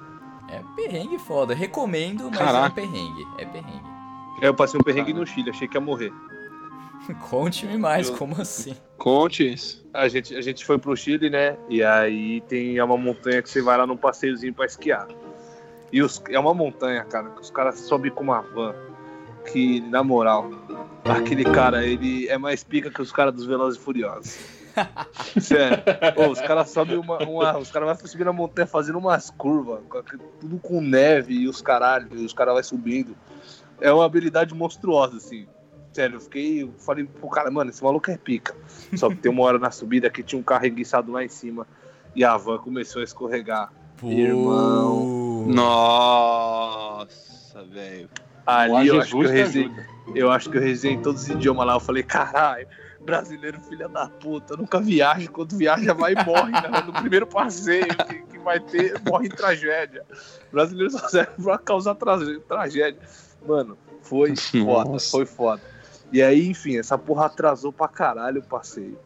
É 0.50 0.62
perrengue 0.76 1.18
foda. 1.18 1.56
Recomendo, 1.56 2.26
mas 2.30 2.38
Caraca. 2.38 2.66
é 2.66 2.70
um 2.70 2.72
perrengue. 2.72 3.28
É 3.38 3.46
perrengue. 3.46 3.96
Eu 4.42 4.54
passei 4.54 4.80
um 4.80 4.84
perrengue 4.84 5.14
no 5.14 5.26
Chile, 5.26 5.50
achei 5.50 5.68
que 5.68 5.78
ia 5.78 5.82
morrer. 5.82 6.12
Conte-me 7.30 7.78
mais, 7.78 8.10
Eu- 8.10 8.18
como 8.18 8.40
assim? 8.42 8.76
Conte 8.98 9.54
isso. 9.54 9.86
A 9.94 10.08
gente, 10.08 10.36
a 10.36 10.42
gente 10.42 10.66
foi 10.66 10.78
pro 10.78 10.96
Chile, 10.96 11.30
né? 11.30 11.58
E 11.70 11.84
aí 11.84 12.42
tem 12.42 12.80
uma 12.82 12.98
montanha 12.98 13.42
que 13.42 13.50
você 13.50 13.62
vai 13.62 13.78
lá 13.78 13.86
num 13.86 13.98
passeiozinho 13.98 14.54
pra 14.54 14.66
esquiar. 14.66 15.08
E 15.92 16.02
os, 16.02 16.22
é 16.30 16.40
uma 16.40 16.54
montanha, 16.54 17.04
cara, 17.06 17.30
que 17.30 17.42
os 17.42 17.52
caras 17.52 17.80
sobem 17.82 18.12
com 18.12 18.24
uma 18.24 18.42
van. 18.42 18.74
Que, 19.52 19.80
na 19.82 20.04
moral, 20.04 20.50
aquele 21.04 21.44
cara, 21.44 21.86
ele 21.86 22.28
é 22.28 22.38
mais 22.38 22.64
pica 22.64 22.90
que 22.90 23.00
os 23.02 23.12
caras 23.12 23.34
dos 23.34 23.46
Velozes 23.46 23.80
e 23.80 23.84
Furiosos. 23.84 24.38
Sério. 25.40 25.84
Ô, 26.18 26.32
os 26.32 26.42
caras 26.42 26.70
sobem 26.72 26.98
uma, 26.98 27.20
uma- 27.20 27.58
Os 27.60 27.70
caras 27.72 27.98
vão 28.00 28.08
subir 28.08 28.24
na 28.26 28.34
montanha 28.34 28.66
fazendo 28.66 28.98
umas 28.98 29.30
curvas, 29.30 29.82
tudo 30.40 30.58
com 30.58 30.82
neve 30.82 31.34
e 31.34 31.48
os 31.48 31.62
caralho, 31.62 32.08
e 32.14 32.26
os 32.26 32.34
caras 32.34 32.54
vão 32.56 32.64
subindo. 32.64 33.16
É 33.80 33.92
uma 33.94 34.04
habilidade 34.06 34.54
monstruosa, 34.56 35.18
assim. 35.18 35.48
Sério, 35.96 36.18
eu 36.18 36.20
fiquei. 36.20 36.64
Eu 36.64 36.74
falei 36.78 37.06
pro 37.06 37.30
cara, 37.30 37.50
mano, 37.50 37.70
esse 37.70 37.82
maluco 37.82 38.12
é 38.12 38.18
pica. 38.18 38.54
Só 38.98 39.08
que 39.08 39.16
tem 39.16 39.32
uma 39.32 39.44
hora 39.44 39.58
na 39.58 39.72
subida 39.72 40.10
que 40.10 40.22
tinha 40.22 40.38
um 40.38 40.44
carro 40.44 40.66
enguiçado 40.66 41.10
lá 41.10 41.24
em 41.24 41.30
cima 41.30 41.66
e 42.14 42.22
a 42.22 42.36
van 42.36 42.58
começou 42.58 43.00
a 43.00 43.06
escorregar. 43.06 43.72
Irmão. 44.04 45.46
Nossa, 45.48 47.64
velho. 47.64 48.10
Ali 48.46 48.90
eu 48.90 49.00
acho, 49.00 49.12
que 49.18 49.24
eu, 49.24 49.30
rezei, 49.30 49.72
eu 50.14 50.30
acho 50.32 50.50
que 50.50 50.58
eu 50.58 50.62
rezei 50.62 50.92
em 50.92 51.02
todos 51.02 51.22
os 51.24 51.30
idiomas 51.30 51.66
lá. 51.66 51.76
Eu 51.76 51.80
falei, 51.80 52.04
caralho, 52.04 52.68
brasileiro 53.00 53.58
filha 53.62 53.88
da 53.88 54.10
puta, 54.10 54.58
nunca 54.58 54.82
viaja. 54.82 55.30
Quando 55.32 55.56
viaja, 55.58 55.94
vai 55.94 56.12
e 56.12 56.26
morre. 56.26 56.52
né? 56.52 56.84
No 56.86 56.92
primeiro 56.92 57.26
passeio 57.26 57.88
que, 57.88 58.16
que 58.24 58.38
vai 58.40 58.60
ter, 58.60 59.00
morre 59.10 59.28
em 59.28 59.32
tragédia. 59.32 60.04
Brasileiro 60.52 60.92
só 60.92 61.08
serve 61.08 61.42
pra 61.42 61.58
causar 61.58 61.96
tra- 61.96 62.18
tragédia. 62.50 63.00
Mano, 63.48 63.78
foi 64.02 64.36
foda, 64.66 64.90
Nossa. 64.90 65.10
foi 65.10 65.26
foda. 65.26 65.62
E 66.12 66.22
aí, 66.22 66.48
enfim, 66.50 66.78
essa 66.78 66.98
porra 66.98 67.26
atrasou 67.26 67.72
pra 67.74 67.88
caralho 67.88 68.42
o 68.42 68.44
passeio. 68.44 68.98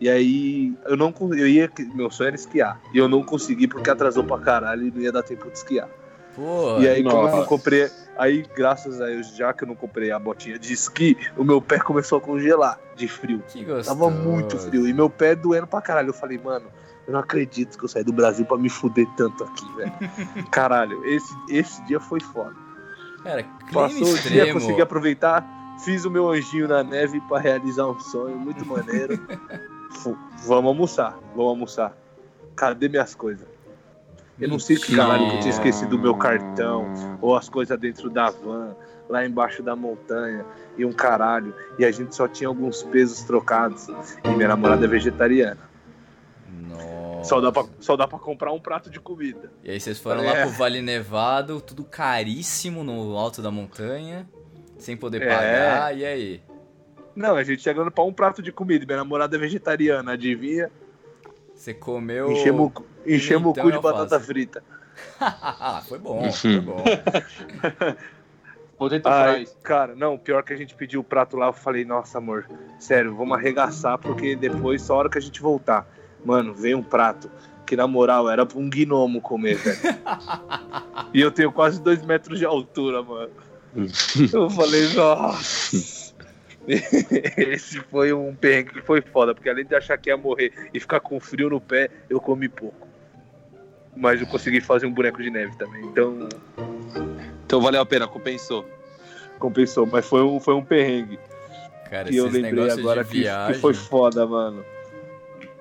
E 0.00 0.08
aí, 0.08 0.74
eu 0.86 0.96
não 0.96 1.14
eu 1.32 1.46
ia, 1.48 1.70
meu 1.94 2.10
sonho 2.10 2.28
era 2.28 2.36
esquiar. 2.36 2.80
E 2.92 2.98
eu 2.98 3.08
não 3.08 3.22
consegui 3.22 3.66
porque 3.66 3.88
atrasou 3.90 4.24
pra 4.24 4.38
caralho 4.38 4.86
e 4.86 4.90
não 4.90 5.00
ia 5.00 5.10
dar 5.12 5.22
tempo 5.22 5.48
de 5.50 5.56
esquiar. 5.56 5.88
Pô, 6.34 6.78
E 6.80 6.88
aí, 6.88 7.02
como 7.02 7.16
eu 7.16 7.22
não 7.28 7.30
nossa. 7.36 7.48
comprei. 7.48 7.88
Aí, 8.18 8.44
graças 8.56 9.00
a 9.00 9.06
Deus, 9.06 9.34
já 9.36 9.52
que 9.52 9.64
eu 9.64 9.68
não 9.68 9.74
comprei 9.74 10.10
a 10.10 10.18
botinha 10.18 10.58
de 10.58 10.72
esqui, 10.72 11.16
o 11.36 11.42
meu 11.44 11.60
pé 11.62 11.78
começou 11.78 12.18
a 12.18 12.20
congelar 12.20 12.78
de 12.96 13.08
frio. 13.08 13.42
que 13.48 13.64
gostoso. 13.64 13.88
Tava 13.88 14.10
muito 14.10 14.58
frio. 14.58 14.86
E 14.86 14.92
meu 14.92 15.08
pé 15.08 15.34
doendo 15.34 15.66
pra 15.66 15.80
caralho. 15.80 16.10
Eu 16.10 16.14
falei, 16.14 16.38
mano, 16.38 16.66
eu 17.06 17.12
não 17.12 17.20
acredito 17.20 17.78
que 17.78 17.84
eu 17.84 17.88
saí 17.88 18.04
do 18.04 18.12
Brasil 18.12 18.44
pra 18.44 18.56
me 18.58 18.68
fuder 18.68 19.06
tanto 19.16 19.42
aqui, 19.44 19.64
velho. 19.76 19.92
Caralho, 20.50 21.04
esse, 21.06 21.32
esse 21.48 21.82
dia 21.86 21.98
foi 22.00 22.20
foda. 22.20 22.54
Cara, 23.22 23.42
clima 23.42 23.72
Passou 23.72 24.02
o 24.02 24.04
dia, 24.04 24.14
extremo. 24.14 24.52
consegui 24.60 24.82
aproveitar, 24.82 25.44
fiz 25.78 26.04
o 26.04 26.10
meu 26.10 26.30
anjinho 26.30 26.68
na 26.68 26.82
neve 26.82 27.20
pra 27.22 27.38
realizar 27.38 27.86
um 27.86 27.98
sonho 28.00 28.36
muito 28.38 28.64
maneiro. 28.66 29.18
Vamos 30.46 30.66
almoçar, 30.66 31.16
vamos 31.36 31.50
almoçar. 31.50 31.96
Cadê 32.56 32.88
minhas 32.88 33.14
coisas? 33.14 33.46
Eu 34.40 34.48
não 34.48 34.58
sei 34.58 34.76
que 34.76 34.94
caralho 34.96 35.28
que 35.30 35.36
eu 35.36 35.40
tinha 35.40 35.50
esquecido 35.50 35.94
o 35.94 35.98
meu 35.98 36.16
cartão, 36.16 36.84
ou 37.22 37.36
as 37.36 37.48
coisas 37.48 37.78
dentro 37.78 38.10
da 38.10 38.28
van, 38.28 38.74
lá 39.08 39.24
embaixo 39.24 39.62
da 39.62 39.76
montanha, 39.76 40.44
e 40.76 40.84
um 40.84 40.92
caralho. 40.92 41.54
E 41.78 41.84
a 41.84 41.92
gente 41.92 42.14
só 42.14 42.26
tinha 42.26 42.48
alguns 42.48 42.82
pesos 42.82 43.22
trocados. 43.22 43.86
E 44.24 44.28
minha 44.30 44.48
namorada 44.48 44.84
é 44.84 44.88
vegetariana. 44.88 45.60
Nossa. 46.68 47.24
Só 47.28 47.40
dá, 47.40 47.52
pra, 47.52 47.64
só 47.78 47.96
dá 47.96 48.08
pra 48.08 48.18
comprar 48.18 48.52
um 48.52 48.60
prato 48.60 48.90
de 48.90 48.98
comida. 48.98 49.52
E 49.62 49.70
aí 49.70 49.80
vocês 49.80 49.98
foram 50.00 50.22
É. 50.24 50.26
lá 50.26 50.46
pro 50.46 50.50
Vale 50.58 50.82
Nevado, 50.82 51.60
tudo 51.60 51.84
caríssimo 51.84 52.82
no 52.82 53.16
alto 53.16 53.40
da 53.40 53.50
montanha, 53.50 54.28
sem 54.84 54.96
poder 54.96 55.22
É. 55.22 55.26
pagar, 55.26 55.96
e 55.96 56.04
aí? 56.04 56.42
Não, 57.16 57.36
a 57.36 57.42
gente 57.44 57.62
chegando 57.62 57.90
pra 57.90 58.04
um 58.04 58.12
prato 58.12 58.42
de 58.42 58.52
comida. 58.52 58.84
Minha 58.84 58.98
namorada 58.98 59.36
é 59.36 59.38
vegetariana, 59.38 60.12
adivinha? 60.12 60.70
Você 61.54 61.72
comeu. 61.72 62.30
Enchemos, 62.32 62.66
o 62.66 62.70
cu- 62.70 62.86
enchemos 63.06 63.50
o 63.50 63.54
pimentão 63.54 63.62
cu 63.64 63.68
e 63.70 63.72
de 63.72 63.78
batata 63.82 64.20
frita. 64.20 64.62
foi 65.88 65.98
bom, 65.98 66.30
foi 66.32 66.60
bom. 66.60 66.84
Potato 68.76 69.06
Ai, 69.06 69.46
cara, 69.62 69.94
não, 69.94 70.18
pior 70.18 70.42
que 70.42 70.52
a 70.52 70.56
gente 70.56 70.74
pediu 70.74 71.00
o 71.00 71.04
prato 71.04 71.36
lá, 71.36 71.46
eu 71.46 71.52
falei, 71.52 71.84
nossa, 71.84 72.18
amor, 72.18 72.46
sério, 72.78 73.14
vamos 73.14 73.38
arregaçar, 73.38 73.96
porque 73.98 74.34
depois, 74.34 74.82
só 74.82 74.94
a 74.94 74.96
hora 74.98 75.08
que 75.08 75.16
a 75.16 75.20
gente 75.20 75.40
voltar, 75.40 75.86
mano, 76.24 76.52
vem 76.52 76.74
um 76.74 76.82
prato 76.82 77.30
que, 77.64 77.76
na 77.76 77.86
moral, 77.86 78.28
era 78.28 78.44
pra 78.44 78.58
um 78.58 78.68
gnomo 78.68 79.20
comer, 79.20 79.54
velho. 79.56 79.78
e 81.14 81.20
eu 81.20 81.30
tenho 81.30 81.52
quase 81.52 81.80
dois 81.80 82.02
metros 82.04 82.38
de 82.38 82.44
altura, 82.44 83.00
mano. 83.02 83.30
Eu 84.32 84.48
falei, 84.50 84.88
nossa. 84.94 85.76
Esse 86.66 87.78
foi 87.90 88.12
um 88.12 88.34
perrengue 88.34 88.70
que 88.74 88.80
foi 88.82 89.02
foda, 89.02 89.34
porque 89.34 89.50
além 89.50 89.66
de 89.66 89.74
achar 89.74 89.98
que 89.98 90.08
ia 90.08 90.16
morrer 90.16 90.52
e 90.72 90.80
ficar 90.80 91.00
com 91.00 91.20
frio 91.20 91.50
no 91.50 91.60
pé, 91.60 91.90
eu 92.08 92.20
comi 92.20 92.48
pouco. 92.48 92.88
Mas 93.96 94.20
eu 94.20 94.26
consegui 94.26 94.60
fazer 94.60 94.86
um 94.86 94.92
boneco 94.92 95.22
de 95.22 95.30
neve 95.30 95.56
também, 95.56 95.84
então 95.84 96.28
Então 97.44 97.60
valeu 97.60 97.80
a 97.80 97.86
pena, 97.86 98.08
compensou. 98.08 98.66
compensou. 99.38 99.86
Mas 99.86 100.06
foi 100.06 100.22
um, 100.22 100.40
foi 100.40 100.54
um 100.54 100.64
perrengue. 100.64 101.18
Cara, 101.90 102.08
que 102.08 102.16
eu 102.16 102.24
lembrei 102.24 102.42
negócios 102.50 102.78
agora 102.78 103.04
de 103.04 103.10
que, 103.10 103.18
viagem. 103.20 103.54
que 103.54 103.60
foi 103.60 103.74
foda, 103.74 104.26
mano. 104.26 104.64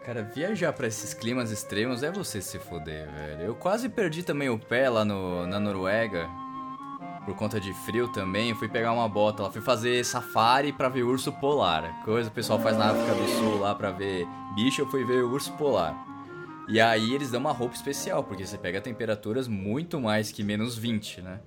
Cara, 0.05 0.23
viajar 0.23 0.73
pra 0.73 0.87
esses 0.87 1.13
climas 1.13 1.51
extremos 1.51 2.01
é 2.01 2.11
você 2.11 2.41
se 2.41 2.57
foder, 2.59 3.07
velho. 3.11 3.41
Eu 3.43 3.55
quase 3.55 3.87
perdi 3.87 4.23
também 4.23 4.49
o 4.49 4.57
pé 4.57 4.89
lá 4.89 5.05
no, 5.05 5.45
na 5.45 5.59
Noruega. 5.59 6.29
Por 7.25 7.35
conta 7.35 7.59
de 7.59 7.73
frio 7.73 8.07
também, 8.09 8.53
fui 8.53 8.67
pegar 8.67 8.91
uma 8.91 9.07
bota 9.07 9.43
lá, 9.43 9.49
fui 9.51 9.61
fazer 9.61 10.03
safari 10.03 10.71
pra 10.73 10.89
ver 10.89 11.03
urso 11.03 11.31
polar. 11.33 12.03
Coisa 12.03 12.29
que 12.29 12.33
o 12.33 12.35
pessoal 12.35 12.59
faz 12.59 12.77
na 12.77 12.91
África 12.91 13.13
do 13.15 13.27
Sul 13.29 13.59
lá 13.59 13.73
pra 13.73 13.91
ver 13.91 14.27
bicho, 14.55 14.81
eu 14.81 14.87
fui 14.87 15.03
ver 15.05 15.23
urso 15.23 15.51
polar. 15.53 15.95
E 16.67 16.79
aí 16.79 17.13
eles 17.13 17.29
dão 17.31 17.41
uma 17.41 17.51
roupa 17.51 17.75
especial, 17.75 18.23
porque 18.23 18.45
você 18.45 18.57
pega 18.57 18.79
temperaturas 18.81 19.47
muito 19.47 19.99
mais 19.99 20.31
que 20.31 20.43
menos 20.43 20.77
20, 20.77 21.21
né? 21.21 21.39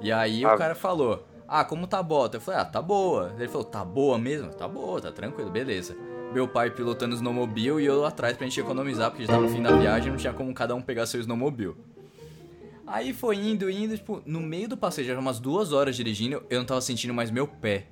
E 0.00 0.10
aí 0.12 0.44
Ah. 0.44 0.54
o 0.54 0.58
cara 0.58 0.74
falou: 0.74 1.26
Ah, 1.46 1.64
como 1.64 1.86
tá 1.86 1.98
a 1.98 2.02
bota? 2.02 2.36
Eu 2.36 2.40
falei: 2.40 2.60
Ah, 2.60 2.64
tá 2.64 2.80
boa. 2.80 3.32
Ele 3.38 3.48
falou: 3.48 3.64
Tá 3.64 3.84
boa 3.84 4.18
mesmo? 4.18 4.48
Tá 4.54 4.66
boa, 4.68 5.00
tá 5.00 5.10
tranquilo, 5.12 5.50
beleza. 5.50 5.96
Meu 6.32 6.46
pai 6.46 6.70
pilotando 6.70 7.14
o 7.14 7.16
snowmobile 7.16 7.80
e 7.82 7.86
eu 7.86 8.04
atrás 8.04 8.36
pra 8.36 8.46
gente 8.46 8.60
economizar, 8.60 9.10
porque 9.10 9.24
já 9.24 9.32
tava 9.32 9.44
no 9.44 9.48
fim 9.50 9.62
da 9.62 9.74
viagem, 9.76 10.10
não 10.10 10.18
tinha 10.18 10.32
como 10.32 10.52
cada 10.54 10.74
um 10.74 10.80
pegar 10.82 11.06
seu 11.06 11.18
snowmobile. 11.20 11.74
Aí 12.90 13.12
foi 13.12 13.36
indo, 13.36 13.68
indo, 13.70 13.96
tipo, 13.96 14.22
no 14.24 14.40
meio 14.40 14.68
do 14.68 14.76
passeio, 14.76 15.06
já 15.06 15.18
umas 15.18 15.38
duas 15.38 15.72
horas 15.72 15.94
dirigindo, 15.94 16.42
eu 16.48 16.58
não 16.58 16.64
tava 16.66 16.80
sentindo 16.80 17.12
mais 17.12 17.30
meu 17.30 17.46
pé. 17.46 17.86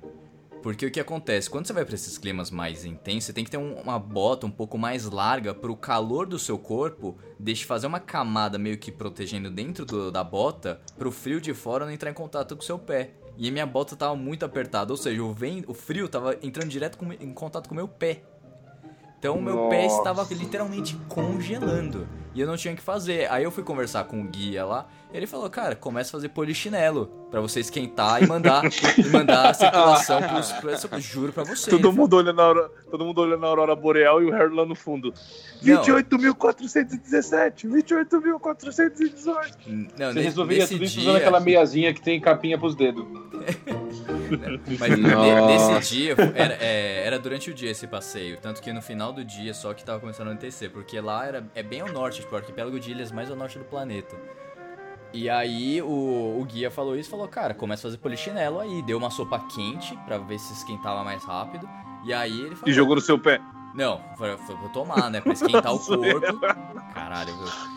Porque 0.63 0.87
o 0.87 0.91
que 0.91 0.99
acontece? 0.99 1.47
Quando 1.49 1.67
você 1.67 1.71
vai 1.71 1.85
pra 1.85 1.93
esses 1.93 2.17
climas 2.17 2.49
mais 2.49 2.83
intensos, 2.83 3.25
você 3.25 3.33
tem 3.33 3.43
que 3.45 3.51
ter 3.51 3.57
um- 3.57 3.75
uma 3.79 3.99
bota 3.99 4.47
um 4.47 4.51
pouco 4.51 4.75
mais 4.75 5.05
larga 5.05 5.53
pro 5.53 5.75
calor 5.77 6.25
do 6.25 6.39
seu 6.39 6.57
corpo 6.57 7.15
deixe 7.39 7.63
fazer 7.63 7.85
uma 7.85 7.99
camada 7.99 8.57
meio 8.57 8.77
que 8.77 8.91
protegendo 8.91 9.51
dentro 9.51 9.85
do- 9.85 10.11
da 10.11 10.23
bota 10.23 10.81
pro 10.97 11.11
frio 11.11 11.39
de 11.39 11.53
fora 11.53 11.85
não 11.85 11.91
entrar 11.91 12.09
em 12.09 12.13
contato 12.13 12.55
com 12.55 12.63
o 12.63 12.65
seu 12.65 12.79
pé. 12.79 13.11
E 13.37 13.51
minha 13.51 13.67
bota 13.67 13.95
tava 13.95 14.15
muito 14.15 14.43
apertada, 14.43 14.91
ou 14.91 14.97
seja, 14.97 15.23
o, 15.23 15.35
o 15.67 15.73
frio 15.75 16.09
tava 16.09 16.35
entrando 16.41 16.69
direto 16.69 16.97
com- 16.97 17.13
em 17.13 17.31
contato 17.33 17.67
com 17.69 17.73
o 17.75 17.77
meu 17.77 17.87
pé. 17.87 18.23
Então 19.19 19.35
o 19.35 19.41
meu 19.41 19.69
pé 19.69 19.85
estava 19.85 20.25
literalmente 20.29 20.97
congelando. 21.09 22.07
E 22.35 22.41
eu 22.41 22.45
não 22.45 22.55
tinha 22.55 22.71
o 22.71 22.77
que 22.77 22.83
fazer. 22.83 23.27
Aí 23.31 23.43
eu 23.43 23.49
fui 23.49 23.63
conversar 23.63 24.03
com 24.03 24.21
o 24.21 24.23
guia 24.23 24.63
lá. 24.63 24.87
Ele 25.11 25.25
falou, 25.25 25.49
cara, 25.49 25.75
começa 25.75 26.09
a 26.09 26.11
fazer 26.11 26.29
polichinelo. 26.29 27.07
Pra 27.31 27.41
você 27.41 27.59
esquentar 27.59 28.21
e 28.21 28.27
mandar, 28.27 28.63
e 28.95 29.07
mandar 29.07 29.49
a 29.49 29.53
circulação 29.55 30.21
pros, 30.21 30.51
pros, 30.51 30.83
eu 30.83 31.01
Juro 31.01 31.33
pra 31.33 31.43
você. 31.43 31.67
Todo 31.67 31.91
mundo 31.91 32.15
olhando 32.15 32.39
a 32.39 32.43
aurora, 32.43 32.69
todo 32.91 33.03
mundo 33.03 33.21
olhando 33.21 33.43
a 33.43 33.49
aurora 33.49 33.75
boreal 33.75 34.21
e 34.21 34.25
o 34.25 34.31
Harry 34.31 34.53
lá 34.53 34.67
no 34.67 34.75
fundo. 34.75 35.11
Não. 35.63 35.83
28.417, 35.83 37.67
28.418. 37.67 39.87
Não, 39.97 40.13
Você 40.13 40.21
resolveria 40.21 40.67
tudo 40.67 40.83
isso 40.83 40.99
dia, 40.99 41.09
usando 41.09 41.17
aquela 41.17 41.39
meiazinha 41.39 41.91
que 41.91 42.01
tem 42.01 42.21
capinha 42.21 42.59
pros 42.59 42.75
dedos. 42.75 43.03
Mas 44.79 44.97
ne- 44.97 45.13
Nossa. 45.15 45.73
nesse 45.75 45.95
dia, 45.95 46.15
era, 46.35 46.53
é, 46.61 47.03
era 47.05 47.19
durante 47.19 47.49
o 47.51 47.53
dia 47.53 47.71
esse 47.71 47.87
passeio. 47.87 48.37
Tanto 48.41 48.61
que 48.61 48.71
no 48.73 48.81
final 48.81 49.11
do 49.13 49.23
dia 49.23 49.53
só 49.53 49.73
que 49.73 49.83
tava 49.83 49.99
começando 49.99 50.27
a 50.27 50.31
anoitecer. 50.31 50.69
Porque 50.71 50.99
lá 50.99 51.25
era, 51.25 51.45
é 51.55 51.63
bem 51.63 51.81
ao 51.81 51.89
norte, 51.91 52.21
tipo, 52.21 52.33
o 52.33 52.37
arquipélago 52.37 52.79
de 52.79 52.91
ilhas 52.91 53.11
mais 53.11 53.29
ao 53.29 53.35
norte 53.35 53.57
do 53.57 53.65
planeta. 53.65 54.15
E 55.13 55.29
aí 55.29 55.81
o, 55.81 56.37
o 56.39 56.45
guia 56.45 56.69
falou 56.69 56.95
isso 56.95 57.09
falou, 57.09 57.27
cara, 57.27 57.53
começa 57.53 57.87
a 57.87 57.89
fazer 57.89 57.97
polichinelo 57.97 58.59
aí. 58.59 58.81
Deu 58.83 58.97
uma 58.97 59.09
sopa 59.09 59.39
quente 59.55 59.97
pra 60.05 60.17
ver 60.17 60.37
se 60.39 60.53
esquentava 60.53 61.03
mais 61.03 61.23
rápido. 61.23 61.67
E 62.05 62.13
aí 62.13 62.31
ele 62.41 62.55
falou. 62.55 62.69
E 62.69 62.73
jogou 62.73 62.95
no 62.95 63.01
seu 63.01 63.17
pé. 63.17 63.39
Não, 63.73 64.01
foi, 64.17 64.35
foi 64.37 64.55
pra 64.55 64.69
tomar, 64.69 65.09
né? 65.11 65.21
Pra 65.21 65.33
esquentar 65.33 65.71
o 65.73 65.77
corpo. 65.79 66.39
Caralho, 66.93 67.31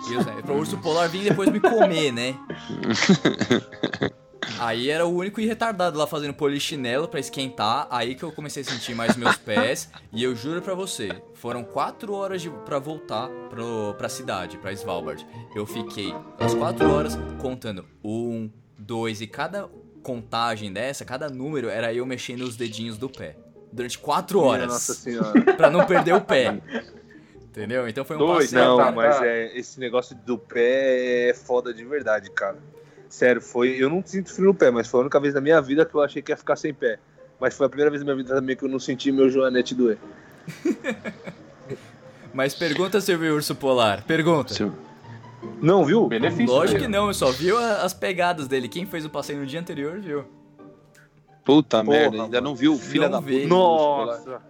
viu? 0.08 0.24
Né? 0.24 0.40
Pra 0.42 0.54
urso 0.54 0.78
polar 0.78 1.08
vir 1.08 1.22
e 1.26 1.28
depois 1.28 1.50
me 1.50 1.60
comer, 1.60 2.10
né? 2.10 2.34
Aí 4.60 4.90
era 4.90 5.06
o 5.06 5.16
único 5.16 5.40
retardado 5.40 5.98
lá 5.98 6.06
fazendo 6.06 6.34
polichinelo 6.34 7.08
pra 7.08 7.18
esquentar. 7.18 7.86
Aí 7.90 8.14
que 8.14 8.22
eu 8.22 8.30
comecei 8.30 8.62
a 8.62 8.66
sentir 8.66 8.94
mais 8.94 9.16
meus 9.16 9.36
pés. 9.38 9.90
E 10.12 10.22
eu 10.22 10.36
juro 10.36 10.60
pra 10.60 10.74
você, 10.74 11.10
foram 11.34 11.64
quatro 11.64 12.12
horas 12.12 12.46
pra 12.66 12.78
voltar 12.78 13.28
pro, 13.48 13.94
pra 13.96 14.08
cidade, 14.08 14.58
pra 14.58 14.70
Svalbard. 14.72 15.26
Eu 15.54 15.64
fiquei 15.64 16.14
as 16.38 16.54
quatro 16.54 16.90
horas 16.90 17.18
contando 17.40 17.86
um, 18.04 18.50
dois, 18.78 19.20
e 19.22 19.26
cada 19.26 19.68
contagem 20.02 20.72
dessa, 20.72 21.04
cada 21.04 21.28
número, 21.28 21.68
era 21.68 21.92
eu 21.92 22.04
mexendo 22.04 22.42
os 22.42 22.56
dedinhos 22.56 22.98
do 22.98 23.08
pé. 23.08 23.36
Durante 23.72 23.98
quatro 23.98 24.40
Minha 24.40 24.50
horas. 24.50 24.66
Nossa 24.66 24.94
senhora. 24.94 25.40
Pra 25.56 25.70
não 25.70 25.86
perder 25.86 26.12
o 26.12 26.20
pé. 26.20 26.60
Entendeu? 27.42 27.88
Então 27.88 28.04
foi 28.04 28.16
um 28.16 28.18
Dois, 28.18 28.50
passeio. 28.52 28.76
Não, 28.76 28.92
mas 28.92 29.22
é, 29.22 29.56
esse 29.58 29.80
negócio 29.80 30.14
do 30.16 30.36
pé 30.38 31.30
é 31.30 31.34
foda 31.34 31.72
de 31.72 31.84
verdade, 31.84 32.30
cara. 32.30 32.58
Sério, 33.10 33.42
foi. 33.42 33.70
Eu 33.70 33.90
não 33.90 34.02
sinto 34.06 34.32
frio 34.32 34.46
no 34.46 34.54
pé, 34.54 34.70
mas 34.70 34.86
foi 34.88 35.00
a 35.00 35.02
única 35.02 35.20
vez 35.20 35.34
na 35.34 35.40
minha 35.42 35.60
vida 35.60 35.84
que 35.84 35.94
eu 35.94 36.00
achei 36.00 36.22
que 36.22 36.32
ia 36.32 36.36
ficar 36.36 36.56
sem 36.56 36.72
pé. 36.72 36.98
Mas 37.40 37.54
foi 37.56 37.66
a 37.66 37.68
primeira 37.68 37.90
vez 37.90 38.00
na 38.02 38.06
minha 38.14 38.16
vida 38.24 38.34
também 38.34 38.56
que 38.56 38.64
eu 38.64 38.68
não 38.68 38.78
senti 38.78 39.10
meu 39.12 39.28
joanete 39.28 39.74
doer. 39.74 39.98
Mas 42.32 42.54
pergunta 42.54 43.00
se 43.00 43.12
eu 43.12 43.18
vi 43.18 43.28
o 43.30 43.34
urso 43.34 43.54
polar. 43.54 44.04
Pergunta. 44.04 44.54
Seu- 44.54 44.72
Não, 45.60 45.84
viu? 45.84 46.06
Benefício. 46.06 46.46
Lógico 46.46 46.74
dele. 46.78 46.84
que 46.86 46.90
não, 46.90 47.08
eu 47.08 47.14
só 47.14 47.30
vi 47.32 47.50
a- 47.50 47.82
as 47.82 47.92
pegadas 47.92 48.46
dele. 48.46 48.68
Quem 48.68 48.86
fez 48.86 49.04
o 49.04 49.10
passeio 49.10 49.40
no 49.40 49.46
dia 49.46 49.58
anterior 49.58 49.98
viu. 49.98 50.24
Puta 51.44 51.82
Porra, 51.82 51.98
merda, 51.98 52.16
ainda 52.22 52.36
mano. 52.36 52.50
não 52.50 52.54
viu 52.54 52.74
o 52.74 52.78
filho 52.78 53.04
Não 53.04 53.10
da 53.10 53.20
vi. 53.20 53.46
Nossa. 53.46 54.40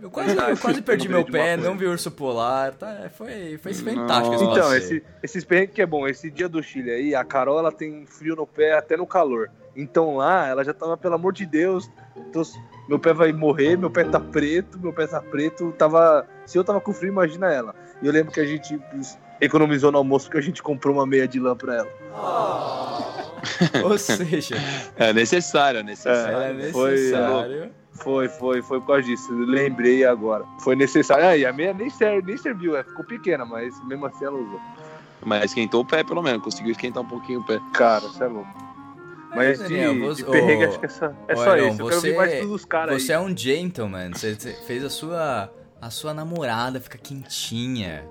Eu 0.00 0.10
quase, 0.10 0.36
eu 0.36 0.56
quase 0.56 0.82
perdi 0.82 1.08
meu 1.08 1.24
pé, 1.24 1.56
não 1.56 1.76
vi 1.76 1.86
o 1.86 1.90
urso 1.90 2.10
polar. 2.10 2.72
Tá, 2.74 3.10
foi, 3.16 3.58
foi 3.58 3.74
fantástico 3.74 4.34
esse 4.34 4.44
Então, 4.44 4.74
esse, 4.76 5.02
esses 5.22 5.44
perrengues 5.44 5.74
que 5.74 5.82
é 5.82 5.86
bom. 5.86 6.06
Esse 6.06 6.30
dia 6.30 6.48
do 6.48 6.62
Chile 6.62 6.90
aí, 6.90 7.14
a 7.14 7.24
Carol 7.24 7.58
ela 7.58 7.72
tem 7.72 8.06
frio 8.06 8.36
no 8.36 8.46
pé 8.46 8.74
até 8.74 8.96
no 8.96 9.06
calor. 9.06 9.50
Então 9.74 10.16
lá, 10.16 10.46
ela 10.48 10.62
já 10.64 10.72
tava, 10.74 10.96
pelo 10.96 11.14
amor 11.14 11.32
de 11.32 11.46
Deus, 11.46 11.90
tô- 12.32 12.42
meu 12.88 12.98
pé 12.98 13.12
vai 13.12 13.32
morrer, 13.32 13.76
meu 13.76 13.90
pé 13.90 14.04
tá 14.04 14.20
preto, 14.20 14.78
meu 14.78 14.92
pé 14.92 15.06
tá 15.06 15.20
preto. 15.20 15.72
Tava, 15.72 16.26
se 16.46 16.58
eu 16.58 16.62
tava 16.64 16.80
com 16.80 16.92
frio, 16.92 17.10
imagina 17.10 17.52
ela. 17.52 17.74
E 18.02 18.06
eu 18.06 18.12
lembro 18.12 18.32
que 18.32 18.40
a 18.40 18.44
gente 18.46 18.78
economizou 19.40 19.90
no 19.90 19.98
almoço 19.98 20.26
porque 20.26 20.38
a 20.38 20.42
gente 20.42 20.62
comprou 20.62 20.94
uma 20.94 21.06
meia 21.06 21.26
de 21.26 21.40
lã 21.40 21.56
pra 21.56 21.76
ela. 21.76 21.88
Ou 23.84 23.98
seja, 23.98 24.56
É 24.96 25.12
necessário, 25.12 25.80
é 25.80 25.82
necessário. 25.82 26.36
era 26.36 26.72
foi, 26.72 26.90
necessário. 26.90 27.58
Foi, 27.60 27.72
foi, 28.28 28.62
foi 28.62 28.80
por 28.80 28.86
causa 28.88 29.02
disso. 29.02 29.32
Eu 29.32 29.46
lembrei 29.46 30.04
agora. 30.04 30.44
Foi 30.60 30.74
necessário. 30.76 31.24
Ah, 31.24 31.36
e 31.36 31.44
a 31.46 31.52
meia 31.52 31.72
nem, 31.72 31.88
ser, 31.90 32.22
nem 32.22 32.36
serviu, 32.36 32.76
é, 32.76 32.82
ficou 32.84 33.04
pequena, 33.04 33.44
mas 33.44 33.74
mesmo 33.86 34.06
assim 34.06 34.24
ela 34.24 34.36
usou. 34.38 34.60
Mas 35.24 35.44
esquentou 35.46 35.82
o 35.82 35.84
pé, 35.84 36.02
pelo 36.02 36.22
menos. 36.22 36.42
Conseguiu 36.42 36.72
esquentar 36.72 37.02
um 37.02 37.06
pouquinho 37.08 37.40
o 37.40 37.44
pé. 37.44 37.60
Cara, 37.72 38.00
você 38.00 38.24
é 38.24 38.26
louco. 38.26 38.48
Mas 39.34 39.58
de, 39.58 39.64
Daniel, 39.64 39.98
você- 40.00 40.22
de 40.24 40.30
perrengue, 40.30 40.64
acho 40.64 40.78
que 40.80 40.86
é 40.86 40.88
só, 40.90 41.06
é 41.28 41.36
só 41.36 41.56
isso. 41.56 41.80
Eu 41.82 41.86
quero 41.88 42.00
você- 42.00 42.10
ver 42.10 42.16
mais 42.16 42.32
todos 42.40 42.50
os 42.54 42.64
caras 42.64 42.94
aí. 42.94 43.00
Você 43.00 43.12
é 43.12 43.18
um 43.20 43.34
gentleman. 43.36 44.10
Você 44.12 44.34
você 44.34 44.52
fez 44.66 44.84
a 44.84 44.90
sua. 44.90 45.50
A 45.80 45.90
sua 45.90 46.14
namorada 46.14 46.78
fica 46.80 46.96
quentinha. 46.96 48.04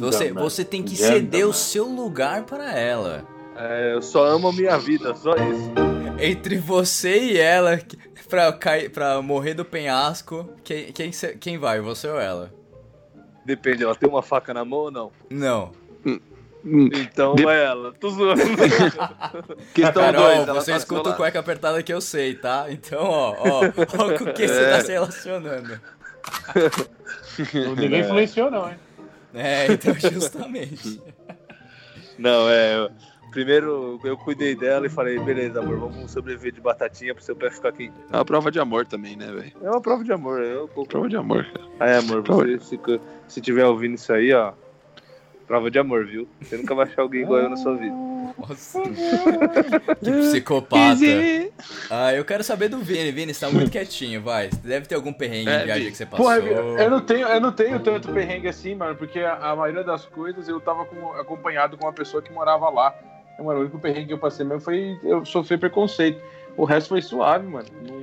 Você, 0.00 0.32
você 0.32 0.64
tem 0.64 0.82
que 0.82 0.96
ceder 0.96 1.46
o 1.46 1.52
seu 1.52 1.84
lugar 1.86 2.42
para 2.42 2.72
ela. 2.76 3.24
É, 3.56 3.94
eu 3.94 4.02
só 4.02 4.24
amo 4.26 4.48
a 4.48 4.52
minha 4.52 4.76
vida, 4.76 5.14
só 5.14 5.32
isso. 5.36 5.70
Entre 6.18 6.56
você 6.58 7.18
e 7.18 7.38
ela, 7.38 7.76
que- 7.76 7.96
pra, 8.28 8.52
cair, 8.52 8.90
pra 8.90 9.20
morrer 9.22 9.54
do 9.54 9.64
penhasco, 9.64 10.48
quem, 10.64 10.92
quem, 10.92 11.10
quem 11.38 11.58
vai, 11.58 11.80
você 11.80 12.08
ou 12.08 12.18
ela? 12.20 12.52
Depende, 13.44 13.84
ela 13.84 13.94
tem 13.94 14.08
uma 14.08 14.22
faca 14.22 14.52
na 14.52 14.64
mão 14.64 14.78
ou 14.80 14.90
não? 14.90 15.12
Não. 15.30 15.72
Então 16.64 17.36
De- 17.36 17.46
é 17.46 17.64
ela. 17.64 17.92
Tô 17.92 18.10
zoando. 18.10 18.40
Questão 19.72 20.02
Carol, 20.02 20.22
dois, 20.24 20.48
ela 20.48 20.54
você 20.60 20.72
tá 20.72 20.76
escuta 20.78 21.10
o 21.10 21.14
cueca 21.14 21.38
apertada 21.38 21.80
que 21.82 21.92
eu 21.92 22.00
sei, 22.00 22.34
tá? 22.34 22.66
Então, 22.68 23.04
ó, 23.04 23.36
ó, 23.38 23.60
ó 23.66 24.18
com 24.18 24.32
que 24.32 24.48
você 24.48 24.62
É. 24.64 24.70
tá 24.72 24.80
se 24.84 24.90
relacionando. 24.90 25.80
Ninguém 27.78 28.00
influenciou, 28.00 28.50
não, 28.50 28.68
hein? 28.68 28.76
É, 29.32 29.66
então 29.72 29.94
justamente. 30.10 31.00
não, 32.18 32.48
é. 32.50 32.88
Primeiro 33.36 34.00
eu 34.02 34.16
cuidei 34.16 34.54
dela 34.54 34.86
e 34.86 34.88
falei, 34.88 35.18
beleza, 35.18 35.60
amor, 35.60 35.78
vamos 35.78 36.10
sobreviver 36.10 36.52
de 36.52 36.60
batatinha 36.62 37.14
pro 37.14 37.22
seu 37.22 37.36
pé 37.36 37.50
ficar 37.50 37.70
quente. 37.70 37.92
É 38.10 38.16
uma 38.16 38.24
prova 38.24 38.50
de 38.50 38.58
amor 38.58 38.86
também, 38.86 39.14
né, 39.14 39.26
velho? 39.26 39.52
É 39.62 39.68
uma 39.70 39.78
prova 39.78 40.02
de 40.02 40.10
amor. 40.10 40.40
Eu... 40.42 40.66
Prova 40.88 41.06
de 41.06 41.18
amor, 41.18 41.44
cara. 41.44 41.92
É, 41.92 41.98
amor, 41.98 42.22
Prova 42.22 42.46
você, 42.46 42.58
se, 42.60 42.80
se 43.28 43.40
tiver 43.42 43.66
ouvindo 43.66 43.96
isso 43.96 44.10
aí, 44.10 44.32
ó. 44.32 44.54
Prova 45.46 45.70
de 45.70 45.78
amor, 45.78 46.06
viu? 46.06 46.26
Você 46.40 46.56
nunca 46.56 46.74
vai 46.74 46.86
achar 46.86 47.02
alguém 47.02 47.20
igual 47.24 47.40
eu 47.40 47.50
na 47.50 47.56
sua 47.58 47.76
vida. 47.76 47.94
Nossa. 48.38 48.80
Que 50.02 50.10
psicopata. 50.10 50.96
Ah, 51.90 52.14
eu 52.14 52.24
quero 52.24 52.42
saber 52.42 52.68
do 52.70 52.78
Vini. 52.78 53.12
Vini, 53.12 53.34
você 53.34 53.44
tá 53.44 53.52
muito 53.52 53.70
quietinho, 53.70 54.22
vai. 54.22 54.48
Deve 54.64 54.86
ter 54.86 54.94
algum 54.94 55.12
perrengue 55.12 55.50
É, 55.50 55.60
em 55.60 55.64
viagem 55.66 55.90
que 55.90 55.96
você 55.98 56.06
passou. 56.06 56.24
Porra, 56.24 56.38
eu 56.38 56.90
não 56.90 57.02
tenho, 57.02 57.28
eu 57.28 57.40
não 57.40 57.52
tenho 57.52 57.80
tanto 57.80 58.10
perrengue 58.12 58.48
assim, 58.48 58.74
mano, 58.74 58.96
porque 58.96 59.20
a, 59.20 59.34
a 59.50 59.54
maioria 59.56 59.84
das 59.84 60.06
coisas 60.06 60.48
eu 60.48 60.58
tava 60.58 60.86
com- 60.86 61.12
acompanhado 61.12 61.76
com 61.76 61.84
uma 61.84 61.92
pessoa 61.92 62.22
que 62.22 62.32
morava 62.32 62.70
lá. 62.70 62.94
Mano, 63.38 63.58
o 63.58 63.62
único 63.62 63.78
perrengue 63.78 64.06
que 64.08 64.12
eu 64.14 64.18
passei 64.18 64.44
mesmo 64.46 64.60
foi 64.62 64.98
eu 65.02 65.24
sofrer 65.24 65.58
preconceito. 65.58 66.20
O 66.56 66.64
resto 66.64 66.88
foi 66.88 67.02
suave, 67.02 67.46
mano. 67.46 67.68
Não, 67.86 67.96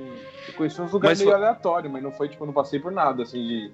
eu 0.48 0.54
conheci 0.56 0.80
uns 0.80 0.92
lugares 0.92 1.18
Mas 1.18 1.26
meio 1.26 1.36
foi- 1.36 1.44
aleatórios, 1.46 1.92
mas 1.92 2.02
não 2.02 2.12
foi, 2.12 2.28
tipo, 2.28 2.46
não 2.46 2.52
passei 2.52 2.78
por 2.78 2.92
nada, 2.92 3.22
assim, 3.24 3.42
de. 3.42 3.72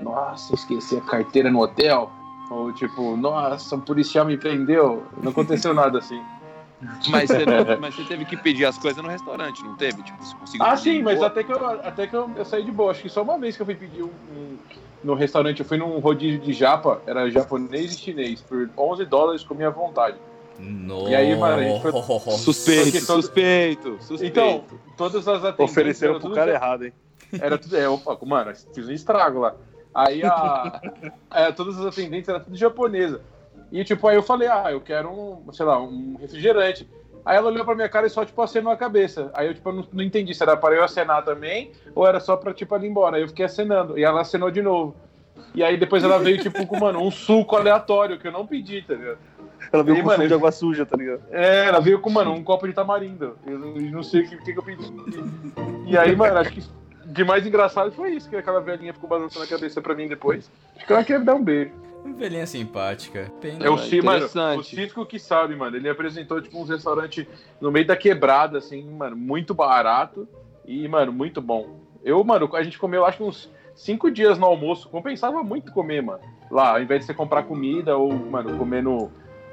Nossa, 0.00 0.54
esqueci 0.54 0.96
a 0.96 1.00
carteira 1.00 1.50
no 1.50 1.60
hotel. 1.60 2.10
Ou 2.50 2.72
tipo, 2.72 3.16
nossa, 3.16 3.74
o 3.76 3.80
policial 3.82 4.24
me 4.24 4.36
prendeu. 4.36 5.04
Não 5.22 5.30
aconteceu 5.32 5.72
nada 5.74 5.98
assim. 5.98 6.22
Mas 7.10 7.30
você, 7.30 7.44
não- 7.44 7.66
mas 7.80 7.94
você 7.94 8.04
teve 8.04 8.24
que 8.24 8.36
pedir 8.36 8.64
as 8.66 8.78
coisas 8.78 9.02
no 9.02 9.08
restaurante, 9.10 9.62
não 9.64 9.74
teve? 9.74 10.02
Tipo, 10.02 10.22
você 10.24 10.34
conseguiu 10.36 10.66
Ah, 10.66 10.76
sim, 10.76 11.02
mas 11.02 11.16
boa? 11.16 11.26
até 11.26 11.42
que, 11.42 11.52
eu, 11.52 11.66
até 11.66 12.06
que 12.06 12.14
eu, 12.16 12.30
eu 12.36 12.44
saí 12.44 12.62
de 12.64 12.70
boa. 12.72 12.90
Acho 12.92 13.02
que 13.02 13.08
só 13.08 13.22
uma 13.22 13.38
vez 13.38 13.56
que 13.56 13.62
eu 13.62 13.66
fui 13.66 13.74
pedir 13.74 14.02
um, 14.02 14.06
um- 14.08 14.58
no 15.02 15.14
restaurante. 15.14 15.60
Eu 15.60 15.66
fui 15.66 15.76
num 15.78 15.98
rodízio 15.98 16.40
de 16.40 16.52
japa, 16.52 17.02
era 17.06 17.28
japonês 17.30 17.92
e 17.92 17.96
chinês. 17.98 18.40
Por 18.42 18.70
11 18.78 19.04
dólares 19.04 19.42
comi 19.42 19.64
à 19.64 19.70
vontade. 19.70 20.16
Nossa. 20.58 21.10
E 21.10 21.14
aí, 21.14 21.36
mano, 21.36 21.56
a 21.56 21.62
gente 21.62 21.82
foi- 21.82 21.92
Suspeito, 22.38 23.06
todo- 23.06 23.22
suspeito, 23.22 23.98
suspeito. 24.02 24.24
Então, 24.24 24.64
todas 24.96 25.26
as 25.28 25.44
atendentes... 25.44 25.72
Ofereceram 25.72 26.14
eram 26.14 26.20
pro 26.20 26.32
cara 26.32 26.52
errado, 26.52 26.84
hein? 26.84 26.92
Era 27.40 27.58
tudo. 27.58 27.76
É, 27.76 27.88
opa, 27.88 28.16
mano, 28.24 28.52
fiz 28.74 28.88
um 28.88 28.92
estrago 28.92 29.40
lá. 29.40 29.54
Aí 29.94 30.22
a. 30.24 30.80
é, 31.32 31.52
todas 31.52 31.78
as 31.78 31.86
atendentes 31.86 32.28
eram 32.28 32.40
tudo 32.40 32.56
japonesa. 32.56 33.20
E 33.72 33.82
tipo, 33.84 34.06
aí 34.06 34.16
eu 34.16 34.22
falei, 34.22 34.48
ah, 34.48 34.70
eu 34.70 34.80
quero 34.80 35.10
um, 35.10 35.52
sei 35.52 35.66
lá, 35.66 35.80
um 35.80 36.16
refrigerante. 36.20 36.88
Aí 37.24 37.36
ela 37.36 37.48
olhou 37.48 37.64
pra 37.64 37.74
minha 37.74 37.88
cara 37.88 38.06
e 38.06 38.10
só, 38.10 38.24
tipo, 38.24 38.40
acenou 38.40 38.72
a 38.72 38.76
cabeça. 38.76 39.30
Aí 39.34 39.48
eu, 39.48 39.54
tipo, 39.54 39.72
não, 39.72 39.84
não 39.92 40.04
entendi 40.04 40.32
se 40.32 40.42
era 40.42 40.56
para 40.56 40.76
eu 40.76 40.84
acenar 40.84 41.24
também 41.24 41.72
ou 41.94 42.06
era 42.06 42.20
só 42.20 42.36
pra, 42.36 42.54
tipo, 42.54 42.72
ela 42.74 42.84
ir 42.86 42.88
embora. 42.88 43.16
Aí 43.16 43.22
eu 43.22 43.28
fiquei 43.28 43.44
acenando. 43.44 43.98
E 43.98 44.04
ela 44.04 44.20
acenou 44.20 44.50
de 44.50 44.62
novo. 44.62 44.94
E 45.52 45.64
aí 45.64 45.76
depois 45.76 46.04
ela 46.04 46.18
veio, 46.18 46.38
tipo, 46.38 46.64
com, 46.66 46.78
mano, 46.78 47.02
um 47.02 47.10
suco 47.10 47.56
aleatório 47.56 48.18
que 48.18 48.28
eu 48.28 48.32
não 48.32 48.46
pedi, 48.46 48.82
tá 48.82 48.94
ligado? 48.94 49.18
Ela 49.72 49.82
veio 49.82 49.98
E, 49.98 50.00
com 50.00 50.06
mano, 50.06 50.16
suco 50.16 50.28
de 50.28 50.34
água 50.34 50.52
suja, 50.52 50.86
tá 50.86 50.96
ligado? 50.96 51.22
É, 51.30 51.66
ela 51.66 51.80
veio 51.80 52.00
com, 52.00 52.10
mano, 52.10 52.32
um 52.32 52.42
copo 52.42 52.66
de 52.66 52.72
tamarindo. 52.72 53.36
Eu 53.46 53.58
não, 53.58 53.76
eu 53.76 53.90
não 53.90 54.02
sei 54.02 54.22
o 54.22 54.28
que, 54.28 54.36
que 54.38 54.52
que 54.52 54.58
eu 54.58 54.62
pedi. 54.62 54.92
E 55.86 55.96
aí, 55.96 56.14
mano, 56.14 56.38
acho 56.38 56.52
que 56.52 56.62
de 57.06 57.24
mais 57.24 57.46
engraçado 57.46 57.92
foi 57.92 58.12
isso, 58.12 58.28
que 58.28 58.36
aquela 58.36 58.60
velhinha 58.60 58.92
ficou 58.92 59.08
balançando 59.08 59.44
a 59.44 59.48
cabeça 59.48 59.80
pra 59.80 59.94
mim 59.94 60.08
depois. 60.08 60.50
Acho 60.76 60.86
que 60.86 60.92
ela 60.92 61.04
queria 61.04 61.20
me 61.20 61.24
dar 61.24 61.34
um 61.34 61.42
beijo. 61.42 61.72
Velhinha 62.16 62.46
simpática. 62.46 63.30
Pena. 63.40 63.64
É 63.64 63.70
o 63.70 63.78
Cisco, 63.78 64.06
mano, 64.06 64.26
o. 64.58 64.62
Cisco 64.62 65.06
que 65.06 65.18
sabe, 65.18 65.56
mano. 65.56 65.76
Ele 65.76 65.88
apresentou, 65.88 66.40
tipo, 66.40 66.60
uns 66.60 66.68
restaurantes 66.68 67.26
no 67.60 67.70
meio 67.70 67.86
da 67.86 67.96
quebrada, 67.96 68.58
assim, 68.58 68.88
mano, 68.90 69.16
muito 69.16 69.54
barato 69.54 70.28
e, 70.64 70.86
mano, 70.86 71.12
muito 71.12 71.40
bom. 71.40 71.80
Eu, 72.04 72.22
mano, 72.22 72.48
a 72.54 72.62
gente 72.62 72.78
comeu, 72.78 73.04
acho 73.04 73.18
que 73.18 73.24
uns 73.24 73.50
cinco 73.74 74.10
dias 74.10 74.38
no 74.38 74.46
almoço. 74.46 74.88
Compensava 74.88 75.42
muito 75.42 75.72
comer, 75.72 76.02
mano. 76.02 76.20
Lá, 76.50 76.72
ao 76.72 76.82
invés 76.82 77.00
de 77.00 77.06
você 77.06 77.14
comprar 77.14 77.42
comida 77.42 77.96
ou, 77.96 78.12
mano, 78.12 78.56
comer 78.56 78.82
no, 78.82 79.10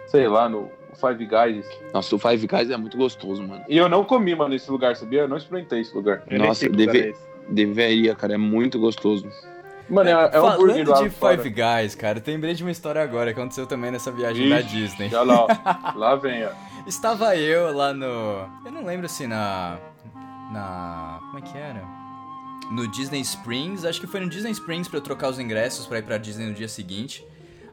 sei 0.07 0.27
lá, 0.27 0.47
no 0.49 0.69
Five 0.95 1.25
Guys. 1.25 1.65
Nossa, 1.93 2.15
o 2.15 2.19
Five 2.19 2.45
Guys 2.47 2.69
é 2.69 2.77
muito 2.77 2.97
gostoso, 2.97 3.41
mano. 3.43 3.63
E 3.67 3.77
eu 3.77 3.89
não 3.89 4.03
comi, 4.03 4.35
mano, 4.35 4.51
nesse 4.51 4.69
lugar, 4.69 4.95
sabia? 4.95 5.21
Eu 5.21 5.27
não 5.27 5.37
experimentei 5.37 5.81
esse 5.81 5.93
lugar. 5.95 6.23
Eu 6.29 6.39
Nossa, 6.39 6.69
deve- 6.69 6.85
lugar 6.85 7.09
é. 7.19 7.33
Deveria, 7.49 8.15
cara, 8.15 8.35
é 8.35 8.37
muito 8.37 8.79
gostoso. 8.79 9.27
Mano, 9.89 10.09
é, 10.09 10.13
é 10.13 10.41
um 10.41 10.47
hambúrguer 10.47 10.85
Falando 10.85 10.89
lá 10.91 11.03
de 11.03 11.09
fora. 11.09 11.37
Five 11.37 11.49
Guys, 11.49 11.93
cara, 11.95 12.19
eu 12.25 12.33
lembrei 12.33 12.53
de 12.53 12.63
uma 12.63 12.71
história 12.71 13.01
agora 13.03 13.33
que 13.33 13.39
aconteceu 13.39 13.67
também 13.67 13.91
nessa 13.91 14.11
viagem 14.11 14.47
da 14.47 14.61
Ixi, 14.61 14.69
Disney. 14.69 15.09
Já 15.09 15.23
lá, 15.23 15.41
ó. 15.45 15.47
lá 15.99 16.15
vem, 16.15 16.45
ó. 16.45 16.49
Estava 16.87 17.35
eu 17.35 17.75
lá 17.75 17.93
no. 17.93 18.05
Eu 18.65 18.71
não 18.71 18.85
lembro 18.85 19.09
se 19.09 19.27
na. 19.27 19.77
Na. 20.51 21.19
Como 21.31 21.39
é 21.39 21.41
que 21.41 21.57
era? 21.57 21.83
No 22.71 22.87
Disney 22.87 23.19
Springs. 23.21 23.83
Acho 23.85 23.99
que 23.99 24.07
foi 24.07 24.21
no 24.21 24.29
Disney 24.29 24.51
Springs 24.51 24.87
pra 24.87 24.99
eu 24.99 25.01
trocar 25.03 25.29
os 25.29 25.37
ingressos 25.37 25.85
pra 25.85 25.99
ir 25.99 26.03
pra 26.03 26.17
Disney 26.17 26.47
no 26.47 26.53
dia 26.53 26.67
seguinte. 26.69 27.25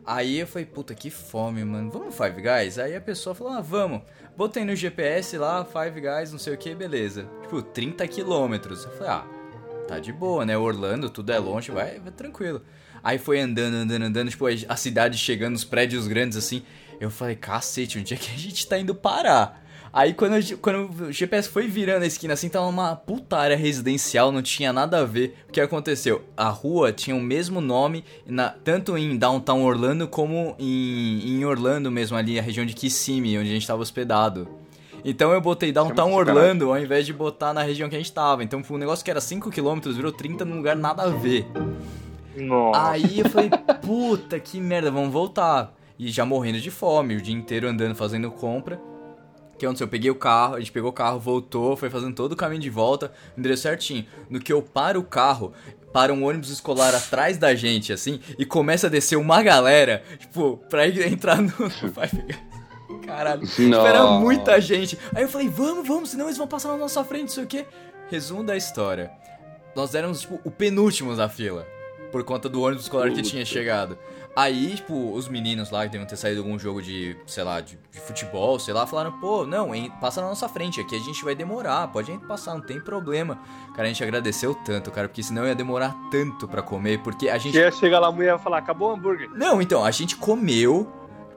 Aí 0.05 0.38
eu 0.38 0.46
falei, 0.46 0.66
puta, 0.66 0.94
que 0.94 1.11
fome, 1.11 1.64
mano. 1.64 1.90
Vamos 1.90 2.16
Five 2.16 2.40
Guys? 2.40 2.78
Aí 2.78 2.96
a 2.96 3.01
pessoa 3.01 3.34
falou, 3.34 3.53
ah, 3.53 3.61
vamos. 3.61 4.03
Botei 4.36 4.64
no 4.64 4.74
GPS 4.74 5.36
lá, 5.36 5.64
Five 5.64 6.01
Guys, 6.01 6.32
não 6.32 6.38
sei 6.38 6.55
o 6.55 6.59
que, 6.59 6.74
beleza. 6.74 7.28
Tipo, 7.42 7.62
30 7.62 8.07
quilômetros. 8.09 8.84
Eu 8.84 8.90
falei, 8.92 9.09
ah, 9.09 9.26
tá 9.86 9.98
de 9.98 10.12
boa, 10.12 10.44
né? 10.44 10.57
Orlando, 10.57 11.11
tudo 11.11 11.32
é 11.32 11.38
longe, 11.38 11.70
vai, 11.70 11.98
vai 11.98 12.12
tranquilo. 12.12 12.62
Aí 13.03 13.18
foi 13.18 13.40
andando, 13.40 13.74
andando, 13.74 14.03
andando, 14.03 14.30
tipo, 14.30 14.46
a 14.46 14.76
cidade 14.76 15.18
chegando, 15.18 15.57
os 15.57 15.64
prédios 15.64 16.07
grandes 16.07 16.36
assim. 16.36 16.62
Eu 17.01 17.11
falei, 17.11 17.34
cacete, 17.34 17.98
onde 17.98 18.12
é 18.14 18.16
que 18.16 18.30
a 18.30 18.38
gente 18.38 18.66
tá 18.66 18.78
indo 18.78 18.94
parar? 18.94 19.64
Aí 19.93 20.14
quando, 20.14 20.36
eu- 20.36 20.59
quando 20.59 21.07
o 21.09 21.12
GPS 21.12 21.49
foi 21.49 21.66
virando 21.66 22.05
a 22.05 22.07
esquina 22.07 22.34
assim, 22.34 22.49
tava 22.49 22.66
uma 22.66 22.95
puta 22.95 23.36
área 23.36 23.57
residencial, 23.57 24.30
não 24.30 24.41
tinha 24.41 24.72
nada 24.72 25.01
a 25.01 25.05
ver. 25.05 25.36
O 25.49 25.53
que 25.53 25.61
aconteceu? 25.61 26.22
A 26.36 26.49
rua 26.49 26.93
tinha 26.93 27.16
o 27.16 27.20
mesmo 27.20 27.61
nome, 27.61 28.05
na- 28.24 28.51
tanto 28.51 28.97
em 28.97 29.16
Downtown 29.16 29.64
Orlando 29.64 30.07
como 30.07 30.55
em, 30.61 31.28
em 31.41 31.45
Orlando 31.45 31.91
mesmo, 31.91 32.16
ali, 32.16 32.38
a 32.38 32.43
região 32.43 32.64
de 32.64 32.72
Kissimmee, 32.74 33.36
onde 33.38 33.51
a 33.51 33.53
gente 33.53 33.66
tava 33.66 33.82
hospedado. 33.82 34.47
Então 35.05 35.32
eu 35.32 35.41
botei 35.41 35.72
Downtown. 35.72 36.12
Orlando 36.12 36.70
ao 36.70 36.78
invés 36.78 37.05
de 37.07 37.12
botar 37.12 37.53
na 37.53 37.62
região 37.62 37.88
que 37.88 37.97
a 37.97 37.99
gente 37.99 38.12
tava. 38.12 38.45
Então 38.45 38.62
foi 38.62 38.76
um 38.76 38.80
negócio 38.80 39.05
que 39.05 39.11
era 39.11 39.18
5km, 39.20 39.93
virou 39.93 40.12
30 40.12 40.45
num 40.45 40.57
lugar 40.59 40.76
nada 40.76 41.03
a 41.03 41.09
ver. 41.09 41.47
Nossa. 42.36 42.91
Aí 42.91 43.18
eu 43.20 43.28
falei, 43.28 43.51
puta 43.82 44.38
que 44.38 44.61
merda, 44.61 44.91
vamos 44.91 45.12
voltar. 45.12 45.74
E 45.99 46.09
já 46.11 46.24
morrendo 46.24 46.61
de 46.61 46.70
fome, 46.70 47.16
o 47.16 47.20
dia 47.20 47.34
inteiro 47.34 47.66
andando, 47.68 47.95
fazendo 47.95 48.30
compra. 48.30 48.80
Que 49.61 49.66
aconteceu? 49.66 49.84
Eu 49.84 49.90
peguei 49.90 50.11
o 50.11 50.14
carro, 50.14 50.54
a 50.54 50.58
gente 50.58 50.72
pegou 50.72 50.88
o 50.88 50.92
carro, 50.92 51.20
voltou, 51.20 51.76
foi 51.76 51.90
fazendo 51.90 52.14
todo 52.14 52.32
o 52.32 52.36
caminho 52.36 52.62
de 52.62 52.70
volta, 52.70 53.12
endereço 53.36 53.64
certinho. 53.64 54.06
No 54.30 54.40
que 54.40 54.50
eu 54.50 54.62
paro 54.62 55.00
o 55.00 55.04
carro, 55.04 55.52
para 55.92 56.14
um 56.14 56.24
ônibus 56.24 56.48
escolar 56.48 56.94
atrás 56.94 57.36
da 57.36 57.54
gente, 57.54 57.92
assim, 57.92 58.20
e 58.38 58.46
começa 58.46 58.86
a 58.86 58.90
descer 58.90 59.16
uma 59.16 59.42
galera, 59.42 60.02
tipo, 60.18 60.56
pra 60.70 60.88
entrar 60.88 61.42
no. 61.42 61.52
Caralho, 63.04 63.44
espera 63.44 64.06
muita 64.12 64.58
gente. 64.62 64.98
Aí 65.14 65.24
eu 65.24 65.28
falei, 65.28 65.48
vamos, 65.50 65.86
vamos, 65.86 66.08
senão 66.08 66.24
eles 66.24 66.38
vão 66.38 66.48
passar 66.48 66.68
na 66.70 66.78
nossa 66.78 67.04
frente, 67.04 67.22
não 67.22 67.28
sei 67.28 67.44
o 67.44 67.46
quê. 67.46 67.66
Resumo 68.11 68.42
da 68.42 68.56
história. 68.56 69.11
Nós 69.76 69.94
éramos, 69.94 70.22
tipo, 70.22 70.40
o 70.42 70.50
penúltimo 70.50 71.14
da 71.14 71.28
fila. 71.28 71.66
Por 72.11 72.24
conta 72.24 72.48
do 72.48 72.62
ônibus 72.62 72.84
escolar 72.84 73.12
que 73.12 73.20
tinha 73.20 73.44
chegado. 73.44 73.98
Aí, 74.35 74.76
tipo, 74.76 75.12
os 75.12 75.28
meninos 75.28 75.70
lá 75.70 75.85
que 75.85 75.91
deviam 75.91 76.07
ter 76.07 76.16
saído 76.16 76.41
de 76.41 76.47
algum 76.47 76.59
jogo 76.59 76.81
de, 76.81 77.16
sei 77.26 77.43
lá, 77.43 77.61
de, 77.61 77.76
de 77.91 78.01
futebol, 78.01 78.59
sei 78.61 78.72
lá, 78.72 78.87
falaram, 78.87 79.12
pô, 79.20 79.45
não, 79.45 79.74
hein, 79.74 79.93
passa 80.01 80.20
na 80.20 80.28
nossa 80.28 80.49
frente, 80.49 80.81
aqui 80.81 80.95
a 80.95 81.01
gente 81.01 81.24
vai 81.24 81.35
demorar, 81.35 81.89
pode 81.89 82.16
passar, 82.28 82.55
não 82.55 82.61
tem 82.61 82.81
problema. 82.81 83.39
Cara, 83.74 83.83
a 83.83 83.87
gente 83.87 84.03
agradeceu 84.03 84.55
tanto, 84.55 84.91
cara, 84.91 85.09
porque 85.09 85.22
senão 85.22 85.47
ia 85.47 85.55
demorar 85.55 85.95
tanto 86.11 86.47
pra 86.47 86.62
comer, 86.62 87.01
porque 87.03 87.28
a 87.28 87.39
gente. 87.39 87.57
Ia 87.57 87.72
chegar 87.72 87.99
lá, 87.99 88.09
a 88.09 88.12
mulher 88.12 88.33
ia 88.33 88.39
falar, 88.39 88.59
acabou 88.59 88.91
o 88.91 88.95
hambúrguer. 88.95 89.28
Não, 89.31 89.61
então, 89.61 89.85
a 89.85 89.91
gente 89.91 90.16
comeu, 90.16 90.91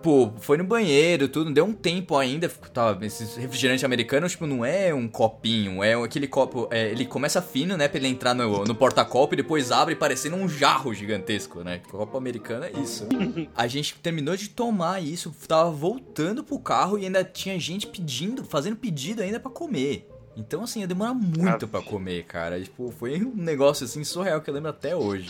pô, 0.04 0.34
foi 0.40 0.58
no 0.58 0.66
banheiro, 0.66 1.30
tudo, 1.30 1.52
deu 1.52 1.64
um 1.64 1.74
tempo 1.74 2.18
ainda, 2.18 2.50
tava, 2.50 3.04
esses 3.06 3.38
refrigerantes 3.38 3.86
americanos, 3.86 4.34
tipo, 4.34 4.46
não 4.46 4.66
é 4.66 4.94
um 4.94 5.08
copinho, 5.08 5.82
é 5.82 5.94
aquele 5.94 6.28
copo, 6.28 6.68
é, 6.70 6.92
ele 6.92 7.06
começa 7.06 7.42
fino, 7.42 7.78
né, 7.78 7.88
pra 7.88 7.98
ele 7.98 8.10
entrar 8.10 8.34
no, 8.34 8.66
no 8.66 8.76
porta-copo 8.76 9.34
e 9.34 9.38
depois 9.38 9.72
abre 9.72 9.96
parecendo 9.96 10.36
um 10.36 10.48
jarro 10.50 10.94
gigantesco, 10.94 11.64
né, 11.64 11.80
copo 11.90 12.18
americano 12.18 12.66
é 12.66 12.72
isso. 12.74 13.08
a 13.56 13.66
gente 13.66 13.96
terminou 13.96 14.36
de 14.36 14.50
tomar 14.50 15.02
isso, 15.02 15.34
tava 15.48 15.72
voltando 15.72 16.44
pro 16.44 16.60
carro 16.60 17.00
e 17.00 17.06
ainda 17.06 17.24
tinha 17.24 17.58
gente 17.58 17.88
pedindo, 17.88 18.44
fazendo 18.44 18.76
pedido 18.76 19.24
ainda 19.24 19.40
pra 19.40 19.50
comer. 19.50 20.10
Então, 20.36 20.64
assim, 20.64 20.82
ia 20.82 20.88
demorar 20.88 21.14
muito 21.14 21.68
pra 21.68 21.80
comer, 21.80 22.24
cara. 22.24 22.60
Tipo, 22.60 22.92
foi 22.98 23.24
um 23.24 23.36
negócio, 23.36 23.86
assim, 23.86 24.04
surreal 24.04 24.42
que 24.42 24.50
eu 24.50 24.54
lembro 24.56 24.72
até 24.72 24.96
hoje. 24.96 25.30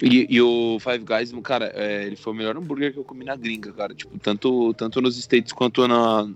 E, 0.00 0.26
e 0.28 0.40
o 0.40 0.78
Five 0.80 1.04
Guys, 1.04 1.32
cara, 1.42 1.72
é, 1.74 2.06
ele 2.06 2.16
foi 2.16 2.32
o 2.32 2.36
melhor 2.36 2.56
hambúrguer 2.56 2.92
que 2.92 2.98
eu 2.98 3.04
comi 3.04 3.24
na 3.24 3.36
gringa, 3.36 3.72
cara. 3.72 3.94
Tipo, 3.94 4.18
tanto, 4.18 4.72
tanto 4.74 5.00
nos 5.00 5.18
States 5.18 5.52
quanto 5.52 5.86
na, 5.86 6.28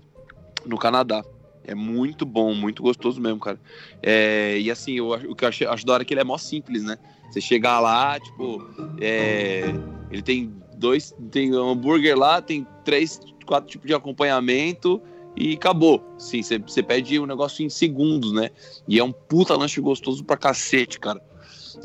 no 0.65 0.77
Canadá. 0.77 1.23
É 1.63 1.75
muito 1.75 2.25
bom, 2.25 2.53
muito 2.53 2.81
gostoso 2.81 3.19
mesmo, 3.19 3.39
cara. 3.39 3.59
É, 4.01 4.57
e 4.59 4.71
assim, 4.71 4.93
eu, 4.93 5.09
o 5.09 5.35
que 5.35 5.43
eu 5.43 5.49
achei, 5.49 5.67
acho 5.67 5.85
da 5.85 5.93
hora 5.93 6.03
é 6.03 6.05
que 6.05 6.13
ele 6.13 6.21
é 6.21 6.23
mó 6.23 6.37
simples, 6.37 6.83
né? 6.83 6.97
Você 7.29 7.41
chegar 7.41 7.79
lá, 7.81 8.17
tipo, 8.19 8.65
é, 9.01 9.73
ele 10.09 10.21
tem 10.21 10.53
dois, 10.77 11.13
tem 11.29 11.53
um 11.53 11.71
hambúrguer 11.71 12.17
lá, 12.17 12.41
tem 12.41 12.65
três, 12.85 13.19
quatro 13.45 13.69
tipos 13.69 13.87
de 13.87 13.93
acompanhamento 13.93 15.01
e 15.35 15.53
acabou. 15.53 16.01
Sim, 16.17 16.41
você, 16.41 16.57
você 16.57 16.81
pede 16.81 17.19
um 17.19 17.25
negócio 17.25 17.65
em 17.65 17.69
segundos, 17.69 18.31
né? 18.31 18.49
E 18.87 18.97
é 18.97 19.03
um 19.03 19.11
puta 19.11 19.55
lanche 19.55 19.81
gostoso 19.81 20.23
pra 20.23 20.37
cacete, 20.37 20.99
cara. 20.99 21.21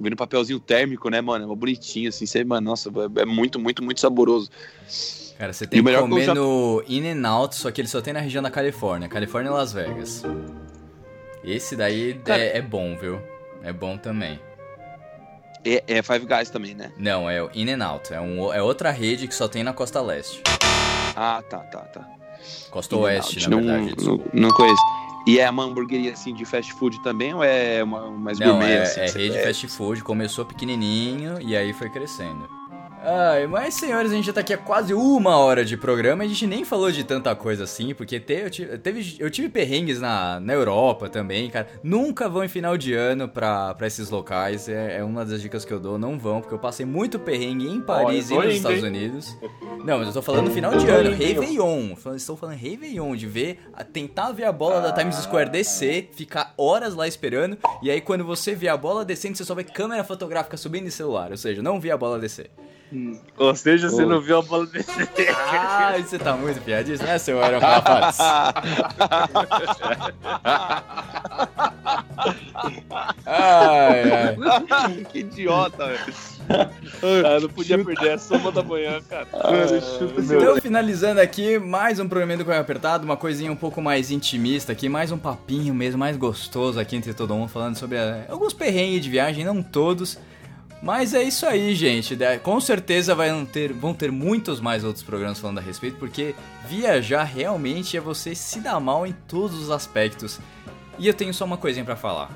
Vendo 0.01 0.17
papelzinho 0.17 0.59
térmico, 0.59 1.09
né, 1.11 1.21
mano? 1.21 1.45
É 1.45 1.47
mó 1.47 1.55
bonitinho, 1.55 2.09
assim. 2.09 2.27
Você, 2.27 2.45
mano, 2.45 2.71
nossa, 2.71 2.91
é 3.17 3.25
muito, 3.25 3.59
muito, 3.59 3.83
muito 3.83 4.01
saboroso. 4.01 4.51
Cara, 5.39 5.53
você 5.53 5.67
tem 5.67 5.83
que 5.83 5.97
comer 5.99 6.25
já- 6.25 6.35
no 6.35 6.83
In 6.89 7.09
and 7.11 7.29
Out, 7.29 7.55
só 7.57 7.71
que 7.71 7.81
ele 7.81 7.89
só 7.89 8.01
tem 8.01 8.13
na 8.13 8.21
região 8.21 8.43
da 8.43 8.51
Califórnia. 8.51 9.09
Califórnia 9.09 9.51
e 9.51 9.53
Las 9.53 9.73
Vegas. 9.73 10.23
Esse 11.45 11.75
daí 11.77 12.15
Cara- 12.25 12.41
é, 12.43 12.59
é 12.59 12.63
bom, 12.63 12.97
viu? 12.97 13.21
É 13.63 13.73
bom 13.73 13.97
também. 13.99 14.39
É, 15.65 15.83
é 15.87 16.03
Five 16.03 16.27
Guys 16.27 16.51
também, 16.51 16.75
né? 16.75 16.93
Não, 16.99 17.29
é 17.31 17.43
o 17.43 17.51
In 17.55 17.71
and 17.71 17.85
Out. 17.85 18.13
É, 18.13 18.21
um, 18.21 18.53
é 18.53 18.63
outra 18.63 18.91
rede 18.91 19.27
que 19.29 19.35
só 19.35 19.47
tem 19.49 19.63
na 19.63 19.73
costa 19.73 20.01
leste. 20.01 20.43
Ah, 21.15 21.43
tá, 21.49 21.59
tá, 21.59 21.81
tá. 21.81 22.09
Costa 22.71 22.97
oeste, 22.97 23.49
Não, 23.49 23.61
na 23.61 23.77
verdade. 23.79 24.05
não, 24.05 24.21
não 24.33 24.49
conheço. 24.51 24.83
E 25.27 25.39
é 25.39 25.49
uma 25.49 25.65
hamburgueria, 25.65 26.13
assim, 26.13 26.35
de 26.35 26.45
fast 26.45 26.73
food 26.73 27.01
também 27.01 27.33
ou 27.33 27.45
é 27.45 27.83
uma, 27.83 28.11
mais 28.11 28.39
Não, 28.39 28.49
gourmet, 28.59 28.73
é, 28.73 28.83
assim? 28.83 29.01
é 29.01 29.05
rede 29.07 29.35
pede? 29.35 29.43
fast 29.45 29.69
food. 29.69 30.03
Começou 30.03 30.45
pequenininho 30.45 31.41
e 31.41 31.57
aí 31.57 31.73
foi 31.73 31.89
crescendo. 31.89 32.49
Ai, 33.05 33.49
mas 33.49 33.75
senhores, 33.75 34.13
a 34.13 34.15
gente 34.15 34.27
já 34.27 34.33
tá 34.33 34.41
aqui 34.43 34.55
há 34.55 34.59
quase 34.59 34.95
uma 34.95 35.37
hora 35.37 35.65
de 35.65 35.77
programa 35.77 36.23
e 36.23 36.27
a 36.27 36.29
gente 36.31 36.47
nem 36.47 36.65
falou 36.65 36.91
de 36.93 37.03
tanta 37.03 37.35
coisa 37.35 37.65
assim, 37.65 37.93
porque 37.95 38.21
te- 38.21 38.33
eu, 38.35 38.49
tive, 38.51 38.79
teve, 38.79 39.17
eu 39.19 39.29
tive 39.29 39.49
perrengues 39.49 40.01
na, 40.01 40.39
na 40.39 40.53
Europa 40.53 41.09
também, 41.09 41.51
cara. 41.51 41.67
Nunca 41.83 42.29
vão 42.29 42.45
em 42.45 42.49
final 42.49 42.77
de 42.79 42.95
ano 42.95 43.29
pra, 43.29 43.75
pra 43.75 43.89
esses 43.89 44.09
locais, 44.09 44.69
é, 44.69 44.99
é 44.99 45.05
uma 45.05 45.25
das 45.25 45.43
dicas 45.43 45.65
que 45.65 45.73
eu 45.73 45.81
dou, 45.81 45.99
não 45.99 46.17
vão, 46.17 46.41
porque 46.41 46.55
eu 46.55 46.61
passei 46.61 46.87
muito 46.87 47.19
perrengue 47.19 47.67
em 47.69 47.81
Paris 47.81 48.31
Olha, 48.31 48.45
e 48.45 48.47
nos 48.47 48.47
indo, 48.47 48.73
Estados 48.73 48.79
hein? 48.79 48.85
Unidos. 48.89 49.37
Não, 49.85 49.99
mas 49.99 50.07
eu 50.07 50.13
tô 50.15 50.23
falando 50.23 50.49
final 50.53 50.77
de 50.77 50.87
ano? 50.87 51.11
Réveillon. 51.11 51.95
Estou 52.15 52.37
falando 52.37 52.57
Réveillon, 52.57 53.17
de 53.17 53.27
ver, 53.27 53.59
tentar 53.93 54.31
ver 54.31 54.45
a 54.45 54.53
bola 54.53 54.81
da 54.81 54.93
Times 54.93 55.17
Square 55.17 55.51
descer, 55.51 56.09
ficar 56.15 56.55
horas 56.57 56.95
lá 56.95 57.09
esperando, 57.09 57.59
e 57.83 57.91
aí 57.91 58.01
quando 58.01 58.25
você 58.25 58.55
vê 58.55 58.69
a 58.69 58.77
bola 58.77 59.05
descendo, 59.05 59.37
você 59.37 59.45
só 59.45 59.57
vê 59.57 59.65
câmera 59.65 60.05
fotográfica 60.05 60.57
subindo 60.57 60.87
em 60.87 60.91
celular, 60.91 61.33
ou 61.33 61.37
seja, 61.37 61.61
não 61.61 61.81
vi 61.81 61.91
a 61.91 61.97
bola 61.97 62.17
descer. 62.21 62.49
Ou 63.39 63.55
seja, 63.55 63.89
você 63.89 64.05
não 64.05 64.21
viu 64.21 64.39
a 64.39 64.43
bola 64.43 64.67
descer. 64.67 65.09
Ah, 65.55 65.95
você 65.99 66.19
tá 66.19 66.37
muito 66.37 66.61
piadista, 66.61 67.07
né, 67.07 67.19
seu 67.19 67.43
Aaron 67.43 67.61
Calafates? 67.61 68.21
Ai, 73.27 74.03
ai. 74.71 75.05
que 75.11 75.21
idiota, 75.21 75.87
velho. 75.87 76.15
Ah, 76.49 77.41
não 77.41 77.49
podia 77.49 77.83
perder 77.83 78.13
a 78.13 78.19
soma 78.19 78.53
da 78.53 78.63
manhã, 78.63 79.01
cara. 79.09 79.27
Então, 80.19 80.61
finalizando 80.61 81.21
aqui, 81.21 81.59
mais 81.59 81.99
um 81.99 82.09
programa 82.09 82.37
do 82.37 82.45
Correio 82.45 82.63
Apertado, 82.63 83.05
uma 83.05 83.17
coisinha 83.17 83.51
um 83.51 83.57
pouco 83.57 83.81
mais 83.81 84.11
intimista 84.11 84.73
aqui, 84.73 84.89
mais 84.89 85.11
um 85.11 85.19
papinho 85.19 85.75
mesmo, 85.75 85.99
mais 85.99 86.17
gostoso 86.17 86.79
aqui 86.79 86.97
entre 86.97 87.15
todo 87.15 87.35
mundo, 87.35 87.49
falando 87.49 87.77
sobre 87.77 87.99
ah, 87.99 88.27
alguns 88.29 88.53
perrengues 88.53 89.03
de 89.03 89.11
viagem, 89.11 89.45
não 89.45 89.63
todos. 89.63 90.19
Mas 90.83 91.15
é 91.15 91.23
isso 91.23 91.47
aí, 91.47 91.77
gente. 91.77 92.19
Com 92.43 92.61
certeza 92.61 93.15
vai 93.15 93.31
ter, 93.47 93.73
vão 93.73 93.95
ter 93.95 94.11
muitos 94.11 94.61
mais 94.61 94.83
outros 94.83 95.05
programas 95.05 95.39
falando 95.39 95.59
a 95.59 95.63
respeito, 95.63 95.97
porque 95.97 96.35
viajar 96.69 97.23
realmente 97.23 97.97
é 97.97 98.01
você 98.01 98.35
se 98.35 98.59
dar 98.59 98.81
mal 98.81 99.07
em 99.07 99.13
todos 99.13 99.57
os 99.57 99.71
aspectos. 99.71 100.41
E 100.99 101.07
eu 101.07 101.15
tenho 101.15 101.33
só 101.33 101.45
uma 101.45 101.57
coisinha 101.57 101.85
pra 101.85 101.95
falar. 101.95 102.31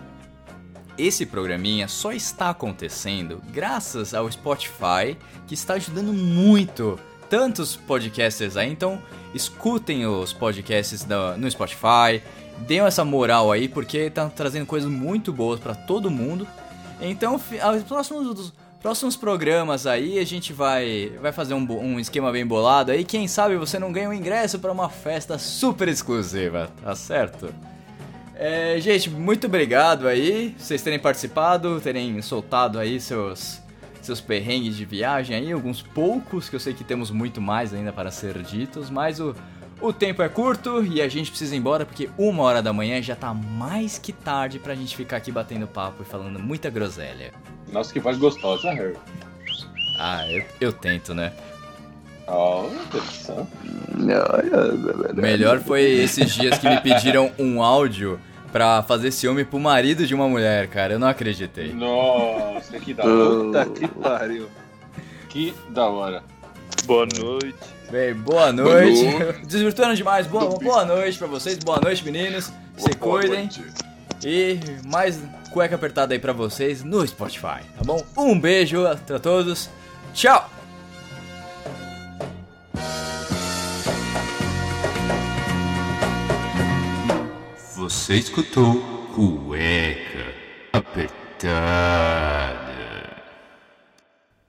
Esse 0.97 1.27
programinha 1.27 1.89
só 1.89 2.13
está 2.13 2.51
acontecendo 2.51 3.43
graças 3.53 4.15
ao 4.15 4.31
Spotify, 4.31 5.19
que 5.47 5.55
está 5.55 5.75
ajudando 5.75 6.13
muito 6.13 6.99
tantos 7.29 7.75
podcasters 7.75 8.57
aí. 8.57 8.71
Então, 8.71 9.03
escutem 9.35 10.07
os 10.07 10.33
podcasts 10.33 11.05
no 11.37 11.51
Spotify, 11.51 12.23
deem 12.61 12.81
essa 12.81 13.05
moral 13.05 13.51
aí, 13.51 13.69
porque 13.69 14.09
tá 14.09 14.31
trazendo 14.31 14.67
coisas 14.67 14.89
muito 14.89 15.33
boas 15.33 15.59
para 15.59 15.75
todo 15.75 16.09
mundo. 16.11 16.47
Então, 17.01 17.41
aos 17.63 17.83
próximos, 17.83 18.53
próximos 18.81 19.17
programas 19.17 19.87
aí, 19.87 20.19
a 20.19 20.25
gente 20.25 20.53
vai, 20.53 21.13
vai 21.21 21.33
fazer 21.33 21.55
um, 21.55 21.67
um 21.73 22.01
esquema 22.01 22.33
bem 22.33 22.47
bolado 22.47 22.93
aí. 22.93 23.05
Quem 23.05 23.29
sabe 23.29 23.57
você 23.57 23.79
não 23.79 23.93
ganha 23.93 24.09
um 24.09 24.13
ingresso 24.13 24.59
para 24.59 24.73
uma 24.73 24.89
festa 24.89 25.39
super 25.39 25.89
exclusiva, 25.89 26.71
tá 26.83 26.95
certo? 26.95 27.53
É, 28.35 28.79
gente, 28.81 29.09
muito 29.09 29.47
obrigado 29.47 30.07
aí, 30.07 30.55
vocês 30.59 30.83
terem 30.83 30.99
participado, 30.99 31.81
terem 31.81 32.21
soltado 32.21 32.79
aí 32.79 33.01
seus, 33.01 33.63
seus 34.03 34.21
perrengues 34.21 34.77
de 34.77 34.85
viagem 34.85 35.35
aí, 35.35 35.53
alguns 35.53 35.81
poucos, 35.81 36.49
que 36.49 36.55
eu 36.55 36.61
sei 36.61 36.75
que 36.75 36.85
temos 36.85 37.11
muito 37.11 37.41
mais 37.41 37.73
ainda 37.73 37.93
para 37.95 38.11
ser 38.11 38.43
ditos, 38.43 38.91
mas 38.91 39.21
o, 39.21 39.35
o 39.81 39.93
tempo 39.93 40.23
é 40.23 40.29
curto 40.29 40.85
e 40.85 41.01
a 41.03 41.09
gente 41.09 41.31
precisa 41.31 41.55
ir 41.55 41.59
embora 41.59 41.85
porque 41.85 42.09
uma 42.17 42.43
hora 42.43 42.63
da 42.63 42.73
manhã 42.73 43.01
já 43.03 43.15
tá 43.15 43.33
mais 43.35 43.99
que 43.99 44.13
tarde 44.13 44.59
pra 44.59 44.75
gente 44.75 44.97
ficar 44.97 45.19
aqui 45.19 45.31
batendo 45.31 45.67
papo 45.67 46.03
e 46.03 46.07
falando 46.07 46.39
muita 46.39 46.71
groselha. 46.71 47.33
Nossa, 47.73 47.93
que 47.93 48.01
voz 48.01 48.17
gostosa, 48.17 48.71
Harry. 48.73 48.97
Ah, 49.99 50.27
eu, 50.31 50.45
eu 50.61 50.73
tento, 50.73 51.15
né? 51.15 51.33
Ó, 52.27 52.67
interessante. 52.69 53.49
O 55.13 55.21
melhor 55.21 55.61
foi 55.61 55.83
esses 55.83 56.35
dias 56.35 56.59
que 56.59 56.69
me 56.69 56.81
pediram 56.81 57.31
um 57.39 57.63
áudio 57.63 58.19
pra 58.53 58.83
fazer 58.83 59.11
ciúme 59.11 59.45
pro 59.45 59.61
marido 59.61 60.07
de 60.07 60.15
uma 60.15 60.29
mulher, 60.29 60.67
cara, 60.69 60.95
eu 60.95 60.99
não 60.99 61.09
acreditei. 61.09 61.73
Nossa, 61.73 62.79
que 62.81 62.95
da 62.95 63.05
hora. 63.05 63.65
Puta 63.65 63.67
que 63.71 63.89
pariu. 63.89 64.49
Que 65.29 65.55
da 65.71 65.87
hora. 65.87 66.23
Boa 66.85 67.07
noite. 67.19 67.76
Bem, 67.91 68.15
boa 68.15 68.53
noite. 68.53 69.05
Desvirtuando 69.47 69.95
demais. 69.95 70.27
Boa, 70.27 70.59
boa 70.59 70.85
noite 70.85 71.19
pra 71.19 71.27
vocês. 71.27 71.59
Boa 71.59 71.81
noite, 71.81 72.05
meninos. 72.05 72.53
Se 72.77 72.91
cuidem. 72.97 73.49
E 74.25 74.59
mais 74.85 75.21
cueca 75.53 75.77
apertada 75.77 76.15
aí 76.15 76.19
pra 76.19 76.33
vocês 76.33 76.83
no 76.83 77.07
Spotify, 77.07 77.63
tá 77.77 77.85
bom? 77.85 78.05
Um 78.17 78.39
beijo 78.39 78.83
pra 79.07 79.19
todos. 79.19 79.71
Tchau! 80.13 80.51
Você 87.77 88.17
escutou 88.17 88.83
Cueca 89.15 90.35
Apertada. 90.73 92.67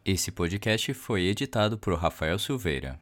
Esse 0.04 0.32
podcast 0.32 0.94
foi 0.94 1.24
editado 1.24 1.78
por 1.78 1.94
Rafael 1.94 2.40
Silveira. 2.40 3.00